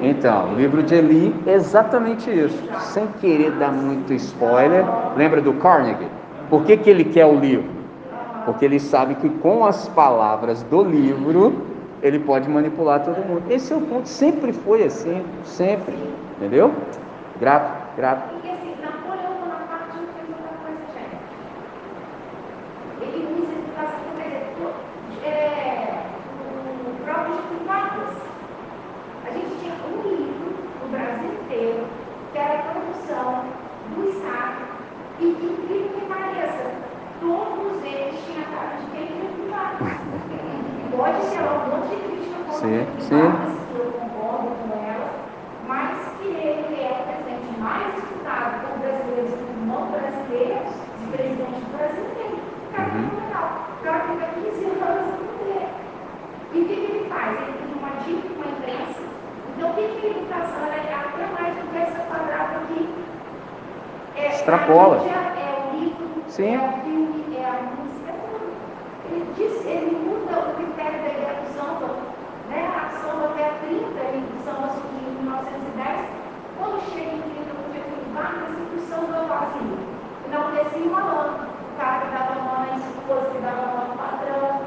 então, 0.00 0.54
o 0.54 0.56
livro 0.56 0.82
de 0.82 0.94
Eli 0.94 1.34
é 1.46 1.52
exatamente 1.52 2.30
isso. 2.30 2.58
Sem 2.80 3.06
querer 3.20 3.50
dar 3.52 3.70
muito 3.70 4.14
spoiler, 4.14 4.84
lembra 5.14 5.42
do 5.42 5.52
Carnegie? 5.54 6.08
Por 6.48 6.64
que, 6.64 6.78
que 6.78 6.88
ele 6.88 7.04
quer 7.04 7.26
o 7.26 7.38
livro? 7.38 7.70
Porque 8.46 8.64
ele 8.64 8.80
sabe 8.80 9.16
que 9.16 9.28
com 9.28 9.66
as 9.66 9.86
palavras 9.88 10.62
do 10.64 10.82
livro 10.82 11.71
ele 12.02 12.18
pode 12.18 12.48
manipular 12.48 13.00
todo 13.04 13.16
mundo. 13.24 13.42
Esse 13.50 13.72
é 13.72 13.76
o 13.76 13.80
ponto, 13.80 14.08
sempre 14.08 14.52
foi 14.52 14.84
assim, 14.84 15.24
sempre, 15.44 15.94
entendeu? 16.36 16.72
Grato, 17.38 17.96
grato. 17.96 18.34
E 18.44 18.50
assim, 18.50 18.76
Napoleão 18.82 19.34
Bonaparte 19.40 19.96
não 19.96 20.06
fez 20.14 20.28
outra 20.28 20.52
coisa, 20.62 20.82
gente. 20.94 21.16
Ele 23.00 23.40
usa 23.40 23.52
educação, 23.52 24.00
quer 24.16 24.24
dizer, 24.24 24.54
to- 24.56 25.26
é, 25.26 26.02
o 26.90 27.04
próprio 27.04 27.34
Getúlio 27.36 27.66
Vargas. 27.66 28.14
A 29.26 29.30
gente 29.30 29.52
tinha 29.60 29.74
um 29.86 30.02
livro 30.08 30.54
no 30.82 30.88
Brasil 30.90 31.30
inteiro, 31.44 31.86
que 32.32 32.38
era 32.38 32.58
a 32.58 32.62
produção 32.62 33.44
do 33.94 34.08
Estado, 34.08 34.62
e 35.20 35.24
que 35.34 35.46
incrível 35.46 35.88
que 36.00 36.06
pareça, 36.06 36.70
todos 37.20 37.82
eles 37.84 38.18
tinham 38.24 38.42
a 38.42 38.56
cara 38.56 38.76
de 38.80 38.86
quem 38.90 39.06
Getúlio 39.06 39.50
Vargas. 39.50 39.98
Pode 40.92 41.24
ser 41.24 41.40
um 41.40 41.70
monte 41.72 41.88
de 41.88 41.96
crítica 42.04 42.36
contra 42.44 42.52
Sim, 42.52 42.78
Getúlio 42.78 43.00
sim. 43.00 43.22
Vargas, 43.32 43.56
que 43.72 43.78
eu 43.78 43.86
concordo 43.98 44.48
com 44.60 44.68
ela, 44.76 45.08
mas 45.66 45.90
que 46.20 46.28
ele 46.28 46.76
é 46.82 46.92
o 46.92 47.02
presidente 47.08 47.60
mais 47.60 47.96
estudado 47.98 48.52
por 48.62 48.78
brasileiros 48.78 49.32
e 49.32 49.66
não 49.66 49.82
brasileiros, 49.88 50.72
de 51.00 51.06
presidente 51.16 51.58
do 51.64 51.76
Brasil 51.76 52.04
inteiro. 52.12 52.38
Cara, 52.72 52.88
Uhum. 52.88 53.00
muito 53.02 53.20
legal. 53.24 53.48
O 53.72 53.82
cara 53.82 54.00
fica 54.00 54.26
15 54.36 54.64
anos 54.64 55.06
no 55.12 55.16
poder. 55.32 55.66
E 56.52 56.60
o 56.60 56.64
que, 56.68 56.74
que 56.76 56.86
ele 56.92 57.08
faz? 57.08 57.30
Ele 57.40 57.56
tem 57.56 57.72
uma 57.80 57.92
dívida 58.04 58.28
com 58.36 58.42
a 58.42 58.52
imprensa. 58.52 59.00
Então, 59.56 59.70
o 59.70 59.74
que, 59.74 59.82
que 59.96 60.06
a 60.06 60.10
educação 60.10 60.60
ela 60.66 60.76
é 60.76 60.92
até 60.92 61.24
mais 61.32 61.54
do 61.56 61.62
que 61.72 61.76
essa 61.78 62.00
quadrada 62.04 62.54
aqui? 62.62 62.88
É, 64.16 64.26
Extrapola. 64.28 64.96
A 64.96 65.00
mídia 65.00 65.16
é 65.40 65.50
o 65.56 65.78
livro, 65.80 66.06
Sim. 66.28 66.54
é 66.54 66.58
o 66.58 66.72
filme, 66.84 67.36
é 67.36 67.44
a 67.44 67.52
música, 67.76 68.08
é 68.12 68.16
tudo. 68.28 68.52
Ele, 69.08 69.26
diz, 69.36 69.52
ele 69.66 69.92
muda 70.04 70.38
o 70.38 70.54
critério 70.56 70.98
da 71.02 71.08
ideia 71.16 71.34
do 71.40 71.48
samba. 71.56 71.88
Né? 72.48 72.60
A 72.68 72.88
samba 73.00 73.24
até 73.32 73.48
30, 73.64 74.00
e 74.12 74.18
o 74.20 74.44
samba 74.44 74.68
surgiu 74.72 75.08
em 75.08 75.16
1910. 75.24 76.00
Quando 76.58 76.76
chega 76.92 77.12
em 77.16 77.22
30, 77.22 77.50
o 77.52 77.72
Getúlio 77.72 78.12
Vargas, 78.12 78.52
e 78.52 78.76
o 78.76 78.80
samba 78.88 79.18
vazio. 79.28 79.76
Não 80.32 80.50
descia 80.52 80.88
uma 80.88 81.00
lã. 81.04 81.48
O 81.72 81.76
cara 81.76 82.00
que 82.04 82.12
dava 82.12 82.34
mão 82.40 82.60
na 82.68 82.76
esposa, 82.76 83.26
que 83.32 83.40
dava 83.40 83.64
mão 83.72 83.84
no 83.88 83.96
patrão. 83.96 84.60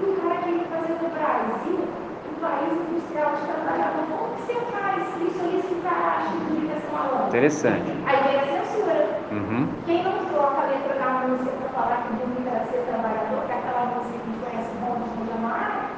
E 0.00 0.04
o 0.04 0.12
cara 0.20 0.36
queria 0.44 0.64
fazer 0.68 0.94
do 1.00 1.08
Brasil 1.12 1.78
um 1.80 2.34
país 2.40 2.72
industrial 2.92 3.30
de 3.36 3.42
trabalhador. 3.48 4.04
Como 4.12 4.34
que 4.36 4.42
você 4.42 4.54
faz 4.72 5.00
isso 5.24 5.40
aí, 5.42 5.58
esse 5.58 5.74
cara 5.80 6.04
acha 6.16 6.32
que 6.36 6.44
devia 6.52 6.76
ser 6.80 6.88
uma 6.92 7.02
lã? 7.08 7.28
Interessante. 7.28 7.88
Aí 8.06 8.16
vem 8.24 8.36
a 8.36 8.44
censura. 8.52 9.00
Uhum. 9.32 9.68
Quem 9.86 10.02
não 10.04 10.16
troca 10.32 10.60
a 10.60 10.66
letra 10.68 10.94
da 11.00 11.08
música 11.24 11.52
para 11.60 11.68
falar 11.72 11.96
que 12.04 12.12
bonito 12.20 12.48
era 12.48 12.64
ser 12.68 12.84
trabalhador, 12.88 13.40
que 13.46 13.52
é 13.52 13.56
aquela 13.56 13.84
música 13.96 14.12
que 14.12 14.20
a 14.20 14.28
gente 14.28 14.40
conhece 14.44 14.70
o 14.72 14.78
bom 14.84 14.94
de 15.00 15.28
Jamar, 15.28 15.90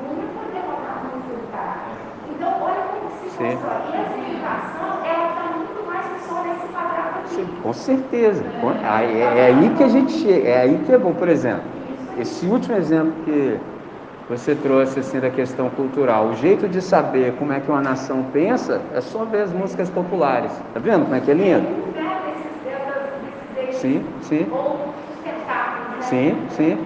não 0.00 0.10
ia 0.16 0.28
poder 0.32 0.62
botar 0.64 0.92
a 0.96 1.00
música 1.04 1.32
do 1.36 1.46
cara. 1.52 1.80
Então, 2.30 2.50
olha 2.60 2.82
como 2.88 3.10
que 3.10 3.16
se 3.24 3.28
Sim. 3.36 3.56
constrói. 3.56 3.80
E 3.84 3.96
essa 4.00 4.16
educação, 4.20 4.88
ela 5.04 5.26
está 5.28 5.44
muito 5.54 5.80
mais 5.86 6.06
que 6.06 6.18
só 6.28 6.36
nesse 6.44 6.66
quadrado 6.72 7.18
aqui. 7.20 7.28
Sim, 7.34 7.48
com 7.62 7.72
certeza. 7.72 8.44
Com- 8.60 8.70
aí- 8.70 8.73
É, 8.84 9.38
é 9.40 9.46
aí 9.46 9.70
que 9.76 9.82
a 9.82 9.88
gente 9.88 10.12
chega, 10.12 10.48
é 10.48 10.60
aí 10.62 10.78
que 10.84 10.92
é 10.92 10.98
bom. 10.98 11.14
Por 11.14 11.28
exemplo, 11.28 11.64
esse 12.16 12.46
último 12.46 12.76
exemplo 12.76 13.12
que 13.24 13.58
você 14.28 14.54
trouxe 14.54 15.00
assim 15.00 15.20
da 15.20 15.30
questão 15.30 15.70
cultural, 15.70 16.28
o 16.28 16.34
jeito 16.34 16.68
de 16.68 16.80
saber 16.80 17.34
como 17.36 17.52
é 17.52 17.60
que 17.60 17.70
uma 17.70 17.80
nação 17.82 18.30
pensa 18.32 18.80
é 18.92 19.00
só 19.00 19.24
ver 19.24 19.42
as 19.42 19.52
músicas 19.52 19.90
populares. 19.90 20.52
Tá 20.72 20.80
vendo 20.80 21.04
como 21.04 21.14
é 21.14 21.20
que 21.20 21.30
é 21.30 21.34
lindo? 21.34 21.68
Sim, 23.70 24.02
sim. 24.20 24.46
Sim, 25.98 26.46
sim. 26.50 26.78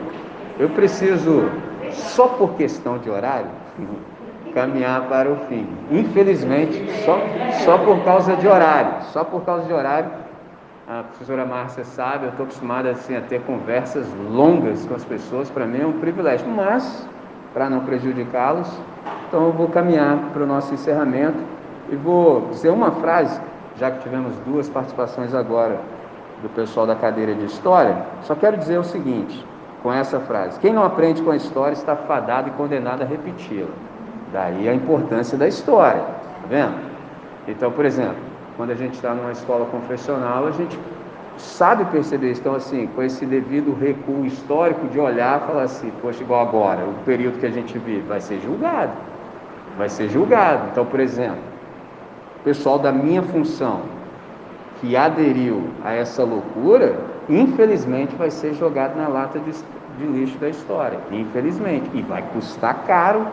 Eu 0.58 0.70
preciso, 0.70 1.62
só 1.88 2.28
por 2.28 2.56
questão 2.56 2.98
de 2.98 3.10
horário, 3.10 3.50
caminhar 4.54 5.08
para 5.08 5.30
o 5.30 5.36
fim. 5.48 5.66
Infelizmente, 5.90 6.90
só, 6.90 7.46
só 7.48 7.78
por 7.78 8.04
causa 8.04 8.36
de 8.36 8.46
horário, 8.48 9.02
só 9.12 9.24
por 9.24 9.44
causa 9.44 9.66
de 9.66 9.72
horário. 9.72 10.27
A 10.90 11.02
professora 11.02 11.44
Márcia 11.44 11.84
sabe, 11.84 12.24
eu 12.24 12.30
estou 12.30 12.44
acostumada 12.46 12.90
assim, 12.90 13.14
a 13.14 13.20
ter 13.20 13.42
conversas 13.42 14.06
longas 14.30 14.86
com 14.86 14.94
as 14.94 15.04
pessoas, 15.04 15.50
para 15.50 15.66
mim 15.66 15.82
é 15.82 15.86
um 15.86 16.00
privilégio, 16.00 16.48
mas 16.48 17.06
para 17.52 17.68
não 17.68 17.80
prejudicá-los, 17.80 18.74
então 19.28 19.44
eu 19.44 19.52
vou 19.52 19.68
caminhar 19.68 20.16
para 20.32 20.42
o 20.42 20.46
nosso 20.46 20.72
encerramento 20.72 21.36
e 21.92 21.94
vou 21.94 22.48
dizer 22.48 22.70
uma 22.70 22.90
frase, 22.90 23.38
já 23.76 23.90
que 23.90 23.98
tivemos 23.98 24.34
duas 24.46 24.70
participações 24.70 25.34
agora 25.34 25.78
do 26.40 26.48
pessoal 26.48 26.86
da 26.86 26.96
cadeira 26.96 27.34
de 27.34 27.44
história, 27.44 28.06
só 28.22 28.34
quero 28.34 28.56
dizer 28.56 28.78
o 28.78 28.84
seguinte, 28.84 29.44
com 29.82 29.92
essa 29.92 30.18
frase: 30.20 30.58
quem 30.58 30.72
não 30.72 30.84
aprende 30.84 31.20
com 31.20 31.32
a 31.32 31.36
história 31.36 31.74
está 31.74 31.96
fadado 31.96 32.48
e 32.48 32.52
condenado 32.52 33.02
a 33.02 33.04
repeti-la. 33.04 33.68
Daí 34.32 34.66
a 34.66 34.74
importância 34.74 35.36
da 35.36 35.46
história, 35.46 36.00
tá 36.00 36.48
vendo? 36.48 36.80
Então, 37.46 37.70
por 37.70 37.84
exemplo, 37.84 38.27
quando 38.58 38.72
a 38.72 38.74
gente 38.74 38.94
está 38.94 39.14
numa 39.14 39.30
escola 39.30 39.64
confessional, 39.66 40.48
a 40.48 40.50
gente 40.50 40.76
sabe 41.36 41.84
perceber 41.86 42.32
isso. 42.32 42.40
Então, 42.40 42.56
assim, 42.56 42.88
com 42.88 43.02
esse 43.04 43.24
devido 43.24 43.72
recuo 43.72 44.26
histórico 44.26 44.88
de 44.88 44.98
olhar 44.98 45.40
e 45.40 45.46
falar 45.46 45.62
assim, 45.62 45.92
poxa, 46.02 46.24
igual 46.24 46.46
agora, 46.46 46.84
o 46.84 46.92
período 47.04 47.38
que 47.38 47.46
a 47.46 47.50
gente 47.50 47.78
vive 47.78 48.02
vai 48.02 48.20
ser 48.20 48.40
julgado. 48.40 48.90
Vai 49.78 49.88
ser 49.88 50.08
julgado. 50.08 50.70
Então, 50.72 50.84
por 50.84 50.98
exemplo, 50.98 51.38
o 52.40 52.42
pessoal 52.42 52.80
da 52.80 52.90
minha 52.90 53.22
função 53.22 53.82
que 54.80 54.96
aderiu 54.96 55.68
a 55.84 55.94
essa 55.94 56.24
loucura, 56.24 56.98
infelizmente 57.28 58.16
vai 58.16 58.30
ser 58.30 58.54
jogado 58.54 58.96
na 58.96 59.06
lata 59.06 59.38
de, 59.38 59.52
de 59.52 60.04
lixo 60.04 60.36
da 60.38 60.48
história. 60.48 60.98
Infelizmente. 61.12 61.88
E 61.94 62.02
vai 62.02 62.24
custar 62.32 62.82
caro 62.88 63.24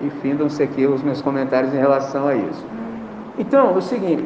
e 0.00 0.10
findam-se 0.10 0.60
aqui 0.60 0.84
os 0.86 1.04
meus 1.04 1.22
comentários 1.22 1.72
em 1.72 1.78
relação 1.78 2.26
a 2.26 2.34
isso. 2.34 2.66
Então, 3.38 3.76
o 3.76 3.80
seguinte, 3.80 4.24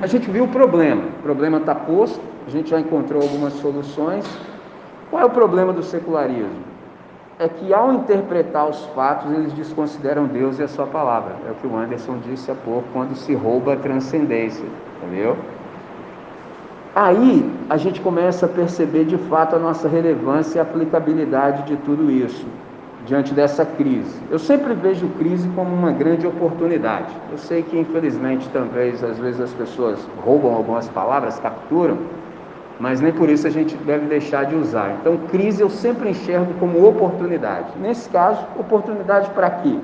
a 0.00 0.06
gente 0.06 0.30
viu 0.30 0.44
o 0.44 0.48
problema, 0.48 1.02
o 1.18 1.22
problema 1.22 1.58
está 1.58 1.74
posto, 1.74 2.20
a 2.46 2.50
gente 2.50 2.70
já 2.70 2.80
encontrou 2.80 3.22
algumas 3.22 3.52
soluções. 3.54 4.24
Qual 5.10 5.22
é 5.22 5.24
o 5.24 5.30
problema 5.30 5.72
do 5.72 5.82
secularismo? 5.82 6.74
É 7.38 7.48
que 7.48 7.72
ao 7.72 7.92
interpretar 7.92 8.68
os 8.68 8.84
fatos, 8.94 9.30
eles 9.32 9.52
desconsideram 9.52 10.26
Deus 10.26 10.58
e 10.58 10.62
a 10.62 10.68
sua 10.68 10.86
palavra. 10.86 11.36
É 11.48 11.50
o 11.50 11.54
que 11.54 11.66
o 11.66 11.76
Anderson 11.76 12.18
disse 12.18 12.50
há 12.50 12.54
pouco, 12.54 12.84
quando 12.92 13.14
se 13.16 13.34
rouba 13.34 13.74
a 13.74 13.76
transcendência, 13.76 14.64
entendeu? 14.96 15.36
Aí 16.94 17.50
a 17.68 17.76
gente 17.76 18.00
começa 18.00 18.46
a 18.46 18.48
perceber 18.48 19.04
de 19.04 19.18
fato 19.18 19.56
a 19.56 19.58
nossa 19.58 19.88
relevância 19.88 20.58
e 20.58 20.60
aplicabilidade 20.60 21.64
de 21.64 21.76
tudo 21.78 22.10
isso 22.10 22.46
diante 23.06 23.34
dessa 23.34 23.64
crise. 23.64 24.18
Eu 24.30 24.38
sempre 24.38 24.72
vejo 24.74 25.08
crise 25.18 25.48
como 25.54 25.74
uma 25.74 25.92
grande 25.92 26.26
oportunidade. 26.26 27.14
Eu 27.30 27.38
sei 27.38 27.62
que 27.62 27.78
infelizmente 27.78 28.48
talvez 28.52 29.04
às 29.04 29.18
vezes 29.18 29.40
as 29.40 29.52
pessoas 29.52 29.98
roubam 30.24 30.54
algumas 30.54 30.88
palavras, 30.88 31.38
capturam, 31.38 31.98
mas 32.80 33.00
nem 33.00 33.12
por 33.12 33.28
isso 33.28 33.46
a 33.46 33.50
gente 33.50 33.76
deve 33.76 34.06
deixar 34.06 34.46
de 34.46 34.56
usar. 34.56 34.96
Então, 35.00 35.16
crise 35.30 35.62
eu 35.62 35.70
sempre 35.70 36.10
enxergo 36.10 36.54
como 36.58 36.86
oportunidade. 36.86 37.68
Nesse 37.80 38.08
caso, 38.08 38.44
oportunidade 38.58 39.30
para 39.30 39.50
quê? 39.50 39.78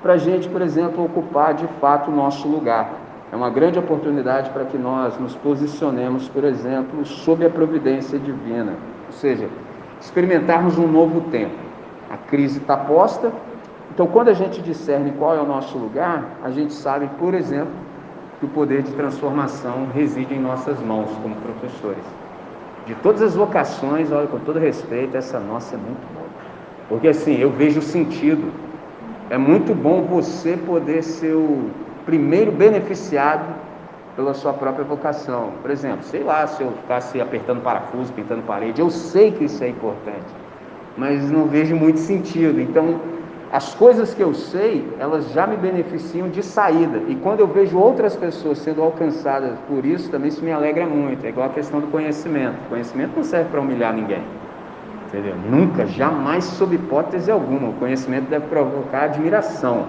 Para 0.00 0.14
a 0.14 0.18
gente, 0.18 0.48
por 0.48 0.62
exemplo, 0.62 1.04
ocupar 1.04 1.54
de 1.54 1.66
fato 1.80 2.10
o 2.10 2.14
nosso 2.14 2.46
lugar. 2.46 2.92
É 3.32 3.36
uma 3.36 3.50
grande 3.50 3.78
oportunidade 3.78 4.50
para 4.50 4.64
que 4.64 4.78
nós 4.78 5.18
nos 5.18 5.34
posicionemos, 5.34 6.28
por 6.28 6.44
exemplo, 6.44 7.04
sob 7.04 7.44
a 7.44 7.50
providência 7.50 8.16
divina, 8.18 8.74
ou 9.06 9.12
seja, 9.12 9.48
experimentarmos 10.00 10.78
um 10.78 10.86
novo 10.86 11.22
tempo. 11.32 11.64
A 12.10 12.16
crise 12.16 12.58
está 12.58 12.76
posta, 12.76 13.32
então 13.92 14.06
quando 14.06 14.28
a 14.28 14.32
gente 14.34 14.60
discerne 14.60 15.12
qual 15.12 15.36
é 15.36 15.40
o 15.40 15.46
nosso 15.46 15.78
lugar, 15.78 16.24
a 16.42 16.50
gente 16.50 16.72
sabe, 16.72 17.08
por 17.18 17.34
exemplo, 17.34 17.72
que 18.38 18.46
o 18.46 18.48
poder 18.48 18.82
de 18.82 18.92
transformação 18.92 19.88
reside 19.94 20.34
em 20.34 20.40
nossas 20.40 20.80
mãos 20.80 21.10
como 21.22 21.34
professores. 21.36 22.04
De 22.86 22.94
todas 22.96 23.22
as 23.22 23.34
vocações, 23.34 24.12
olha, 24.12 24.26
com 24.26 24.38
todo 24.40 24.58
respeito, 24.58 25.16
essa 25.16 25.40
nossa 25.40 25.74
é 25.74 25.78
muito 25.78 26.14
boa. 26.14 26.26
Porque 26.88 27.08
assim, 27.08 27.38
eu 27.38 27.50
vejo 27.50 27.80
sentido. 27.80 28.52
É 29.30 29.38
muito 29.38 29.74
bom 29.74 30.02
você 30.02 30.56
poder 30.56 31.02
ser 31.02 31.34
o 31.34 31.70
primeiro 32.04 32.52
beneficiado 32.52 33.54
pela 34.14 34.34
sua 34.34 34.52
própria 34.52 34.84
vocação. 34.84 35.52
Por 35.62 35.70
exemplo, 35.70 36.02
sei 36.02 36.22
lá, 36.22 36.46
se 36.46 36.62
eu 36.62 36.72
ficasse 36.82 37.20
apertando 37.20 37.62
parafuso, 37.62 38.12
pintando 38.12 38.42
parede, 38.42 38.80
eu 38.80 38.90
sei 38.90 39.32
que 39.32 39.44
isso 39.44 39.64
é 39.64 39.68
importante, 39.68 40.26
mas 40.96 41.30
não 41.30 41.46
vejo 41.46 41.74
muito 41.74 41.98
sentido. 41.98 42.60
Então, 42.60 43.00
as 43.52 43.72
coisas 43.74 44.12
que 44.12 44.20
eu 44.20 44.34
sei, 44.34 44.84
elas 44.98 45.30
já 45.30 45.46
me 45.46 45.56
beneficiam 45.56 46.28
de 46.28 46.42
saída. 46.42 47.00
E 47.06 47.14
quando 47.14 47.40
eu 47.40 47.46
vejo 47.46 47.78
outras 47.78 48.16
pessoas 48.16 48.58
sendo 48.58 48.82
alcançadas 48.82 49.56
por 49.68 49.84
isso, 49.84 50.10
também 50.10 50.28
isso 50.28 50.44
me 50.44 50.50
alegra 50.50 50.86
muito. 50.86 51.24
É 51.24 51.28
igual 51.28 51.46
a 51.46 51.52
questão 51.52 51.78
do 51.78 51.86
conhecimento. 51.86 52.56
O 52.66 52.70
conhecimento 52.70 53.12
não 53.14 53.22
serve 53.22 53.50
para 53.50 53.60
humilhar 53.60 53.92
ninguém. 53.92 54.22
Entendeu? 55.06 55.36
Nunca, 55.48 55.86
jamais, 55.86 56.42
sob 56.44 56.74
hipótese 56.74 57.30
alguma. 57.30 57.68
O 57.68 57.74
conhecimento 57.74 58.28
deve 58.28 58.46
provocar 58.48 59.04
admiração. 59.04 59.86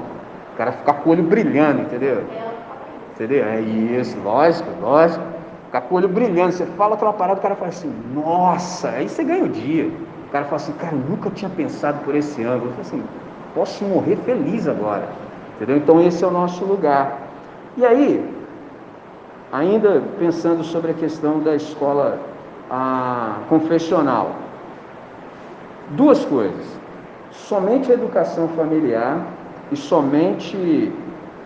O 0.53 0.57
cara 0.57 0.71
ficar 0.71 0.93
com 0.93 1.09
o 1.09 1.13
olho 1.13 1.23
brilhando, 1.23 1.81
entendeu? 1.81 2.23
Entendeu? 3.15 3.45
É 3.45 3.61
isso, 3.61 4.15
lógico, 4.23 4.69
lógico. 4.79 5.23
Ficar 5.65 5.81
com 5.81 5.95
o 5.95 5.97
olho 5.97 6.07
brilhando. 6.07 6.51
Você 6.51 6.67
fala 6.77 6.93
aquela 6.93 7.13
parada, 7.13 7.39
o 7.39 7.41
cara 7.41 7.55
fala 7.55 7.69
assim, 7.69 7.91
nossa, 8.13 8.89
aí 8.89 9.09
você 9.09 9.23
ganha 9.23 9.43
o 9.43 9.49
dia. 9.49 9.89
Cara 10.35 10.47
fala 10.47 10.57
assim, 10.57 10.73
cara, 10.73 10.93
eu 10.93 10.99
nunca 11.09 11.29
tinha 11.29 11.49
pensado 11.49 12.03
por 12.03 12.13
esse 12.13 12.43
ângulo. 12.43 12.65
Eu 12.65 12.71
falo 12.71 12.81
assim, 12.81 13.03
posso 13.53 13.85
morrer 13.85 14.17
feliz 14.25 14.67
agora. 14.67 15.07
Entendeu? 15.55 15.77
Então 15.77 16.01
esse 16.01 16.25
é 16.25 16.27
o 16.27 16.31
nosso 16.31 16.65
lugar. 16.65 17.21
E 17.77 17.85
aí, 17.85 18.35
ainda 19.49 20.03
pensando 20.19 20.61
sobre 20.61 20.91
a 20.91 20.93
questão 20.93 21.39
da 21.39 21.55
escola 21.55 22.19
a, 22.69 23.37
confessional, 23.47 24.31
duas 25.91 26.25
coisas. 26.25 26.65
Somente 27.31 27.89
a 27.89 27.93
educação 27.93 28.49
familiar 28.49 29.25
e 29.71 29.77
somente 29.77 30.91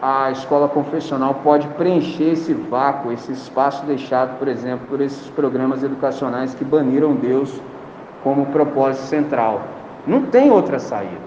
a 0.01 0.31
escola 0.31 0.67
confessional 0.67 1.35
pode 1.43 1.67
preencher 1.77 2.31
esse 2.31 2.55
vácuo, 2.55 3.11
esse 3.11 3.33
espaço 3.33 3.85
deixado, 3.85 4.39
por 4.39 4.47
exemplo, 4.47 4.87
por 4.87 4.99
esses 4.99 5.29
programas 5.29 5.83
educacionais 5.83 6.55
que 6.55 6.65
baniram 6.65 7.13
Deus 7.13 7.61
como 8.23 8.47
propósito 8.47 9.05
central. 9.05 9.61
Não 10.05 10.23
tem 10.23 10.51
outra 10.51 10.79
saída, 10.79 11.21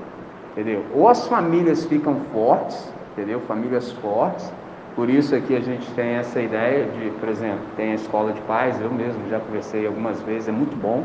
entendeu? 0.52 0.84
Ou 0.94 1.08
as 1.08 1.26
famílias 1.28 1.84
ficam 1.84 2.16
fortes, 2.32 2.92
entendeu? 3.12 3.40
Famílias 3.40 3.92
fortes. 3.92 4.52
Por 4.94 5.08
isso 5.08 5.34
aqui 5.34 5.56
a 5.56 5.60
gente 5.60 5.90
tem 5.92 6.16
essa 6.16 6.40
ideia 6.40 6.84
de, 6.84 7.10
por 7.18 7.28
exemplo, 7.28 7.60
tem 7.76 7.92
a 7.92 7.94
escola 7.94 8.32
de 8.32 8.40
pais, 8.42 8.78
eu 8.80 8.90
mesmo 8.90 9.22
já 9.30 9.40
conversei 9.40 9.86
algumas 9.86 10.20
vezes, 10.22 10.48
é 10.48 10.52
muito 10.52 10.76
bom, 10.76 11.02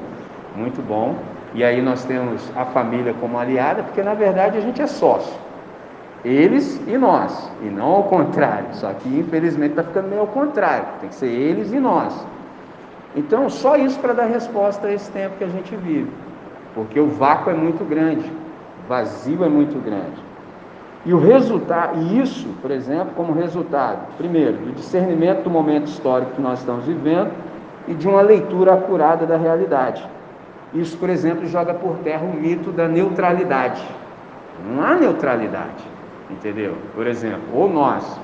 muito 0.56 0.82
bom. 0.82 1.16
E 1.54 1.64
aí 1.64 1.82
nós 1.82 2.04
temos 2.04 2.52
a 2.56 2.66
família 2.66 3.14
como 3.22 3.40
aliada, 3.40 3.84
porque 3.84 4.04
na 4.04 4.14
verdade 4.14 4.58
a 4.58 4.62
gente 4.62 4.82
é 4.82 4.88
sócio. 4.88 5.34
Eles 6.26 6.82
e 6.88 6.98
nós, 6.98 7.50
e 7.62 7.66
não 7.66 7.86
ao 7.86 8.04
contrário. 8.04 8.68
Só 8.74 8.92
que 8.92 9.08
infelizmente 9.08 9.72
está 9.72 9.84
ficando 9.84 10.10
meio 10.10 10.22
ao 10.22 10.28
contrário. 10.28 10.86
Tem 11.00 11.10
que 11.10 11.16
ser 11.16 11.28
eles 11.28 11.72
e 11.72 11.80
nós. 11.80 12.14
Então, 13.18 13.50
só 13.50 13.76
isso 13.76 14.00
para 14.00 14.14
dar 14.14 14.26
resposta 14.26 14.86
a 14.86 14.94
esse 14.94 15.10
tempo 15.12 15.38
que 15.40 15.44
a 15.44 15.50
gente 15.50 15.76
vive. 15.76 16.12
Porque 16.76 17.00
o 17.00 17.08
vácuo 17.08 17.50
é 17.50 17.54
muito 17.56 17.84
grande, 17.84 18.32
o 18.86 18.88
vazio 18.88 19.44
é 19.44 19.50
muito 19.50 19.84
grande. 19.84 20.22
E 21.04 21.12
o 21.12 21.20
resultado, 21.20 22.00
e 22.00 22.22
isso, 22.22 22.48
por 22.62 22.70
exemplo, 22.70 23.14
como 23.16 23.34
resultado, 23.34 24.02
primeiro, 24.18 24.58
do 24.58 24.72
discernimento 24.74 25.44
do 25.44 25.50
momento 25.50 25.88
histórico 25.88 26.34
que 26.34 26.42
nós 26.42 26.60
estamos 26.60 26.86
vivendo 26.86 27.32
e 27.88 27.96
de 27.96 28.08
uma 28.08 28.22
leitura 28.22 28.76
acurada 28.76 29.26
da 29.26 29.36
realidade. 29.36 30.08
Isso, 30.72 30.96
por 30.98 31.10
exemplo, 31.10 31.48
joga 31.48 31.74
por 31.74 31.98
terra 32.04 32.24
o 32.24 32.34
mito 32.34 32.72
da 32.72 32.88
neutralidade. 32.88 33.82
Não 34.70 34.84
há 34.84 34.94
neutralidade. 34.94 35.84
Entendeu? 36.30 36.76
Por 36.94 37.08
exemplo, 37.08 37.42
ou 37.52 37.68
nós 37.68 38.20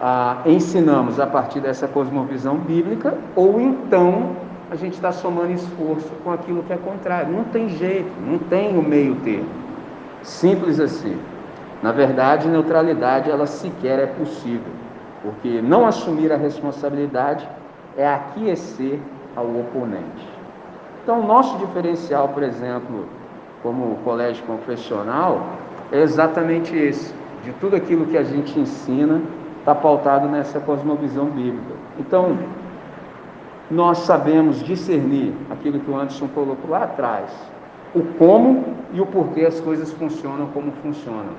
ah, 0.00 0.42
ensinamos 0.46 1.18
a 1.18 1.26
partir 1.26 1.60
dessa 1.60 1.88
cosmovisão 1.88 2.56
bíblica, 2.56 3.14
ou 3.34 3.60
então 3.60 4.36
a 4.70 4.76
gente 4.76 4.94
está 4.94 5.10
somando 5.10 5.52
esforço 5.52 6.10
com 6.22 6.30
aquilo 6.30 6.62
que 6.62 6.72
é 6.72 6.76
contrário. 6.76 7.32
Não 7.32 7.44
tem 7.44 7.68
jeito, 7.70 8.10
não 8.24 8.38
tem 8.38 8.78
o 8.78 8.82
meio 8.82 9.16
termo. 9.16 9.48
Simples 10.22 10.78
assim. 10.78 11.18
Na 11.82 11.92
verdade, 11.92 12.48
neutralidade 12.48 13.30
ela 13.30 13.46
sequer 13.46 13.98
é 14.00 14.06
possível, 14.06 14.72
porque 15.22 15.62
não 15.62 15.86
assumir 15.86 16.32
a 16.32 16.36
responsabilidade 16.36 17.48
é 17.96 18.06
aquecer 18.06 18.98
ao 19.36 19.46
oponente. 19.46 20.28
Então, 21.02 21.26
nosso 21.26 21.56
diferencial, 21.58 22.28
por 22.28 22.42
exemplo, 22.42 23.06
como 23.62 23.96
colégio 24.04 24.44
confessional, 24.44 25.46
é 25.90 26.02
exatamente 26.02 26.76
esse. 26.76 27.14
De 27.44 27.52
tudo 27.52 27.76
aquilo 27.76 28.04
que 28.06 28.18
a 28.18 28.24
gente 28.24 28.58
ensina, 28.58 29.22
está 29.68 29.74
pautado 29.74 30.26
nessa 30.28 30.58
cosmovisão 30.60 31.26
bíblica. 31.26 31.74
Então, 31.98 32.38
nós 33.70 33.98
sabemos 33.98 34.64
discernir 34.64 35.34
aquilo 35.50 35.78
que 35.78 35.90
o 35.90 35.94
Anderson 35.94 36.26
colocou 36.28 36.70
lá 36.70 36.84
atrás, 36.84 37.30
o 37.94 38.02
como 38.18 38.64
e 38.94 39.00
o 39.00 39.04
porquê 39.04 39.44
as 39.44 39.60
coisas 39.60 39.92
funcionam 39.92 40.46
como 40.54 40.72
funcionam. 40.82 41.34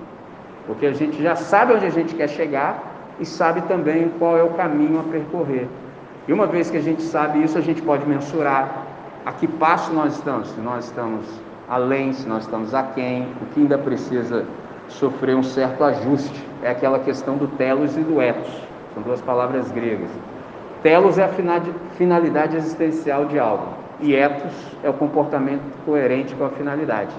Porque 0.67 0.85
a 0.85 0.93
gente 0.93 1.23
já 1.23 1.35
sabe 1.35 1.73
onde 1.73 1.87
a 1.87 1.89
gente 1.89 2.13
quer 2.13 2.29
chegar 2.29 2.83
e 3.19 3.25
sabe 3.25 3.61
também 3.61 4.09
qual 4.19 4.37
é 4.37 4.43
o 4.43 4.51
caminho 4.51 4.99
a 4.99 5.03
percorrer. 5.11 5.67
E 6.27 6.33
uma 6.33 6.45
vez 6.45 6.69
que 6.69 6.77
a 6.77 6.81
gente 6.81 7.01
sabe 7.01 7.43
isso, 7.43 7.57
a 7.57 7.61
gente 7.61 7.81
pode 7.81 8.05
mensurar 8.05 8.85
a 9.25 9.31
que 9.31 9.47
passo 9.47 9.91
nós 9.91 10.13
estamos, 10.17 10.49
se 10.49 10.61
nós 10.61 10.85
estamos 10.85 11.25
além, 11.67 12.13
se 12.13 12.29
nós 12.29 12.43
estamos 12.43 12.75
aquém, 12.75 13.27
o 13.41 13.45
que 13.47 13.61
ainda 13.61 13.79
precisa 13.79 14.45
sofrer 14.87 15.35
um 15.35 15.43
certo 15.43 15.83
ajuste. 15.83 16.48
É 16.63 16.69
aquela 16.69 16.99
questão 16.99 17.37
do 17.37 17.47
telos 17.47 17.95
e 17.97 18.01
do 18.01 18.21
etos, 18.21 18.49
são 18.93 19.03
duas 19.03 19.21
palavras 19.21 19.71
gregas. 19.71 20.09
Telos 20.83 21.17
é 21.17 21.23
a 21.23 21.29
finalidade 21.97 22.57
existencial 22.57 23.25
de 23.25 23.39
algo, 23.39 23.67
e 23.99 24.15
etos 24.15 24.53
é 24.83 24.89
o 24.89 24.93
comportamento 24.93 25.61
coerente 25.85 26.35
com 26.35 26.45
a 26.45 26.49
finalidade. 26.49 27.13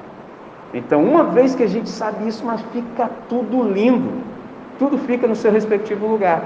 Então, 0.73 1.03
uma 1.03 1.25
vez 1.25 1.55
que 1.55 1.63
a 1.63 1.67
gente 1.67 1.89
sabe 1.89 2.29
isso, 2.29 2.45
mas 2.45 2.61
fica 2.73 3.11
tudo 3.29 3.63
lindo, 3.63 4.23
tudo 4.79 4.97
fica 4.99 5.27
no 5.27 5.35
seu 5.35 5.51
respectivo 5.51 6.07
lugar. 6.07 6.43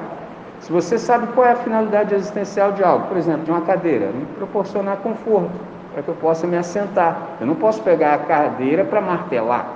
Se 0.60 0.72
você 0.72 0.98
sabe 0.98 1.26
qual 1.34 1.46
é 1.46 1.52
a 1.52 1.56
finalidade 1.56 2.14
existencial 2.14 2.72
de 2.72 2.82
algo, 2.82 3.06
por 3.06 3.16
exemplo, 3.16 3.44
de 3.44 3.50
uma 3.50 3.60
cadeira, 3.60 4.06
me 4.06 4.24
proporcionar 4.36 4.96
conforto 4.98 5.52
para 5.94 6.02
que 6.02 6.08
eu 6.08 6.14
possa 6.14 6.46
me 6.46 6.56
assentar. 6.56 7.36
Eu 7.40 7.46
não 7.46 7.54
posso 7.54 7.80
pegar 7.82 8.14
a 8.14 8.18
cadeira 8.18 8.84
para 8.84 9.00
martelar. 9.00 9.66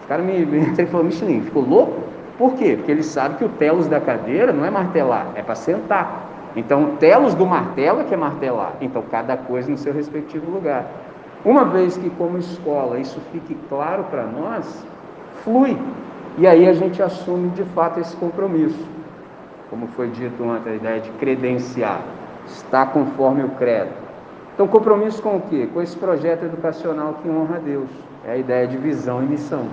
Os 0.00 0.06
caras 0.06 0.24
me, 0.24 0.44
me 0.46 0.74
falou, 0.86 1.04
Michelin, 1.04 1.42
ficou 1.42 1.62
louco? 1.62 2.09
Por 2.40 2.54
quê? 2.54 2.74
Porque 2.74 2.90
ele 2.90 3.02
sabe 3.02 3.34
que 3.36 3.44
o 3.44 3.50
telos 3.50 3.86
da 3.86 4.00
cadeira 4.00 4.50
não 4.50 4.64
é 4.64 4.70
martelar, 4.70 5.26
é 5.34 5.42
para 5.42 5.54
sentar. 5.54 6.26
Então, 6.56 6.84
o 6.84 6.96
telos 6.96 7.34
do 7.34 7.44
martelo 7.44 8.00
é 8.00 8.04
que 8.04 8.14
é 8.14 8.16
martelar. 8.16 8.76
Então, 8.80 9.02
cada 9.10 9.36
coisa 9.36 9.70
no 9.70 9.76
seu 9.76 9.92
respectivo 9.92 10.50
lugar. 10.50 10.86
Uma 11.44 11.66
vez 11.66 11.98
que, 11.98 12.08
como 12.08 12.38
escola, 12.38 12.98
isso 12.98 13.20
fique 13.30 13.54
claro 13.68 14.04
para 14.04 14.24
nós, 14.24 14.86
flui. 15.44 15.76
E 16.38 16.46
aí 16.46 16.66
a 16.66 16.72
gente 16.72 17.02
assume 17.02 17.50
de 17.50 17.62
fato 17.74 18.00
esse 18.00 18.16
compromisso. 18.16 18.88
Como 19.68 19.86
foi 19.88 20.08
dito 20.08 20.42
ontem, 20.42 20.70
a 20.70 20.74
ideia 20.76 21.00
de 21.02 21.10
credenciar, 21.10 22.00
está 22.46 22.86
conforme 22.86 23.44
o 23.44 23.50
credo. 23.50 23.90
Então, 24.54 24.66
compromisso 24.66 25.20
com 25.20 25.36
o 25.36 25.42
quê? 25.42 25.68
Com 25.70 25.82
esse 25.82 25.94
projeto 25.94 26.46
educacional 26.46 27.16
que 27.22 27.28
honra 27.28 27.56
a 27.56 27.58
Deus. 27.58 27.90
É 28.26 28.32
a 28.32 28.36
ideia 28.38 28.66
de 28.66 28.78
visão 28.78 29.22
e 29.22 29.26
missão. 29.26 29.66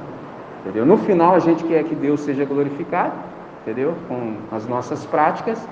Entendeu? 0.62 0.86
No 0.86 0.97
final, 0.97 1.36
a 1.36 1.39
gente 1.39 1.64
quer 1.64 1.84
que 1.84 1.95
Deus 1.95 2.22
seja 2.22 2.45
glorificado, 2.45 3.14
entendeu? 3.62 3.93
Com 4.08 4.36
as 4.51 4.68
nossas 4.68 5.05
práticas, 5.05 5.66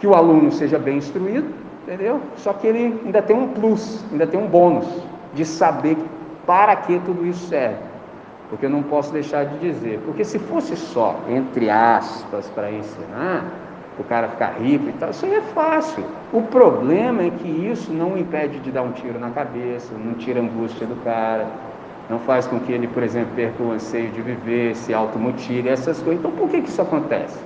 que 0.00 0.06
o 0.06 0.14
aluno 0.14 0.50
seja 0.52 0.78
bem 0.78 0.98
instruído, 0.98 1.46
entendeu? 1.82 2.20
Só 2.36 2.52
que 2.52 2.66
ele 2.66 3.00
ainda 3.04 3.22
tem 3.22 3.36
um 3.36 3.48
plus, 3.48 4.04
ainda 4.12 4.26
tem 4.26 4.40
um 4.40 4.46
bônus 4.46 4.86
de 5.34 5.44
saber 5.44 5.96
para 6.46 6.76
que 6.76 6.98
tudo 7.00 7.26
isso 7.26 7.46
serve. 7.48 7.78
Porque 8.48 8.66
eu 8.66 8.70
não 8.70 8.82
posso 8.82 9.12
deixar 9.12 9.44
de 9.46 9.58
dizer, 9.58 10.00
porque 10.04 10.24
se 10.24 10.38
fosse 10.38 10.76
só, 10.76 11.16
entre 11.28 11.70
aspas, 11.70 12.48
para 12.50 12.70
ensinar, 12.70 13.44
o 13.98 14.04
cara 14.04 14.28
ficar 14.28 14.54
rico 14.58 14.88
e 14.88 14.92
tal, 14.92 15.10
isso 15.10 15.24
aí 15.24 15.34
é 15.34 15.40
fácil. 15.40 16.04
O 16.32 16.42
problema 16.42 17.22
é 17.22 17.30
que 17.30 17.48
isso 17.48 17.92
não 17.92 18.18
impede 18.18 18.58
de 18.58 18.70
dar 18.70 18.82
um 18.82 18.92
tiro 18.92 19.18
na 19.18 19.30
cabeça, 19.30 19.94
não 19.96 20.14
tira 20.14 20.40
a 20.40 20.42
angústia 20.42 20.86
do 20.86 21.02
cara, 21.04 21.46
não 22.08 22.18
faz 22.18 22.46
com 22.46 22.60
que 22.60 22.72
ele, 22.72 22.86
por 22.86 23.02
exemplo, 23.02 23.30
perca 23.34 23.62
o 23.62 23.72
anseio 23.72 24.10
de 24.10 24.20
viver, 24.20 24.76
se 24.76 24.92
automutile, 24.92 25.68
essas 25.68 26.00
coisas. 26.00 26.20
Então, 26.20 26.30
por 26.30 26.48
que, 26.50 26.60
que 26.60 26.68
isso 26.68 26.82
acontece? 26.82 27.38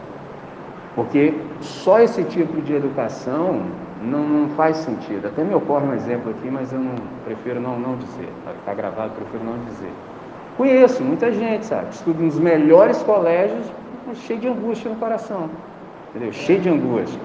Porque 0.95 1.33
só 1.61 2.01
esse 2.01 2.25
tipo 2.25 2.61
de 2.61 2.75
educação 2.75 3.63
não, 4.03 4.29
não 4.29 4.49
faz 4.51 4.79
sentido. 4.79 5.29
Até 5.29 5.45
me 5.45 5.55
ocorre 5.55 5.87
um 5.87 5.95
exemplo 5.95 6.31
aqui, 6.33 6.51
mas 6.51 6.73
eu 6.73 6.81
não, 6.81 6.95
prefiro 7.25 7.61
não, 7.61 7.79
não 7.79 7.97
dizer. 7.97 8.29
Está 8.59 8.75
gravado, 8.75 9.13
prefiro 9.13 9.45
não 9.45 9.59
dizer. 9.67 9.93
Conheço 10.57 11.05
muita 11.05 11.31
gente, 11.31 11.67
sabe? 11.67 11.91
Estuda 11.91 12.21
nos 12.21 12.37
melhores 12.37 13.01
colégios, 13.05 13.65
cheio 14.27 14.41
de 14.41 14.49
angústia 14.49 14.91
no 14.91 14.97
coração. 14.97 15.49
Entendeu? 16.11 16.33
Cheio 16.33 16.61
de 16.61 16.69
angústia. 16.69 17.21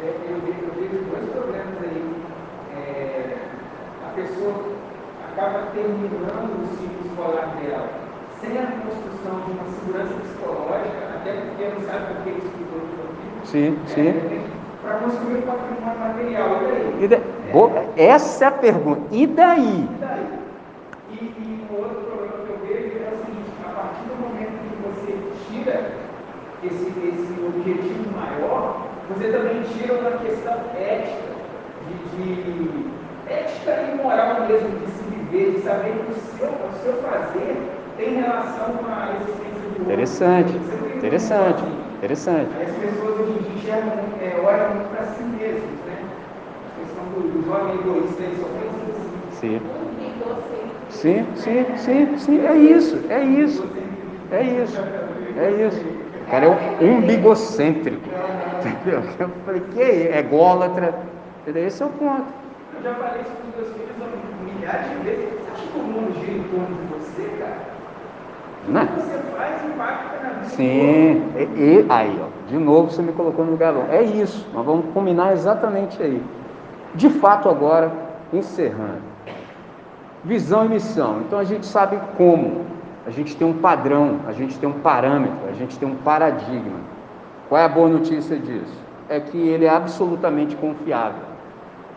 Eu, 0.00 0.08
eu 0.08 0.40
vejo 0.40 1.04
dois 1.10 1.30
problemas 1.32 1.74
aí. 1.82 2.14
É, 2.74 3.36
a 4.06 4.14
pessoa 4.14 4.71
acaba 5.32 5.68
terminando 5.72 6.62
o 6.62 6.66
ciclo 6.76 7.06
escolar 7.06 7.56
dela 7.56 7.88
sem 8.40 8.58
a 8.58 8.66
construção 8.66 9.40
de 9.46 9.52
uma 9.52 9.64
segurança 9.64 10.14
psicológica, 10.20 10.98
até 11.14 11.32
porque 11.32 11.64
não 11.64 11.80
sabe 11.86 12.14
por 12.14 12.24
que 12.24 12.30
estudou 12.30 12.82
aquilo. 12.82 13.44
Sim, 13.44 13.78
sim. 13.86 14.08
É, 14.08 14.40
para 14.82 14.98
construir 14.98 15.38
o 15.38 15.42
patrimônio 15.42 15.98
material. 16.00 16.48
E 17.00 17.08
daí? 17.08 17.22
E 17.54 18.02
é. 18.02 18.08
Essa 18.08 18.44
é 18.44 18.48
a 18.48 18.50
pergunta. 18.50 19.02
E 19.12 19.26
daí? 19.26 19.84
E 19.84 19.98
daí? 20.00 20.26
E, 21.10 21.14
e 21.14 21.66
um 21.70 21.76
outro 21.76 22.00
problema 22.02 22.44
que 22.44 22.50
eu 22.50 22.58
vejo 22.66 22.98
é 22.98 23.12
o 23.12 23.24
seguinte: 23.24 23.50
a 23.64 23.68
partir 23.70 24.02
do 24.08 24.16
momento 24.20 24.58
que 24.58 24.74
você 24.82 25.12
tira 25.48 25.92
esse, 26.64 26.86
esse 26.86 27.46
objetivo 27.46 28.10
maior, 28.16 28.86
você 29.08 29.30
também 29.30 29.62
tira 29.62 29.94
uma 29.94 30.18
questão 30.18 30.58
ética, 30.76 31.32
de, 31.86 32.42
de 32.42 32.92
ética 33.28 33.82
e 33.82 34.02
moral 34.02 34.46
mesmo, 34.48 34.68
de 34.80 35.01
viver, 35.32 35.52
de 35.52 35.62
saber 35.62 36.04
que 36.04 36.12
o 36.12 36.14
seu, 36.14 36.48
o 36.48 36.72
seu 36.82 37.02
fazer 37.02 37.56
tem 37.96 38.14
relação 38.14 38.76
com 38.78 38.86
a 38.86 39.14
existência 39.20 39.68
do 39.70 39.82
Interessante, 39.82 40.52
interessante, 40.96 41.64
interessante. 41.96 42.54
Aí 42.56 42.64
as 42.70 42.76
pessoas 42.76 43.20
hoje 43.20 43.32
em 43.32 43.42
dia 43.42 43.54
enxergam, 43.54 44.16
é, 44.20 44.38
olham 44.38 44.74
muito 44.74 44.88
para 44.90 45.04
si 45.06 45.22
mesmos, 45.22 45.80
né? 45.84 46.10
A 46.64 46.70
questão 46.70 47.04
do, 47.10 47.30
do 47.32 47.42
jovem 47.44 47.74
egoísta, 47.80 48.22
ele 48.22 48.36
só 48.36 48.48
pensa 48.48 48.82
assim. 48.84 49.26
Sim. 49.28 49.60
Sim, 50.88 51.34
sim, 51.34 51.76
sim, 51.76 52.16
sim, 52.18 52.40
é 52.46 52.54
isso, 52.56 53.06
é 53.08 53.24
isso, 53.24 53.62
é 54.30 54.42
isso, 54.42 54.92
é 55.34 55.50
isso. 55.66 55.88
O 56.20 56.26
cara 56.26 56.46
é 56.46 56.48
um 56.48 56.98
umbigocêntrico, 56.98 58.14
entendeu? 58.56 59.02
Eu 59.18 59.30
falei, 59.44 59.62
que 59.68 59.80
é 59.80 60.18
ególatra? 60.18 61.10
Esse 61.46 61.82
é 61.82 61.86
o 61.86 61.90
ponto. 61.90 62.32
Eu 62.72 62.82
já 62.82 62.94
falei 62.94 63.22
isso 63.22 63.36
com 63.36 63.48
os 63.48 63.54
meus 63.54 63.72
filhos 63.74 63.96
milhares 64.62 64.88
de 64.90 64.96
vezes. 65.04 65.28
Você 65.32 65.50
acha 65.50 65.66
que 65.66 65.78
o 65.78 65.82
mundo 65.82 66.14
gira 66.20 66.38
em 66.38 66.42
torno 66.44 66.76
de 66.76 66.94
você, 66.94 67.22
cara? 67.38 67.72
Né? 68.68 68.88
Você 68.96 69.18
faz 69.36 69.64
impacta 69.64 70.22
na 70.22 70.28
vida 70.34 70.44
Sim, 70.50 71.22
e, 71.36 71.42
e- 71.58 71.86
aí, 71.88 72.20
ó, 72.22 72.26
de 72.48 72.56
novo 72.58 72.90
você 72.90 73.02
me 73.02 73.12
colocou 73.12 73.44
no 73.44 73.52
lugar 73.52 73.72
bom. 73.72 73.86
É 73.90 74.02
isso, 74.02 74.46
nós 74.54 74.64
vamos 74.64 74.86
combinar 74.94 75.32
exatamente 75.32 76.00
aí. 76.00 76.22
De 76.94 77.10
fato, 77.10 77.48
agora, 77.48 77.90
encerrando. 78.32 79.02
Visão 80.24 80.64
e 80.64 80.68
missão. 80.68 81.22
Então 81.26 81.38
a 81.38 81.44
gente 81.44 81.66
sabe 81.66 81.98
como. 82.16 82.64
A 83.04 83.10
gente 83.10 83.34
tem 83.36 83.44
um 83.46 83.54
padrão, 83.54 84.20
a 84.28 84.32
gente 84.32 84.56
tem 84.60 84.68
um 84.68 84.78
parâmetro, 84.78 85.48
a 85.48 85.52
gente 85.52 85.76
tem 85.76 85.88
um 85.88 85.96
paradigma. 85.96 86.78
Qual 87.48 87.60
é 87.60 87.64
a 87.64 87.68
boa 87.68 87.88
notícia 87.88 88.36
disso? 88.36 88.80
É 89.08 89.18
que 89.18 89.36
ele 89.36 89.64
é 89.64 89.68
absolutamente 89.70 90.54
confiável. 90.54 91.31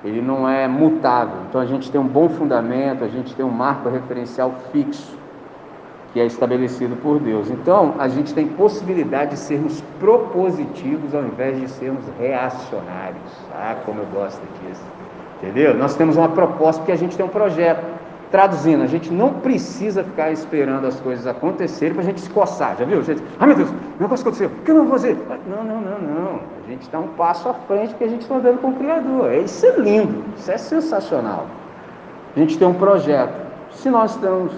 Ele 0.04 0.22
não 0.22 0.48
é 0.48 0.68
mutável. 0.68 1.38
Então 1.50 1.60
a 1.60 1.66
gente 1.66 1.92
tem 1.92 2.00
um 2.00 2.08
bom 2.08 2.30
fundamento, 2.30 3.04
a 3.04 3.08
gente 3.08 3.34
tem 3.36 3.46
um 3.46 3.50
marco 3.50 3.90
referencial 3.90 4.54
fixo 4.72 5.16
que 6.16 6.22
é 6.22 6.26
estabelecido 6.26 6.96
por 6.96 7.20
Deus. 7.20 7.52
Então, 7.52 7.96
a 8.00 8.08
gente 8.08 8.34
tem 8.34 8.48
possibilidade 8.48 9.32
de 9.32 9.38
sermos 9.38 9.84
propositivos 10.00 11.14
ao 11.14 11.26
invés 11.26 11.60
de 11.60 11.68
sermos 11.70 12.06
reacionários. 12.18 13.20
Ah, 13.54 13.76
como 13.86 14.00
eu 14.00 14.06
gosto 14.14 14.42
disso. 14.62 14.82
Entendeu? 15.42 15.76
Nós 15.76 15.94
temos 15.96 16.16
uma 16.16 16.30
proposta 16.30 16.80
porque 16.80 16.94
a 16.94 16.96
gente 16.96 17.18
tem 17.18 17.26
um 17.26 17.30
projeto. 17.30 17.84
Traduzindo, 18.32 18.82
a 18.82 18.88
gente 18.88 19.12
não 19.12 19.34
precisa 19.34 20.06
ficar 20.06 20.32
esperando 20.32 20.88
as 20.88 20.98
coisas 21.02 21.28
acontecerem 21.28 21.94
para 21.94 22.04
a 22.04 22.06
gente 22.06 22.22
se 22.22 22.30
coçar. 22.30 22.78
Já 22.78 22.86
viu? 22.86 23.04
Gente, 23.04 23.22
ah, 23.38 23.46
meu 23.46 23.58
Deus, 23.58 23.70
o 23.70 24.02
negócio 24.02 24.24
aconteceu, 24.24 24.48
o 24.48 24.64
que 24.64 24.72
eu 24.72 24.76
não 24.76 24.84
vou 24.84 24.94
fazer? 24.94 25.18
Não, 25.50 25.66
não, 25.66 25.82
não, 25.82 26.00
não. 26.00 26.40
A 26.66 26.70
gente 26.72 26.82
está 26.82 27.00
um 27.00 27.10
passo 27.10 27.48
à 27.48 27.54
frente 27.54 27.90
porque 27.90 28.06
a 28.06 28.10
gente 28.10 28.22
está 28.22 28.36
andando 28.36 28.60
com 28.60 28.70
o 28.70 28.76
Criador. 28.76 29.34
Isso 29.34 29.66
é 29.66 29.78
lindo, 29.78 30.24
isso 30.36 30.52
é 30.52 30.58
sensacional. 30.58 31.46
A 32.36 32.40
gente 32.40 32.58
tem 32.58 32.68
um 32.68 32.74
projeto. 32.74 33.46
Se 33.72 33.90
nós 33.90 34.12
estamos, 34.12 34.52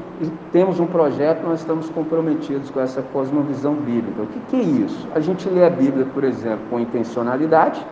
temos 0.51 0.79
um 0.79 0.85
projeto, 0.85 1.43
nós 1.43 1.59
estamos 1.59 1.89
comprometidos 1.89 2.69
com 2.69 2.79
essa 2.79 3.01
cosmovisão 3.01 3.73
bíblica. 3.73 4.21
O 4.21 4.27
que, 4.27 4.39
que 4.49 4.55
é 4.55 4.63
isso? 4.85 5.07
A 5.13 5.19
gente 5.19 5.49
lê 5.49 5.65
a 5.65 5.69
Bíblia, 5.69 6.05
por 6.13 6.23
exemplo, 6.23 6.61
com 6.69 6.79
intencionalidade, 6.79 7.85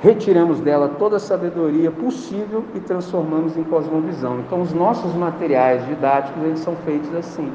retiramos 0.00 0.60
dela 0.60 0.90
toda 0.98 1.16
a 1.16 1.20
sabedoria 1.20 1.90
possível 1.90 2.64
e 2.74 2.80
transformamos 2.80 3.56
em 3.56 3.64
cosmovisão. 3.64 4.38
Então, 4.40 4.60
os 4.60 4.72
nossos 4.72 5.12
materiais 5.14 5.84
didáticos 5.86 6.42
eles 6.44 6.60
são 6.60 6.76
feitos 6.84 7.12
assim, 7.14 7.50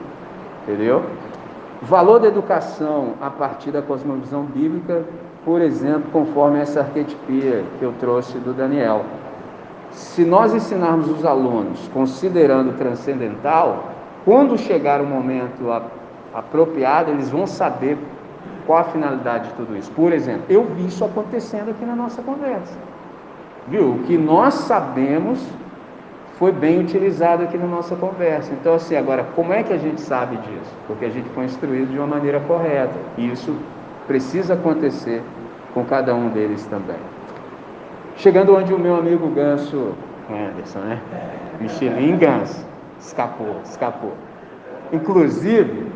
entendeu? 0.64 1.04
Valor 1.84 2.20
da 2.20 2.28
educação 2.28 3.14
a 3.22 3.30
partir 3.30 3.72
da 3.72 3.82
cosmovisão 3.82 4.44
bíblica, 4.44 5.06
por 5.44 5.62
exemplo, 5.62 6.04
conforme 6.12 6.60
essa 6.60 6.82
arquetipia 6.82 7.64
que 7.80 7.84
eu 7.84 7.94
trouxe 8.00 8.38
do 8.38 8.54
Daniel. 8.54 9.04
Se 9.92 10.24
nós 10.24 10.54
ensinarmos 10.54 11.10
os 11.10 11.26
alunos 11.26 11.90
considerando 11.94 12.78
transcendental, 12.78 13.92
quando 14.24 14.58
chegar 14.58 15.02
o 15.02 15.06
momento 15.06 15.70
apropriado, 16.34 17.12
eles 17.12 17.30
vão 17.30 17.48
saber 17.48 17.98
qual 18.66 18.80
a 18.80 18.84
finalidade 18.86 19.50
de 19.50 19.54
tudo 19.56 19.76
isso. 19.76 19.92
Por 19.92 20.14
exemplo, 20.14 20.44
eu 20.48 20.64
vi 20.64 20.86
isso 20.86 21.04
acontecendo 21.04 21.72
aqui 21.72 21.84
na 21.84 21.96
nossa 21.96 22.22
conversa. 22.22 22.78
Viu? 23.68 23.96
O 23.96 24.00
que 24.04 24.18
nós 24.18 24.54
sabemos 24.54 25.44
foi 26.38 26.52
bem 26.52 26.80
utilizado 26.80 27.44
aqui 27.44 27.58
na 27.58 27.68
nossa 27.68 27.96
conversa. 27.96 28.54
Então, 28.54 28.76
assim, 28.76 28.96
agora, 28.96 29.26
como 29.36 29.54
é 29.54 29.62
que 29.62 29.74
a 29.74 29.78
gente 29.78 30.02
sabe 30.02 30.38
disso? 30.38 30.74
Porque 30.88 31.06
a 31.06 31.10
gente 31.10 31.30
foi 31.30 31.46
instruído 31.46 31.92
de 31.92 31.98
uma 31.98 32.08
maneira 32.08 32.40
correta. 32.40 32.96
E 33.18 33.32
isso 33.32 33.56
precisa 34.12 34.56
acontecer 34.56 35.24
com 35.74 35.86
cada 35.86 36.14
um 36.14 36.28
deles 36.30 36.66
também. 36.66 36.98
Chegando 38.18 38.54
onde 38.54 38.74
o 38.74 38.78
meu 38.78 38.98
amigo 38.98 39.30
Ganso, 39.30 39.94
Anderson, 40.30 40.80
né? 40.80 41.02
Michelin 41.62 42.18
Ganso, 42.18 42.66
escapou, 43.00 43.62
escapou. 43.64 44.12
Inclusive, 44.92 45.90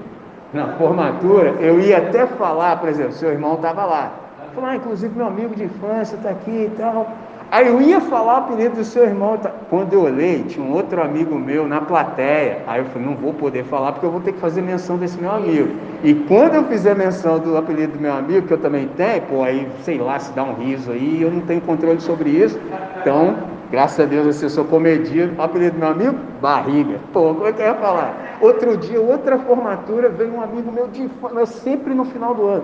na 0.53 0.70
formatura, 0.78 1.55
eu 1.59 1.78
ia 1.78 1.97
até 1.97 2.26
falar, 2.26 2.80
por 2.80 2.88
exemplo, 2.88 3.11
seu 3.11 3.32
irmão 3.32 3.55
estava 3.55 3.84
lá. 3.84 4.13
Falar, 4.55 4.70
ah, 4.70 4.76
inclusive 4.78 5.13
meu 5.13 5.28
amigo 5.28 5.53
de 5.53 5.66
infância 5.66 6.16
está 6.16 6.30
aqui 6.30 6.72
e 6.72 6.72
tal. 6.78 7.11
Aí 7.52 7.68
eu 7.68 7.82
ia 7.82 8.02
falar 8.02 8.34
o 8.34 8.38
apelido 8.38 8.76
do 8.76 8.84
seu 8.84 9.04
irmão. 9.04 9.38
tá? 9.38 9.52
Quando 9.70 9.93
eu 9.93 10.02
olhei, 10.02 10.43
tinha 10.43 10.66
um 10.66 10.74
outro 10.74 11.02
amigo 11.02 11.36
meu 11.36 11.68
na 11.68 11.80
plateia. 11.80 12.64
Aí 12.68 12.82
eu 12.82 12.86
falei, 12.86 13.08
não 13.08 13.16
vou 13.16 13.34
poder 13.34 13.64
falar 13.66 13.91
porque 13.91 14.06
eu 14.06 14.12
vou 14.12 14.20
ter 14.22 14.34
que 14.34 14.39
fazer 14.39 14.62
menção 14.62 14.98
desse 14.98 15.20
meu 15.20 15.32
amigo. 15.32 15.70
E 16.04 16.14
quando 16.14 16.56
eu 16.56 16.64
fizer 16.66 16.96
menção 16.96 17.39
do 17.39 17.56
apelido 17.56 17.93
do 17.93 18.00
meu 18.00 18.14
amigo, 18.14 18.48
que 18.48 18.54
eu 18.54 18.58
também 18.58 18.89
tenho, 18.98 19.22
pô, 19.24 19.43
aí 19.43 19.68
sei 19.84 19.98
lá 20.00 20.20
se 20.20 20.34
dá 20.34 20.43
um 20.43 20.54
riso 20.54 20.91
aí, 20.91 21.22
eu 21.22 21.32
não 21.32 21.41
tenho 21.41 21.62
controle 21.62 22.02
sobre 22.02 22.30
isso. 22.30 22.60
Então, 23.02 23.36
graças 23.72 24.00
a 24.00 24.06
Deus, 24.08 24.28
assim, 24.28 24.46
eu 24.46 24.50
sou 24.50 24.66
comedido. 24.66 25.34
O 25.38 25.41
apelido 25.41 25.74
do 25.74 25.80
meu 25.80 25.89
amigo? 25.89 26.16
Barriga. 26.41 27.00
Pô, 27.14 27.34
como 27.34 27.48
é 27.48 27.54
que 27.54 27.62
eu 27.62 27.68
ia 27.68 27.76
falar? 27.76 28.38
Outro 28.41 28.76
dia, 28.76 29.00
outra 29.00 29.38
formatura, 29.39 30.10
veio 30.10 30.34
um 30.34 30.41
amigo 30.41 30.72
meu 30.72 30.88
de 30.88 31.04
infância, 31.04 31.46
sempre 31.46 31.93
no 31.93 32.06
final 32.06 32.34
do 32.34 32.46
ano. 32.48 32.64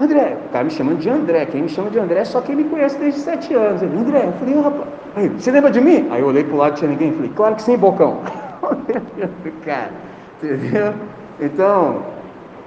André, 0.00 0.36
o 0.46 0.52
cara 0.52 0.64
me 0.64 0.70
chamando 0.70 0.98
de 0.98 1.10
André, 1.10 1.44
quem 1.46 1.62
me 1.62 1.68
chama 1.68 1.90
de 1.90 1.98
André 1.98 2.20
é 2.20 2.24
só 2.24 2.40
quem 2.40 2.54
me 2.54 2.64
conhece 2.64 2.96
desde 2.98 3.20
sete 3.20 3.52
anos. 3.52 3.82
Ele, 3.82 3.96
André, 3.96 4.26
eu 4.26 4.32
falei, 4.32 4.60
rapaz, 4.60 4.88
aí, 5.16 5.28
você 5.28 5.50
lembra 5.50 5.70
de 5.72 5.80
mim? 5.80 6.06
Aí 6.10 6.20
eu 6.20 6.28
olhei 6.28 6.44
pro 6.44 6.56
lado, 6.56 6.76
tinha 6.76 6.88
ninguém, 6.88 7.12
falei, 7.12 7.32
claro 7.34 7.56
que 7.56 7.62
sim, 7.62 7.76
Bocão. 7.76 8.20
cara, 9.64 9.90
entendeu? 10.40 10.94
Então, 11.40 12.02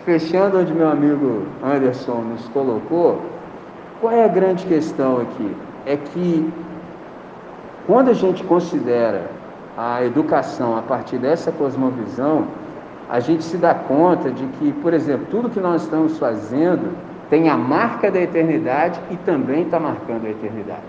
fechando 0.03 0.59
onde 0.59 0.73
meu 0.73 0.89
amigo 0.89 1.43
Anderson 1.63 2.21
nos 2.31 2.47
colocou, 2.49 3.21
qual 4.01 4.13
é 4.13 4.25
a 4.25 4.27
grande 4.27 4.65
questão 4.65 5.21
aqui? 5.21 5.55
É 5.85 5.95
que 5.95 6.51
quando 7.87 8.09
a 8.09 8.13
gente 8.13 8.43
considera 8.43 9.23
a 9.77 10.03
educação 10.03 10.77
a 10.77 10.81
partir 10.81 11.17
dessa 11.17 11.49
cosmovisão, 11.49 12.45
a 13.09 13.21
gente 13.21 13.43
se 13.43 13.55
dá 13.55 13.73
conta 13.73 14.29
de 14.29 14.45
que, 14.47 14.73
por 14.73 14.93
exemplo, 14.93 15.27
tudo 15.31 15.49
que 15.49 15.59
nós 15.61 15.83
estamos 15.83 16.17
fazendo 16.17 16.91
tem 17.31 17.49
a 17.49 17.55
marca 17.55 18.11
da 18.11 18.19
eternidade 18.19 18.99
e 19.09 19.15
também 19.15 19.63
está 19.63 19.79
marcando 19.79 20.25
a 20.25 20.29
eternidade. 20.29 20.81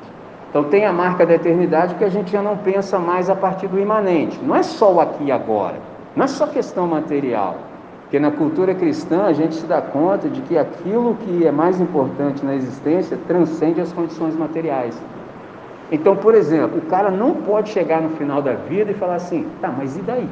Então 0.50 0.64
tem 0.64 0.84
a 0.84 0.92
marca 0.92 1.24
da 1.24 1.34
eternidade 1.34 1.94
porque 1.94 2.04
a 2.04 2.10
gente 2.10 2.32
já 2.32 2.42
não 2.42 2.56
pensa 2.56 2.98
mais 2.98 3.30
a 3.30 3.36
partir 3.36 3.68
do 3.68 3.78
imanente. 3.78 4.40
Não 4.42 4.56
é 4.56 4.62
só 4.64 4.92
o 4.92 5.00
aqui 5.00 5.26
e 5.26 5.32
agora, 5.32 5.76
não 6.16 6.24
é 6.24 6.26
só 6.26 6.48
questão 6.48 6.88
material. 6.88 7.58
Porque 8.02 8.18
na 8.18 8.32
cultura 8.32 8.74
cristã 8.74 9.26
a 9.26 9.32
gente 9.32 9.54
se 9.54 9.66
dá 9.66 9.80
conta 9.80 10.28
de 10.28 10.42
que 10.42 10.58
aquilo 10.58 11.14
que 11.14 11.46
é 11.46 11.52
mais 11.52 11.80
importante 11.80 12.44
na 12.44 12.56
existência 12.56 13.16
transcende 13.28 13.80
as 13.80 13.92
condições 13.92 14.36
materiais. 14.36 15.00
Então, 15.92 16.16
por 16.16 16.34
exemplo, 16.34 16.78
o 16.78 16.86
cara 16.86 17.10
não 17.10 17.34
pode 17.34 17.70
chegar 17.70 18.02
no 18.02 18.10
final 18.16 18.42
da 18.42 18.54
vida 18.54 18.90
e 18.90 18.94
falar 18.94 19.14
assim, 19.14 19.46
tá, 19.60 19.72
mas 19.78 19.96
e 19.96 20.00
daí? 20.00 20.28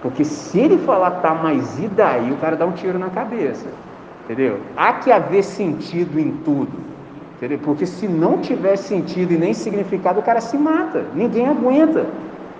Porque 0.00 0.24
se 0.24 0.60
ele 0.60 0.78
falar, 0.78 1.10
tá, 1.22 1.34
mas 1.34 1.78
e 1.80 1.88
daí? 1.88 2.30
O 2.30 2.36
cara 2.36 2.54
dá 2.54 2.64
um 2.64 2.72
tiro 2.72 3.00
na 3.00 3.10
cabeça. 3.10 3.66
Entendeu? 4.24 4.60
Há 4.76 4.94
que 4.94 5.10
haver 5.10 5.42
sentido 5.42 6.18
em 6.18 6.32
tudo. 6.44 6.72
Entendeu? 7.36 7.58
Porque 7.58 7.86
se 7.86 8.06
não 8.06 8.38
tiver 8.38 8.76
sentido 8.76 9.32
e 9.32 9.36
nem 9.36 9.52
significado, 9.52 10.20
o 10.20 10.22
cara 10.22 10.40
se 10.40 10.56
mata. 10.56 11.04
Ninguém 11.14 11.48
aguenta. 11.48 12.06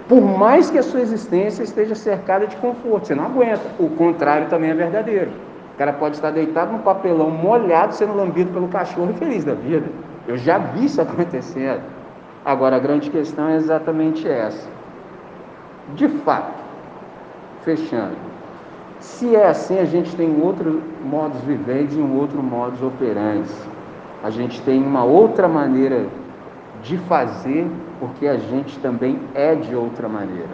Por 0.08 0.20
mais 0.20 0.70
que 0.70 0.78
a 0.78 0.82
sua 0.82 1.00
existência 1.00 1.62
esteja 1.62 1.94
cercada 1.94 2.46
de 2.46 2.56
conforto, 2.56 3.06
você 3.06 3.14
não 3.14 3.26
aguenta. 3.26 3.62
O 3.78 3.88
contrário 3.90 4.48
também 4.48 4.70
é 4.70 4.74
verdadeiro. 4.74 5.30
O 5.74 5.78
cara 5.78 5.92
pode 5.92 6.16
estar 6.16 6.30
deitado 6.30 6.72
no 6.72 6.80
papelão 6.80 7.30
molhado, 7.30 7.94
sendo 7.94 8.14
lambido 8.14 8.52
pelo 8.52 8.68
cachorro 8.68 9.14
feliz 9.14 9.44
da 9.44 9.54
vida. 9.54 9.86
Eu 10.26 10.36
já 10.36 10.58
vi 10.58 10.86
isso 10.86 11.00
acontecendo. 11.00 11.82
Agora, 12.44 12.76
a 12.76 12.78
grande 12.80 13.08
questão 13.08 13.48
é 13.48 13.56
exatamente 13.56 14.28
essa. 14.28 14.68
De 15.94 16.08
fato, 16.08 16.60
fechando, 17.64 18.16
se 19.02 19.34
é 19.34 19.48
assim, 19.48 19.80
a 19.80 19.84
gente 19.84 20.14
tem 20.14 20.40
outro 20.40 20.80
modus 21.04 21.40
vivendi 21.40 21.98
e 21.98 22.02
um 22.02 22.16
outro 22.16 22.40
modus 22.40 22.80
operandi. 22.80 23.50
A 24.22 24.30
gente 24.30 24.62
tem 24.62 24.80
uma 24.80 25.02
outra 25.02 25.48
maneira 25.48 26.06
de 26.84 26.96
fazer, 26.98 27.66
porque 27.98 28.28
a 28.28 28.36
gente 28.36 28.78
também 28.78 29.18
é 29.34 29.56
de 29.56 29.74
outra 29.74 30.08
maneira. 30.08 30.50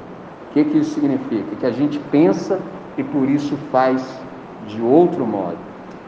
O 0.49 0.53
que, 0.55 0.65
que 0.65 0.79
isso 0.79 0.95
significa? 0.95 1.57
Que 1.61 1.67
a 1.67 1.71
gente 1.71 1.99
pensa 2.11 2.59
e 2.97 3.05
por 3.05 3.29
isso 3.29 3.55
faz 3.71 4.19
de 4.67 4.81
outro 4.81 5.27
modo. 5.27 5.59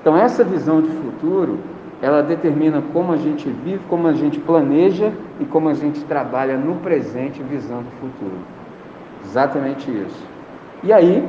Então, 0.00 0.16
essa 0.16 0.42
visão 0.42 0.80
de 0.80 0.88
futuro, 0.88 1.58
ela 2.00 2.22
determina 2.22 2.82
como 2.94 3.12
a 3.12 3.18
gente 3.18 3.50
vive, 3.50 3.82
como 3.86 4.06
a 4.08 4.14
gente 4.14 4.40
planeja 4.40 5.12
e 5.38 5.44
como 5.44 5.68
a 5.68 5.74
gente 5.74 6.02
trabalha 6.04 6.56
no 6.56 6.76
presente 6.76 7.42
visando 7.42 7.84
o 7.86 8.00
futuro. 8.00 8.38
Exatamente 9.26 9.90
isso. 9.90 10.24
E 10.82 10.90
aí, 10.90 11.22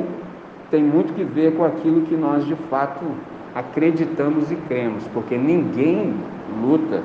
tem 0.72 0.82
muito 0.82 1.13
que 1.13 1.24
ver 1.24 1.55
com 1.55 1.65
aquilo 1.65 2.01
que 2.01 2.15
nós 2.15 2.45
de 2.45 2.55
fato 2.69 3.05
acreditamos 3.53 4.49
e 4.49 4.55
cremos, 4.55 5.05
porque 5.09 5.38
ninguém 5.38 6.15
luta 6.63 7.03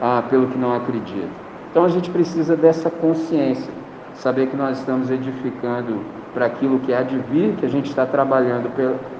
ah, 0.00 0.22
pelo 0.30 0.46
que 0.46 0.56
não 0.56 0.72
acredita. 0.72 1.28
Então 1.70 1.84
a 1.84 1.88
gente 1.88 2.08
precisa 2.10 2.56
dessa 2.56 2.88
consciência, 2.88 3.72
saber 4.14 4.46
que 4.46 4.56
nós 4.56 4.78
estamos 4.78 5.10
edificando 5.10 6.00
para 6.32 6.46
aquilo 6.46 6.78
que 6.78 6.94
há 6.94 7.02
de 7.02 7.18
vir, 7.18 7.56
que 7.56 7.66
a 7.66 7.68
gente 7.68 7.90
está 7.90 8.06
trabalhando 8.06 8.70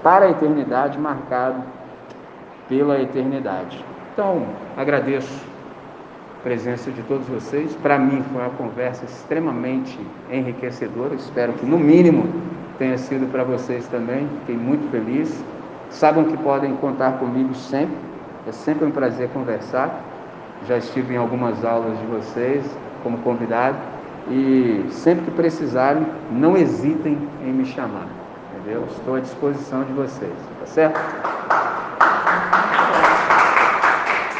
para 0.02 0.26
a 0.26 0.30
eternidade, 0.30 0.98
marcado 0.98 1.62
pela 2.68 3.00
eternidade. 3.00 3.84
Então, 4.12 4.46
agradeço 4.76 5.42
a 6.38 6.42
presença 6.42 6.90
de 6.90 7.02
todos 7.02 7.26
vocês. 7.26 7.74
Para 7.76 7.98
mim 7.98 8.22
foi 8.32 8.40
uma 8.40 8.50
conversa 8.50 9.04
extremamente 9.04 9.98
enriquecedora. 10.30 11.14
Espero 11.14 11.52
que, 11.54 11.66
no 11.66 11.78
mínimo, 11.78 12.28
tenha 12.82 12.98
sido 12.98 13.30
para 13.30 13.44
vocês 13.44 13.86
também. 13.86 14.28
Fiquei 14.40 14.56
muito 14.56 14.90
feliz. 14.90 15.32
Sabem 15.88 16.24
que 16.24 16.36
podem 16.38 16.74
contar 16.76 17.12
comigo 17.12 17.54
sempre. 17.54 17.94
É 18.44 18.50
sempre 18.50 18.84
um 18.84 18.90
prazer 18.90 19.28
conversar. 19.28 20.00
Já 20.66 20.78
estive 20.78 21.14
em 21.14 21.16
algumas 21.16 21.64
aulas 21.64 21.96
de 21.96 22.06
vocês 22.06 22.64
como 23.04 23.18
convidado. 23.18 23.76
E 24.28 24.84
sempre 24.90 25.26
que 25.26 25.30
precisarem, 25.30 26.04
não 26.32 26.56
hesitem 26.56 27.16
em 27.44 27.52
me 27.52 27.64
chamar. 27.64 28.08
Entendeu? 28.56 28.84
Estou 28.90 29.14
à 29.14 29.20
disposição 29.20 29.84
de 29.84 29.92
vocês. 29.92 30.32
Tá 30.58 30.66
certo? 30.66 31.00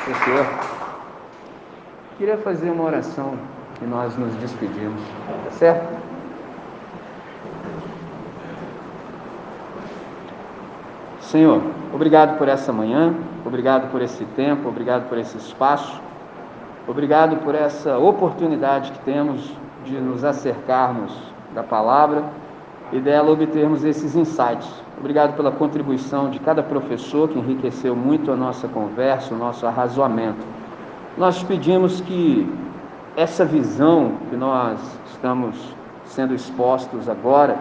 Fechou. 0.05 0.47
Queria 2.18 2.38
fazer 2.38 2.70
uma 2.70 2.84
oração 2.84 3.34
e 3.80 3.84
nós 3.84 4.16
nos 4.16 4.34
despedimos. 4.34 5.01
Tá 5.45 5.51
certo? 5.53 6.01
Senhor, 11.33 11.62
obrigado 11.95 12.37
por 12.37 12.47
essa 12.47 12.74
manhã, 12.74 13.14
obrigado 13.43 13.91
por 13.91 14.03
esse 14.03 14.22
tempo, 14.37 14.68
obrigado 14.68 15.09
por 15.09 15.16
esse 15.16 15.39
espaço, 15.39 15.99
obrigado 16.87 17.39
por 17.39 17.55
essa 17.55 17.97
oportunidade 17.97 18.93
que 18.93 18.99
temos 18.99 19.51
de 19.83 19.95
nos 19.95 20.24
acercarmos 20.24 21.11
da 21.55 21.62
palavra 21.62 22.22
e 22.93 23.01
dela 23.01 23.30
obtermos 23.30 23.83
esses 23.83 24.14
insights. 24.14 24.68
Obrigado 25.01 25.35
pela 25.35 25.51
contribuição 25.51 26.28
de 26.28 26.39
cada 26.39 26.62
professor 26.62 27.30
que 27.30 27.39
enriqueceu 27.39 27.97
muito 27.97 28.30
a 28.30 28.37
nossa 28.37 28.68
conversa, 28.68 29.35
o 29.35 29.39
nosso 29.39 29.66
arrazoamento. 29.66 30.45
Nós 31.16 31.43
pedimos 31.43 32.03
que 32.03 32.47
essa 33.16 33.43
visão 33.43 34.16
que 34.28 34.37
nós 34.37 34.78
estamos 35.07 35.57
sendo 36.05 36.35
expostos 36.35 37.09
agora, 37.09 37.57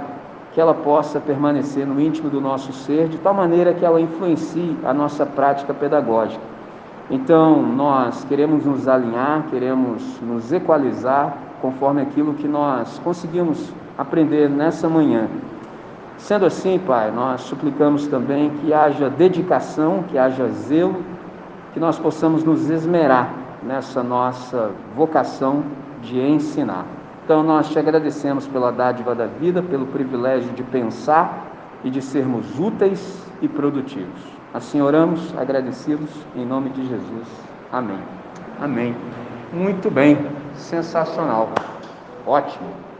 que 0.53 0.59
ela 0.59 0.73
possa 0.73 1.19
permanecer 1.19 1.85
no 1.85 1.99
íntimo 1.99 2.29
do 2.29 2.41
nosso 2.41 2.73
ser, 2.73 3.07
de 3.07 3.17
tal 3.17 3.33
maneira 3.33 3.73
que 3.73 3.85
ela 3.85 4.01
influencie 4.01 4.77
a 4.83 4.93
nossa 4.93 5.25
prática 5.25 5.73
pedagógica. 5.73 6.43
Então, 7.09 7.61
nós 7.61 8.23
queremos 8.25 8.65
nos 8.65 8.87
alinhar, 8.87 9.43
queremos 9.49 10.19
nos 10.21 10.51
equalizar 10.51 11.37
conforme 11.61 12.01
aquilo 12.01 12.33
que 12.33 12.47
nós 12.47 12.99
conseguimos 13.03 13.71
aprender 13.97 14.49
nessa 14.49 14.89
manhã. 14.89 15.27
Sendo 16.17 16.45
assim, 16.45 16.79
Pai, 16.79 17.11
nós 17.11 17.41
suplicamos 17.41 18.07
também 18.07 18.49
que 18.49 18.73
haja 18.73 19.09
dedicação, 19.09 20.03
que 20.07 20.17
haja 20.17 20.47
zelo, 20.49 21.03
que 21.73 21.79
nós 21.79 21.97
possamos 21.97 22.43
nos 22.43 22.69
esmerar 22.69 23.33
nessa 23.63 24.03
nossa 24.03 24.71
vocação 24.95 25.63
de 26.01 26.19
ensinar. 26.19 26.85
Então 27.31 27.43
nós 27.43 27.69
te 27.69 27.79
agradecemos 27.79 28.45
pela 28.45 28.73
dádiva 28.73 29.15
da 29.15 29.25
vida, 29.25 29.63
pelo 29.63 29.85
privilégio 29.85 30.51
de 30.51 30.63
pensar 30.63 31.79
e 31.81 31.89
de 31.89 32.01
sermos 32.01 32.59
úteis 32.59 33.25
e 33.41 33.47
produtivos. 33.47 34.19
Assim 34.53 34.81
oramos, 34.81 35.33
agradecidos, 35.37 36.09
em 36.35 36.45
nome 36.45 36.71
de 36.71 36.85
Jesus. 36.85 37.27
Amém. 37.71 37.99
Amém. 38.59 38.93
Muito 39.53 39.89
bem, 39.89 40.17
sensacional. 40.55 41.51
Ótimo. 42.27 42.90